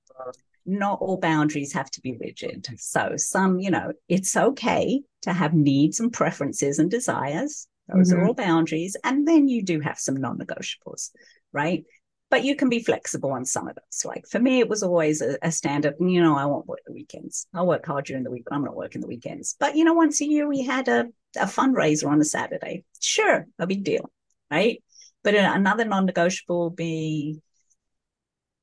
not 0.66 0.98
all 1.00 1.16
boundaries 1.16 1.72
have 1.72 1.90
to 1.90 2.00
be 2.00 2.16
rigid 2.20 2.66
so 2.76 3.14
some 3.16 3.58
you 3.58 3.70
know 3.70 3.92
it's 4.08 4.36
okay 4.36 5.02
to 5.22 5.32
have 5.32 5.54
needs 5.54 6.00
and 6.00 6.12
preferences 6.12 6.78
and 6.78 6.90
desires 6.90 7.66
those 7.88 8.10
mm-hmm. 8.10 8.20
are 8.20 8.26
all 8.26 8.34
boundaries 8.34 8.96
and 9.04 9.26
then 9.26 9.48
you 9.48 9.62
do 9.62 9.80
have 9.80 9.98
some 9.98 10.16
non-negotiables 10.16 11.10
right 11.52 11.84
but 12.30 12.44
you 12.44 12.54
can 12.54 12.68
be 12.68 12.82
flexible 12.82 13.32
on 13.32 13.44
some 13.44 13.68
of 13.68 13.74
those. 13.74 14.04
Like 14.04 14.26
for 14.26 14.38
me, 14.38 14.60
it 14.60 14.68
was 14.68 14.82
always 14.82 15.22
a, 15.22 15.38
a 15.42 15.50
standard, 15.50 15.98
mm, 15.98 16.12
you 16.12 16.20
know, 16.20 16.36
I 16.36 16.44
won't 16.44 16.66
work 16.66 16.80
the 16.86 16.92
weekends. 16.92 17.46
I'll 17.54 17.66
work 17.66 17.86
hard 17.86 18.04
during 18.04 18.24
the 18.24 18.30
week, 18.30 18.44
but 18.44 18.54
I'm 18.54 18.64
not 18.64 18.76
working 18.76 19.00
the 19.00 19.06
weekends. 19.06 19.56
But, 19.58 19.76
you 19.76 19.84
know, 19.84 19.94
once 19.94 20.20
a 20.20 20.26
year 20.26 20.46
we 20.46 20.62
had 20.62 20.88
a, 20.88 21.06
a 21.36 21.46
fundraiser 21.46 22.08
on 22.08 22.20
a 22.20 22.24
Saturday. 22.24 22.84
Sure, 23.00 23.46
a 23.58 23.66
big 23.66 23.84
deal, 23.84 24.10
right? 24.50 24.82
But 25.24 25.34
another 25.34 25.84
non 25.84 26.06
negotiable 26.06 26.70
be 26.70 27.40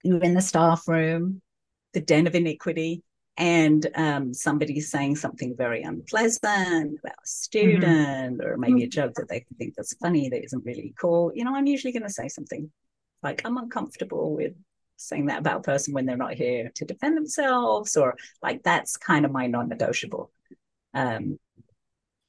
you're 0.04 0.24
in 0.24 0.36
the 0.36 0.42
staff 0.42 0.88
room, 0.88 1.42
the 1.94 2.02
den 2.02 2.28
of 2.28 2.36
iniquity, 2.36 3.04
and 3.38 3.88
um, 3.96 4.34
somebody's 4.34 4.90
saying 4.90 5.18
something 5.18 5.56
very 5.58 5.82
unpleasant 5.82 7.00
about 7.00 7.16
a 7.24 7.28
student 7.28 8.40
mm-hmm. 8.40 8.48
or 8.48 8.58
maybe 8.58 8.84
a 8.84 8.88
joke 8.88 9.14
that 9.16 9.28
they 9.28 9.46
think 9.58 9.74
that's 9.76 9.96
funny 9.96 10.30
that 10.30 10.44
isn't 10.44 10.66
really 10.66 10.94
cool, 11.00 11.32
you 11.36 11.44
know, 11.44 11.56
I'm 11.56 11.68
usually 11.68 11.92
going 11.92 12.04
to 12.04 12.10
say 12.10 12.30
something 12.30 12.72
like 13.24 13.42
I'm 13.46 13.58
uncomfortable 13.58 14.36
with 14.36 14.54
saying 14.98 15.26
that 15.26 15.40
about 15.40 15.60
a 15.60 15.64
person 15.64 15.94
when 15.94 16.06
they're 16.06 16.16
not 16.16 16.36
here 16.36 16.72
to 16.76 16.86
defend 16.86 17.18
themselves, 17.18 17.98
or 17.98 18.16
like 18.42 18.64
that's 18.64 18.96
kind 18.96 19.26
of 19.26 19.32
my 19.32 19.48
non-negotiable. 19.48 20.32
Um, 20.94 21.38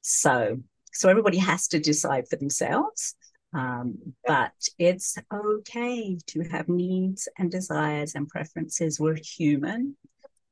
so 0.01 0.57
so 0.91 1.09
everybody 1.09 1.37
has 1.37 1.67
to 1.69 1.79
decide 1.79 2.27
for 2.27 2.35
themselves. 2.35 3.15
Um, 3.53 4.13
but 4.25 4.51
it's 4.77 5.17
okay 5.33 6.17
to 6.27 6.41
have 6.51 6.67
needs 6.67 7.29
and 7.37 7.49
desires 7.49 8.13
and 8.15 8.27
preferences. 8.27 8.99
We're 8.99 9.15
human, 9.15 9.95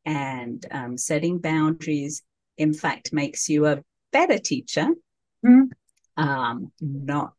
and 0.06 0.66
um, 0.72 0.98
setting 0.98 1.40
boundaries, 1.40 2.22
in 2.58 2.74
fact, 2.74 3.14
makes 3.14 3.50
you 3.50 3.66
a 3.66 3.84
better 4.12 4.38
teacher, 4.38 4.88
mm-hmm. 5.46 5.64
um, 6.24 6.72
not 6.80 7.34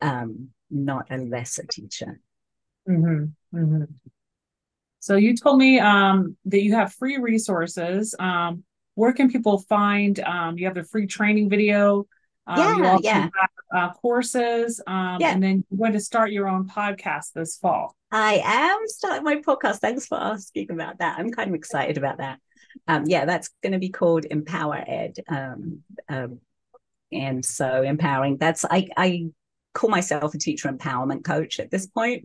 um, 0.00 0.48
not 0.70 1.06
a 1.10 1.18
lesser 1.18 1.64
teacher. 1.64 2.20
Mm-hmm. 2.88 3.58
Mm-hmm. 3.58 3.84
So 5.00 5.16
you 5.16 5.36
told 5.36 5.58
me 5.58 5.78
um, 5.78 6.36
that 6.46 6.62
you 6.62 6.74
have 6.74 6.92
free 6.92 7.18
resources. 7.18 8.14
Um, 8.18 8.64
where 8.94 9.12
can 9.12 9.30
people 9.30 9.58
find? 9.58 10.18
Um, 10.20 10.58
you 10.58 10.66
have 10.66 10.76
a 10.76 10.84
free 10.84 11.06
training 11.06 11.48
video. 11.48 12.06
Um, 12.46 12.82
yeah, 12.82 12.98
yeah. 13.02 13.28
Uh, 13.76 13.92
courses, 13.92 14.80
um, 14.86 15.18
yeah. 15.20 15.32
and 15.32 15.42
then 15.42 15.62
you're 15.70 15.76
going 15.76 15.92
to 15.92 16.00
start 16.00 16.32
your 16.32 16.48
own 16.48 16.66
podcast 16.66 17.32
this 17.34 17.58
fall. 17.58 17.94
I 18.10 18.40
am 18.42 18.78
starting 18.86 19.22
my 19.22 19.36
podcast. 19.36 19.80
Thanks 19.80 20.06
for 20.06 20.16
asking 20.18 20.70
about 20.70 21.00
that. 21.00 21.18
I'm 21.18 21.30
kind 21.30 21.50
of 21.50 21.54
excited 21.54 21.98
about 21.98 22.16
that. 22.16 22.40
Um, 22.88 23.04
yeah, 23.06 23.26
that's 23.26 23.50
going 23.62 23.74
to 23.74 23.78
be 23.78 23.90
called 23.90 24.24
Empower 24.24 24.82
Ed. 24.86 25.18
Um, 25.28 25.82
um, 26.08 26.40
and 27.12 27.44
so 27.44 27.82
empowering. 27.82 28.38
That's 28.38 28.64
I 28.64 28.88
I 28.96 29.26
call 29.74 29.90
myself 29.90 30.34
a 30.34 30.38
teacher 30.38 30.70
empowerment 30.70 31.22
coach 31.24 31.60
at 31.60 31.70
this 31.70 31.86
point. 31.86 32.24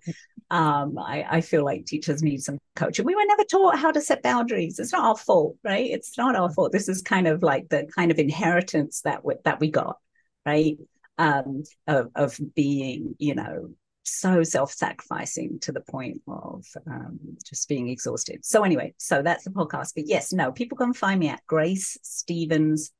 Um, 0.49 0.97
I, 0.97 1.25
I, 1.29 1.41
feel 1.41 1.63
like 1.63 1.85
teachers 1.85 2.23
need 2.23 2.41
some 2.41 2.57
coaching. 2.75 3.05
We 3.05 3.15
were 3.15 3.25
never 3.25 3.43
taught 3.43 3.77
how 3.77 3.91
to 3.91 4.01
set 4.01 4.23
boundaries. 4.23 4.79
It's 4.79 4.91
not 4.91 5.03
our 5.03 5.17
fault, 5.17 5.57
right? 5.63 5.89
It's 5.89 6.17
not 6.17 6.35
our 6.35 6.51
fault. 6.51 6.71
This 6.73 6.89
is 6.89 7.01
kind 7.01 7.27
of 7.27 7.41
like 7.41 7.69
the 7.69 7.87
kind 7.95 8.11
of 8.11 8.19
inheritance 8.19 9.01
that 9.01 9.23
we, 9.23 9.35
that 9.45 9.61
we 9.61 9.69
got, 9.69 9.97
right? 10.45 10.77
Um, 11.21 11.63
of, 11.85 12.09
of 12.15 12.39
being, 12.55 13.15
you 13.19 13.35
know, 13.35 13.69
so 14.03 14.41
self-sacrificing 14.41 15.59
to 15.61 15.71
the 15.71 15.81
point 15.81 16.21
of 16.27 16.65
um, 16.87 17.19
just 17.47 17.69
being 17.69 17.89
exhausted. 17.89 18.43
So 18.43 18.63
anyway, 18.63 18.95
so 18.97 19.21
that's 19.21 19.43
the 19.43 19.51
podcast. 19.51 19.93
But 19.95 20.07
yes, 20.07 20.33
no, 20.33 20.51
people 20.51 20.77
can 20.77 20.93
find 20.93 21.19
me 21.19 21.29
at 21.29 21.45
Grace 21.45 21.97
Stevens 22.01 22.91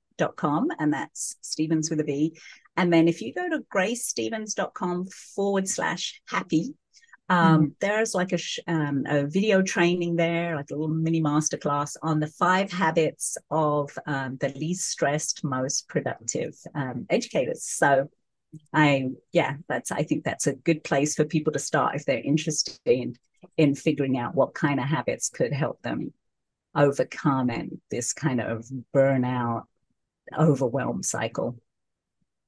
and 0.79 0.93
that's 0.93 1.35
Stevens 1.41 1.89
with 1.89 1.99
a 1.99 2.03
V. 2.03 2.37
And 2.77 2.93
then 2.93 3.07
if 3.07 3.21
you 3.21 3.33
go 3.33 3.49
to 3.49 3.63
gracestevens.com 3.73 5.07
forward 5.35 5.67
slash 5.67 6.21
happy, 6.27 6.75
um, 7.31 7.61
mm. 7.61 7.71
there's 7.79 8.13
like 8.13 8.33
a, 8.33 8.39
um, 8.67 9.05
a 9.07 9.25
video 9.25 9.61
training 9.61 10.17
there, 10.17 10.57
like 10.57 10.69
a 10.69 10.75
little 10.75 10.89
mini 10.89 11.21
masterclass 11.21 11.95
on 12.01 12.19
the 12.19 12.27
five 12.27 12.69
habits 12.69 13.37
of 13.49 13.97
um, 14.05 14.35
the 14.41 14.49
least 14.49 14.89
stressed, 14.89 15.41
most 15.43 15.87
productive 15.87 16.53
um, 16.75 17.05
educators. 17.09 17.63
So 17.63 18.09
I, 18.73 19.07
yeah, 19.31 19.55
that's, 19.69 19.93
I 19.93 20.03
think 20.03 20.25
that's 20.25 20.47
a 20.47 20.55
good 20.55 20.83
place 20.83 21.15
for 21.15 21.23
people 21.23 21.53
to 21.53 21.59
start 21.59 21.95
if 21.95 22.03
they're 22.03 22.19
interested 22.19 22.77
in, 22.83 23.15
in 23.55 23.75
figuring 23.75 24.17
out 24.17 24.35
what 24.35 24.53
kind 24.53 24.81
of 24.81 24.87
habits 24.87 25.29
could 25.29 25.53
help 25.53 25.81
them 25.83 26.11
overcome 26.75 27.49
and 27.49 27.79
this 27.89 28.11
kind 28.11 28.41
of 28.41 28.65
burnout 28.93 29.63
overwhelm 30.37 31.01
cycle. 31.01 31.57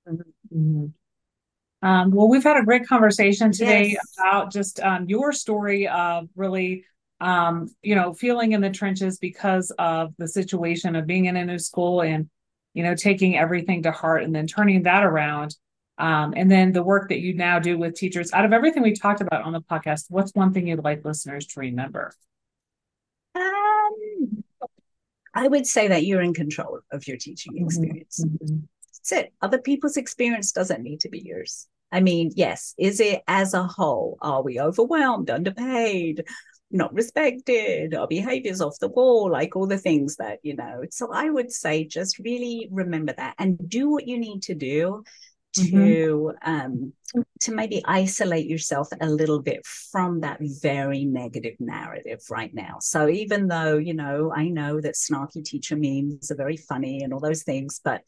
Mm-hmm. 0.05 0.88
Um, 1.84 2.11
well, 2.11 2.29
we've 2.29 2.43
had 2.43 2.55
a 2.55 2.63
great 2.63 2.88
conversation 2.88 3.51
today 3.51 3.89
yes. 3.89 4.15
about 4.17 4.53
just 4.53 4.79
um, 4.79 5.05
your 5.09 5.34
story 5.34 5.86
of 5.89 6.29
really, 6.34 6.86
um, 7.19 7.67
you 7.81 7.93
know, 7.93 8.13
feeling 8.13 8.53
in 8.53 8.61
the 8.61 8.69
trenches 8.69 9.19
because 9.19 9.69
of 9.77 10.13
the 10.17 10.27
situation 10.27 10.95
of 10.95 11.05
being 11.05 11.25
in 11.25 11.36
a 11.36 11.43
new 11.43 11.59
school 11.59 12.01
and, 12.01 12.29
you 12.73 12.84
know, 12.84 12.95
taking 12.95 13.38
everything 13.38 13.84
to 13.84 13.91
heart 13.91 14.23
and 14.23 14.34
then 14.34 14.47
turning 14.47 14.84
that 14.84 15.03
around. 15.03 15.57
Um, 15.97 16.34
and 16.38 16.49
then 16.49 16.71
the 16.71 16.81
work 16.81 17.09
that 17.09 17.19
you 17.19 17.34
now 17.34 17.59
do 17.59 17.77
with 17.77 17.95
teachers. 17.95 18.31
Out 18.31 18.45
of 18.45 18.53
everything 18.53 18.81
we 18.81 18.93
talked 18.93 19.19
about 19.19 19.43
on 19.43 19.51
the 19.51 19.61
podcast, 19.61 20.05
what's 20.07 20.34
one 20.34 20.53
thing 20.53 20.67
you'd 20.67 20.86
like 20.86 21.03
listeners 21.03 21.45
to 21.47 21.59
remember? 21.59 22.13
Um, 23.36 24.43
I 25.34 25.49
would 25.49 25.67
say 25.67 25.89
that 25.89 26.05
you're 26.05 26.21
in 26.21 26.34
control 26.34 26.79
of 26.93 27.05
your 27.09 27.17
teaching 27.17 27.55
mm-hmm. 27.55 27.65
experience. 27.65 28.23
Mm-hmm. 28.23 28.59
That's 28.88 29.11
it. 29.11 29.34
Other 29.41 29.57
people's 29.57 29.97
experience 29.97 30.53
doesn't 30.53 30.81
need 30.81 31.01
to 31.01 31.09
be 31.09 31.19
yours. 31.19 31.67
I 31.93 32.01
mean, 32.01 32.31
yes, 32.35 32.73
is 32.79 32.99
it 32.99 33.21
as 33.27 33.53
a 33.53 33.63
whole? 33.63 34.17
Are 34.19 34.41
we 34.41 34.59
overwhelmed, 34.59 35.29
underpaid, 35.29 36.25
not 36.71 36.91
respected? 36.91 37.93
Our 37.93 38.07
behaviors 38.07 38.61
off 38.61 38.79
the 38.79 38.87
wall? 38.87 39.31
Like 39.31 39.55
all 39.55 39.67
the 39.67 39.77
things 39.77 40.15
that, 40.15 40.39
you 40.41 40.55
know. 40.55 40.81
So 40.89 41.13
I 41.13 41.29
would 41.29 41.51
say 41.51 41.85
just 41.85 42.17
really 42.17 42.67
remember 42.71 43.13
that 43.13 43.35
and 43.37 43.59
do 43.69 43.91
what 43.91 44.07
you 44.07 44.17
need 44.17 44.41
to 44.43 44.55
do. 44.55 45.03
To 45.54 46.34
mm-hmm. 46.43 46.51
um, 46.51 46.93
to 47.41 47.54
maybe 47.54 47.84
isolate 47.86 48.47
yourself 48.47 48.88
a 48.99 49.08
little 49.08 49.41
bit 49.41 49.66
from 49.66 50.22
that 50.22 50.39
very 50.41 51.06
negative 51.06 51.56
narrative 51.60 52.22
right 52.30 52.54
now. 52.54 52.78
So 52.80 53.08
even 53.08 53.47
though 53.47 53.78
you 53.78 53.93
know 53.93 54.34
I 54.36 54.49
know 54.49 54.82
that 54.82 54.95
snarky 54.95 55.43
teacher 55.43 55.76
memes 55.76 56.32
are 56.32 56.36
very 56.36 56.58
funny 56.58 57.01
and 57.01 57.14
all 57.14 57.20
those 57.20 57.43
things, 57.43 57.80
but 57.84 58.01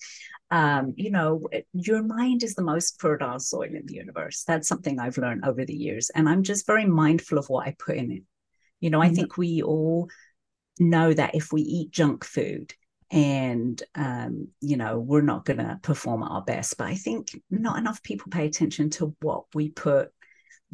um, 0.52 0.94
you 0.96 1.12
know 1.12 1.48
your 1.74 2.04
mind 2.04 2.44
is 2.44 2.56
the 2.56 2.64
most 2.64 3.00
fertile 3.00 3.40
soil 3.40 3.64
in 3.64 3.86
the 3.86 3.96
universe. 3.96 4.44
That's 4.48 4.68
something 4.68 5.00
I've 5.00 5.18
learned 5.18 5.46
over 5.46 5.66
the 5.66 5.76
years, 5.76 6.10
and 6.16 6.28
I'm 6.28 6.44
just 6.44 6.68
very 6.68 6.86
mindful 6.86 7.38
of 7.38 7.48
what 7.48 7.68
I 7.68 7.76
put 7.78 7.98
in 7.98 8.12
it. 8.12 8.24
You 8.80 8.90
know, 8.90 9.00
mm-hmm. 9.00 9.12
I 9.12 9.16
think 9.16 9.38
we 9.38 9.62
all 9.62 10.10
know 10.80 11.14
that 11.14 11.36
if 11.36 11.54
we 11.54 11.62
eat 11.62 11.92
junk 11.92 12.26
food 12.26 12.74
and 13.12 13.84
um, 13.94 14.48
you 14.62 14.78
know 14.78 15.00
we're 15.00 15.22
not 15.22 15.46
going 15.46 15.60
to 15.60 15.80
perform 15.84 16.24
at 16.24 16.32
our 16.32 16.42
best 16.42 16.78
but 16.78 16.88
i 16.88 16.96
think 16.96 17.30
not 17.52 17.78
enough 17.78 18.02
people 18.02 18.32
pay 18.32 18.46
attention 18.46 18.90
to 18.90 19.16
what 19.22 19.44
we 19.54 19.70
put 19.70 20.12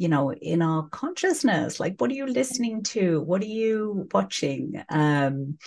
you 0.02 0.08
know 0.08 0.32
in 0.32 0.62
our 0.62 0.88
consciousness. 0.88 1.78
Like 1.78 2.00
what 2.00 2.10
are 2.10 2.14
you 2.14 2.26
listening 2.26 2.82
to? 2.94 3.20
What 3.20 3.42
are 3.42 3.46
you 3.46 4.08
watching? 4.12 4.82
Um, 4.88 5.58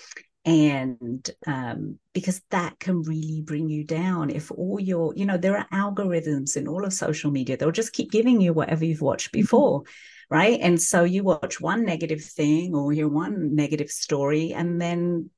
and 0.44 1.28
um, 1.48 1.98
because 2.14 2.42
that 2.52 2.78
can 2.78 3.02
really 3.02 3.42
bring 3.42 3.68
you 3.68 3.84
down 3.84 4.30
if 4.30 4.52
all 4.52 4.80
your 4.80 5.14
you 5.16 5.26
know 5.26 5.38
there 5.38 5.58
are 5.58 5.68
algorithms 5.72 6.58
in 6.58 6.68
all 6.68 6.86
of 6.86 6.94
social 6.94 7.32
media. 7.32 7.56
They'll 7.56 7.72
just 7.72 7.94
keep 7.94 8.12
giving 8.12 8.42
you 8.42 8.54
whatever 8.54 8.86
you've 8.86 9.02
watched 9.02 9.32
mm-hmm. 9.32 9.42
before 9.42 9.84
right? 10.30 10.60
And 10.60 10.82
so 10.82 11.04
you 11.04 11.24
watch 11.24 11.62
one 11.62 11.86
negative 11.86 12.24
thing 12.24 12.74
or 12.74 12.92
hear 12.92 13.08
one 13.08 13.54
negative 13.56 13.92
story 13.92 14.54
and 14.54 14.82
then 14.82 15.30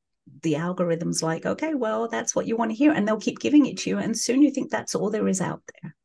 the 0.44 0.56
algorithm's 0.56 1.24
like, 1.24 1.46
okay, 1.46 1.74
well, 1.74 2.08
that's 2.08 2.36
what 2.36 2.48
you 2.48 2.56
want 2.56 2.72
to 2.72 2.78
hear. 2.78 2.92
And 2.92 3.08
they'll 3.08 3.20
keep 3.20 3.40
giving 3.40 3.66
it 3.66 3.78
to 3.80 3.90
you. 3.90 3.98
And 3.98 4.18
soon 4.18 4.42
you 4.42 4.52
think 4.52 4.70
that's 4.70 4.96
all 4.96 5.10
there 5.10 5.28
is 5.28 5.42
out 5.42 5.62
there. 5.82 5.96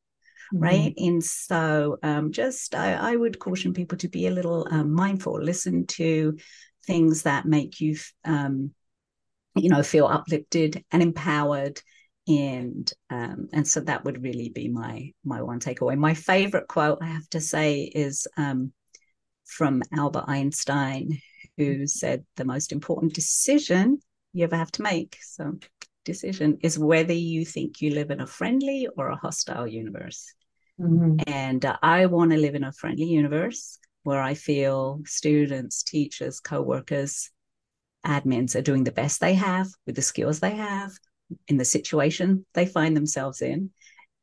Mm-hmm. 0.54 0.62
Right. 0.62 0.94
And 0.96 1.24
so 1.24 1.98
um, 2.02 2.32
just 2.32 2.74
I, 2.74 2.94
I, 2.94 3.16
would 3.16 3.38
caution 3.38 3.72
people 3.72 3.96
to 3.98 4.08
be 4.08 4.26
a 4.26 4.30
little 4.30 4.66
um, 4.70 4.92
mindful, 4.92 5.40
listen 5.40 5.86
to 5.86 6.36
things 6.86 7.22
that 7.22 7.46
make 7.46 7.80
you, 7.80 7.96
um, 8.24 8.72
you 9.54 9.70
know, 9.70 9.82
feel 9.82 10.06
uplifted 10.06 10.84
and 10.90 11.02
empowered. 11.02 11.80
And 12.28 12.92
um, 13.10 13.48
and 13.52 13.66
so 13.66 13.80
that 13.80 14.04
would 14.04 14.22
really 14.22 14.50
be 14.50 14.68
my 14.68 15.10
my 15.24 15.42
one 15.42 15.58
takeaway. 15.58 15.96
My 15.96 16.14
favorite 16.14 16.68
quote 16.68 16.98
I 17.00 17.06
have 17.06 17.28
to 17.30 17.40
say 17.40 17.82
is 17.82 18.26
um, 18.36 18.72
from 19.46 19.82
Albert 19.96 20.24
Einstein, 20.28 21.18
who 21.56 21.86
said 21.86 22.24
the 22.36 22.44
most 22.44 22.72
important 22.72 23.14
decision 23.14 24.00
you 24.32 24.44
ever 24.44 24.56
have 24.56 24.72
to 24.72 24.82
make. 24.82 25.18
So 25.22 25.58
decision 26.04 26.58
is 26.62 26.78
whether 26.78 27.12
you 27.12 27.44
think 27.44 27.80
you 27.80 27.90
live 27.90 28.10
in 28.10 28.20
a 28.20 28.26
friendly 28.26 28.88
or 28.96 29.08
a 29.08 29.16
hostile 29.16 29.66
universe. 29.66 30.34
Mm-hmm. 30.80 31.18
And 31.26 31.64
uh, 31.64 31.76
I 31.82 32.06
want 32.06 32.32
to 32.32 32.38
live 32.38 32.54
in 32.54 32.64
a 32.64 32.72
friendly 32.72 33.06
universe 33.06 33.78
where 34.02 34.20
I 34.20 34.34
feel 34.34 35.00
students, 35.04 35.82
teachers, 35.82 36.40
co-workers, 36.40 37.30
admins 38.04 38.56
are 38.56 38.62
doing 38.62 38.84
the 38.84 38.92
best 38.92 39.20
they 39.20 39.34
have 39.34 39.68
with 39.86 39.94
the 39.94 40.02
skills 40.02 40.40
they 40.40 40.56
have 40.56 40.90
in 41.46 41.56
the 41.56 41.64
situation 41.64 42.44
they 42.54 42.66
find 42.66 42.96
themselves 42.96 43.42
in. 43.42 43.70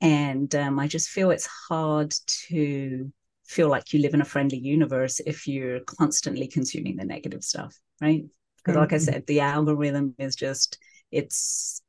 And 0.01 0.53
um, 0.55 0.79
I 0.79 0.87
just 0.87 1.09
feel 1.09 1.31
it's 1.31 1.47
hard 1.69 2.13
to 2.47 3.11
feel 3.45 3.69
like 3.69 3.93
you 3.93 4.01
live 4.01 4.13
in 4.13 4.21
a 4.21 4.25
friendly 4.25 4.59
universe 4.59 5.19
if 5.25 5.47
you're 5.47 5.79
constantly 5.81 6.47
consuming 6.47 6.97
the 6.97 7.05
negative 7.05 7.43
stuff, 7.43 7.75
right? 8.01 8.25
Because, 8.73 8.75
mm-hmm. 8.75 8.79
like 8.79 8.93
I 8.93 8.95
mm-hmm. 8.95 9.13
said, 9.13 9.27
the 9.27 9.39
algorithm 9.41 10.15
is 10.17 10.35
just, 10.35 10.77
it's, 11.11 11.81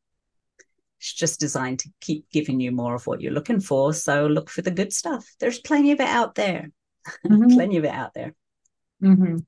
it's 0.98 1.14
just 1.14 1.40
designed 1.40 1.78
to 1.80 1.90
keep 2.00 2.30
giving 2.30 2.60
you 2.60 2.72
more 2.72 2.94
of 2.94 3.06
what 3.06 3.20
you're 3.20 3.32
looking 3.32 3.60
for. 3.60 3.94
So 3.94 4.26
look 4.26 4.50
for 4.50 4.62
the 4.62 4.70
good 4.70 4.92
stuff. 4.92 5.26
There's 5.40 5.58
plenty 5.58 5.92
of 5.92 6.00
it 6.00 6.08
out 6.08 6.34
there. 6.34 6.70
Mm-hmm. 7.26 7.54
plenty 7.54 7.78
of 7.78 7.84
it 7.84 7.94
out 7.94 8.12
there. 8.12 8.34
Mm-hmm. 9.02 9.38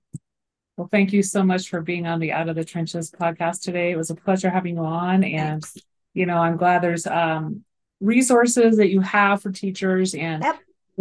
Well, 0.77 0.89
thank 0.91 1.13
you 1.13 1.23
so 1.23 1.43
much 1.43 1.69
for 1.69 1.83
being 1.83 2.07
on 2.07 2.19
the 2.19 2.33
Out 2.33 2.49
of 2.49 2.57
the 2.57 2.65
Trenches 2.65 3.11
podcast 3.11 3.61
today. 3.61 3.91
It 3.91 3.97
was 3.97 4.09
a 4.09 4.15
pleasure 4.15 4.49
having 4.49 4.77
you 4.77 4.83
on. 4.83 5.23
And, 5.23 5.63
Thanks. 5.63 5.77
you 6.15 6.25
know, 6.25 6.39
I'm 6.39 6.57
glad 6.57 6.83
there's 6.83 7.07
um, 7.07 7.63
resources 8.01 8.79
that 8.79 8.89
you 8.89 9.01
have 9.01 9.43
for 9.43 9.53
teachers 9.53 10.15
and 10.15 10.43
yep. 10.43 10.59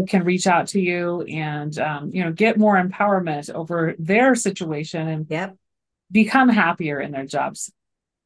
can 0.08 0.26
reach 0.26 0.46
out 0.46 0.68
to 0.68 0.82
you 0.82 1.22
and, 1.22 1.78
um, 1.80 2.12
you 2.14 2.24
know, 2.24 2.34
get 2.34 2.58
more 2.58 2.76
empowerment 2.76 3.50
over 3.54 3.96
their 3.98 4.36
situation 4.36 5.08
and 5.08 5.26
yep. 5.30 5.56
Become 6.12 6.50
happier 6.50 7.00
in 7.00 7.12
their 7.12 7.26
jobs. 7.26 7.72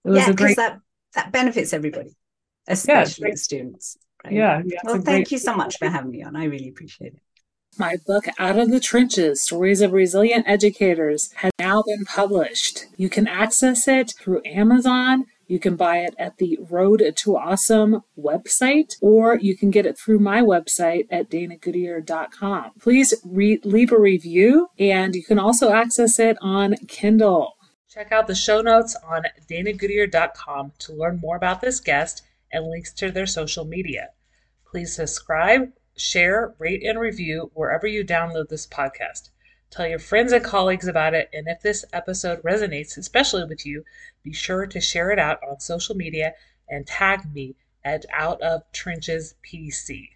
It 0.03 0.09
was 0.09 0.19
yeah, 0.19 0.29
a 0.29 0.33
great 0.33 0.57
that, 0.57 0.79
that 1.13 1.31
benefits 1.31 1.73
everybody, 1.73 2.15
especially 2.67 3.27
yeah, 3.27 3.31
the 3.31 3.37
students. 3.37 3.97
Right? 4.23 4.33
Yeah, 4.33 4.61
yeah. 4.65 4.79
Well, 4.83 5.01
thank 5.01 5.31
you 5.31 5.37
so 5.37 5.55
much 5.55 5.77
for 5.77 5.87
having 5.89 6.11
me 6.11 6.23
on. 6.23 6.35
I 6.35 6.45
really 6.45 6.69
appreciate 6.69 7.13
it. 7.13 7.21
My 7.77 7.97
book, 8.07 8.25
Out 8.39 8.57
of 8.57 8.71
the 8.71 8.79
Trenches 8.79 9.41
Stories 9.41 9.81
of 9.81 9.91
Resilient 9.91 10.45
Educators, 10.47 11.31
has 11.33 11.51
now 11.59 11.83
been 11.85 12.05
published. 12.05 12.85
You 12.95 13.09
can 13.09 13.27
access 13.27 13.85
it 13.87 14.13
through 14.17 14.41
Amazon. 14.45 15.25
You 15.47 15.59
can 15.59 15.75
buy 15.75 15.97
it 15.97 16.15
at 16.17 16.37
the 16.37 16.57
Road 16.69 17.03
to 17.13 17.37
Awesome 17.37 18.01
website, 18.17 18.95
or 19.01 19.37
you 19.37 19.57
can 19.57 19.71
get 19.71 19.85
it 19.85 19.97
through 19.97 20.19
my 20.19 20.41
website 20.41 21.07
at 21.11 21.29
danagoodyear.com. 21.29 22.71
Please 22.79 23.13
re- 23.25 23.59
leave 23.65 23.91
a 23.91 23.99
review, 23.99 24.69
and 24.79 25.13
you 25.13 25.23
can 25.23 25.37
also 25.37 25.71
access 25.71 26.17
it 26.17 26.37
on 26.41 26.75
Kindle. 26.87 27.54
Check 27.95 28.11
out 28.11 28.27
the 28.27 28.35
show 28.35 28.59
notes 28.59 28.93
on 29.07 29.23
danagoodyear.com 29.49 30.73
to 30.79 30.93
learn 30.93 31.17
more 31.21 31.37
about 31.37 31.61
this 31.61 31.79
guest 31.79 32.23
and 32.51 32.67
links 32.67 32.91
to 32.91 33.09
their 33.09 33.25
social 33.25 33.63
media. 33.63 34.09
Please 34.69 34.93
subscribe 34.93 35.71
share, 35.95 36.53
rate, 36.59 36.83
and 36.83 36.99
review 36.99 37.51
wherever 37.53 37.87
you 37.87 38.03
download 38.03 38.49
this 38.49 38.67
podcast. 38.67 39.29
Tell 39.69 39.87
your 39.87 39.99
friends 39.99 40.33
and 40.33 40.43
colleagues 40.43 40.89
about 40.89 41.13
it, 41.13 41.29
and 41.31 41.47
if 41.47 41.61
this 41.61 41.85
episode 41.93 42.43
resonates, 42.43 42.97
especially 42.97 43.45
with 43.45 43.65
you, 43.65 43.85
be 44.23 44.33
sure 44.33 44.65
to 44.65 44.81
share 44.81 45.11
it 45.11 45.19
out 45.19 45.39
on 45.49 45.61
social 45.61 45.95
media 45.95 46.33
and 46.67 46.85
tag 46.85 47.33
me 47.33 47.55
at 47.85 48.05
Out 48.11 48.41
of 48.41 48.69
Trenches 48.73 49.35
PC. 49.41 50.09